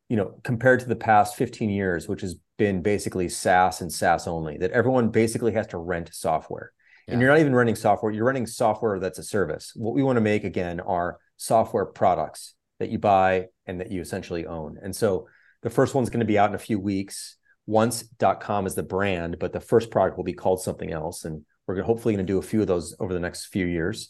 you 0.10 0.18
know 0.18 0.40
compared 0.44 0.82
to 0.82 0.88
the 0.88 0.96
past 0.96 1.36
15 1.36 1.70
years, 1.70 2.08
which 2.08 2.22
has 2.22 2.36
been 2.58 2.82
basically 2.82 3.30
SaaS 3.30 3.82
and 3.82 3.92
SaaS 3.92 4.28
only. 4.28 4.58
That 4.58 4.72
everyone 4.72 5.10
basically 5.10 5.54
has 5.54 5.68
to 5.68 5.78
rent 5.78 6.10
software. 6.14 6.72
Yeah. 7.08 7.14
And 7.14 7.22
you're 7.22 7.32
not 7.32 7.40
even 7.40 7.54
running 7.54 7.76
software, 7.76 8.12
you're 8.12 8.26
running 8.26 8.48
software 8.48 9.00
that's 9.00 9.20
a 9.20 9.24
service. 9.24 9.74
What 9.76 9.94
we 9.94 10.04
want 10.04 10.18
to 10.18 10.22
make 10.22 10.44
again 10.44 10.80
are 10.80 11.18
software 11.38 11.86
products 11.86 12.56
that 12.80 12.90
you 12.90 13.00
buy 13.00 13.48
and 13.66 13.80
that 13.80 13.92
you 13.92 14.02
essentially 14.02 14.46
own. 14.46 14.78
And 14.82 14.96
so 14.96 15.28
the 15.62 15.70
first 15.70 15.96
one's 15.96 16.10
going 16.10 16.22
to 16.22 16.26
be 16.26 16.38
out 16.38 16.50
in 16.50 16.56
a 16.56 16.60
few 16.60 16.80
weeks. 16.80 17.38
Once.com 17.66 18.66
is 18.66 18.76
the 18.76 18.84
brand, 18.84 19.38
but 19.40 19.54
the 19.54 19.60
first 19.60 19.90
product 19.90 20.18
will 20.18 20.24
be 20.24 20.34
called 20.34 20.62
something 20.62 20.92
else. 20.92 21.24
And 21.26 21.46
we're 21.68 21.82
hopefully 21.82 22.14
going 22.14 22.26
to 22.26 22.32
do 22.32 22.40
a 22.40 22.42
few 22.42 22.62
of 22.62 22.68
those 22.68 22.96
over 23.00 23.14
the 23.14 23.20
next 23.20 23.48
few 23.48 23.66
years 23.66 24.10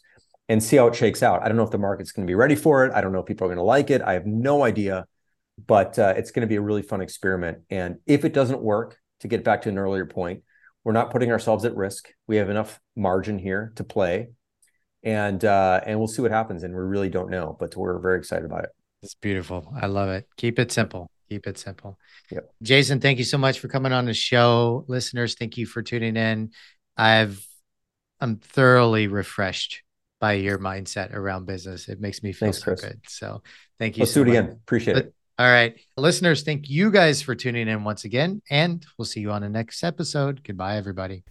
and 0.50 0.62
see 0.62 0.78
how 0.78 0.88
it 0.88 0.96
shakes 0.96 1.24
out. 1.24 1.44
I 1.44 1.48
don't 1.48 1.58
know 1.58 1.64
if 1.64 1.72
the 1.72 1.78
market's 1.78 2.12
going 2.12 2.26
to 2.26 2.32
be 2.32 2.36
ready 2.36 2.56
for 2.56 2.86
it. 2.86 2.94
I 2.94 3.02
don't 3.02 3.12
know 3.12 3.20
if 3.20 3.26
people 3.26 3.46
are 3.46 3.50
going 3.50 3.58
to 3.58 3.64
like 3.64 3.90
it. 3.90 4.02
I 4.02 4.14
have 4.14 4.26
no 4.26 4.64
idea, 4.64 5.06
but 5.68 5.98
uh, 6.00 6.14
it's 6.18 6.32
going 6.32 6.42
to 6.42 6.48
be 6.48 6.56
a 6.56 6.62
really 6.62 6.82
fun 6.82 7.02
experiment. 7.02 7.60
And 7.70 7.98
if 8.06 8.26
it 8.26 8.34
doesn't 8.34 8.62
work, 8.62 8.98
to 9.24 9.28
get 9.30 9.44
back 9.44 9.62
to 9.62 9.70
an 9.70 9.78
earlier 9.78 10.06
point, 10.06 10.44
we're 10.84 10.94
not 10.94 11.12
putting 11.12 11.32
ourselves 11.32 11.66
at 11.66 11.76
risk. 11.76 12.10
We 12.28 12.38
have 12.38 12.50
enough 12.50 12.80
margin 12.96 13.40
here 13.40 13.74
to 13.76 13.84
play, 13.84 14.30
and 15.04 15.44
uh, 15.44 15.82
and 15.86 15.98
we'll 16.00 16.08
see 16.08 16.22
what 16.22 16.32
happens. 16.32 16.64
And 16.64 16.74
we 16.74 16.82
really 16.82 17.10
don't 17.10 17.30
know, 17.30 17.56
but 17.60 17.76
we're 17.76 18.00
very 18.00 18.18
excited 18.18 18.46
about 18.46 18.66
it. 18.66 18.70
It's 19.02 19.16
beautiful. 19.16 19.74
I 19.80 19.88
love 19.88 20.10
it. 20.10 20.28
Keep 20.38 20.60
it 20.60 20.72
simple. 20.72 21.10
Keep 21.30 21.48
it 21.48 21.58
simple. 21.58 21.98
Yep. 22.32 22.50
Jason, 22.62 23.00
thank 23.00 23.18
you 23.18 23.26
so 23.26 23.38
much 23.38 23.60
for 23.60 23.68
coming 23.68 23.92
on 23.92 24.06
the 24.06 24.14
show. 24.14 24.86
Listeners, 24.88 25.36
thank 25.36 25.58
you 25.58 25.66
for 25.66 25.82
tuning 25.82 26.16
in. 26.16 26.52
I've 26.96 27.46
I'm 28.20 28.38
thoroughly 28.38 29.08
refreshed 29.08 29.84
by 30.22 30.34
your 30.34 30.58
mindset 30.58 31.14
around 31.14 31.46
business. 31.46 31.90
It 31.90 32.00
makes 32.00 32.24
me 32.24 32.32
feel 32.32 32.48
Thanks, 32.48 32.60
so 32.60 32.64
Chris. 32.64 32.82
good. 32.82 33.02
So 33.08 33.44
thank 33.80 33.98
you. 33.98 34.04
Let's 34.04 34.14
so 34.14 34.24
do 34.24 34.32
it 34.32 34.34
much. 34.34 34.44
again. 34.44 34.60
Appreciate 34.64 34.98
it. 34.98 35.14
All 35.40 35.50
right. 35.50 35.80
Listeners, 35.98 36.44
thank 36.44 36.70
you 36.70 36.92
guys 36.92 37.22
for 37.22 37.34
tuning 37.34 37.68
in 37.68 37.84
once 37.84 38.04
again. 38.04 38.42
And 38.52 38.86
we'll 38.98 39.06
see 39.06 39.20
you 39.20 39.32
on 39.32 39.42
the 39.42 39.50
next 39.50 39.84
episode. 39.84 40.44
Goodbye, 40.44 40.78
everybody. 40.78 41.24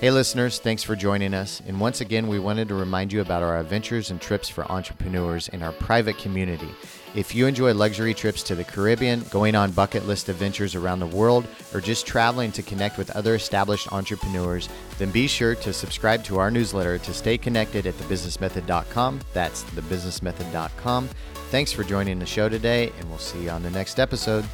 Hey, 0.00 0.10
listeners, 0.10 0.58
thanks 0.58 0.82
for 0.82 0.96
joining 0.96 1.32
us. 1.32 1.62
And 1.66 1.80
once 1.80 2.00
again, 2.00 2.26
we 2.26 2.38
wanted 2.38 2.68
to 2.68 2.74
remind 2.74 3.12
you 3.12 3.20
about 3.20 3.42
our 3.42 3.58
adventures 3.58 4.10
and 4.10 4.20
trips 4.20 4.48
for 4.48 4.70
entrepreneurs 4.70 5.48
in 5.48 5.62
our 5.62 5.72
private 5.72 6.18
community. 6.18 6.68
If 7.14 7.34
you 7.34 7.46
enjoy 7.46 7.74
luxury 7.74 8.14
trips 8.14 8.42
to 8.44 8.54
the 8.54 8.64
Caribbean, 8.64 9.22
going 9.30 9.54
on 9.54 9.70
bucket 9.72 10.06
list 10.06 10.30
adventures 10.30 10.74
around 10.74 11.00
the 11.00 11.06
world, 11.06 11.46
or 11.74 11.80
just 11.80 12.06
traveling 12.06 12.50
to 12.52 12.62
connect 12.62 12.96
with 12.96 13.10
other 13.10 13.34
established 13.34 13.92
entrepreneurs, 13.92 14.70
then 14.98 15.10
be 15.10 15.26
sure 15.26 15.54
to 15.56 15.74
subscribe 15.74 16.24
to 16.24 16.38
our 16.38 16.50
newsletter 16.50 16.96
to 16.98 17.12
stay 17.12 17.36
connected 17.36 17.86
at 17.86 17.94
thebusinessmethod.com. 17.98 19.20
That's 19.34 19.64
thebusinessmethod.com. 19.64 21.08
Thanks 21.50 21.70
for 21.70 21.84
joining 21.84 22.18
the 22.18 22.24
show 22.24 22.48
today, 22.48 22.90
and 22.98 23.08
we'll 23.10 23.18
see 23.18 23.42
you 23.42 23.50
on 23.50 23.62
the 23.62 23.70
next 23.70 24.00
episode. 24.00 24.46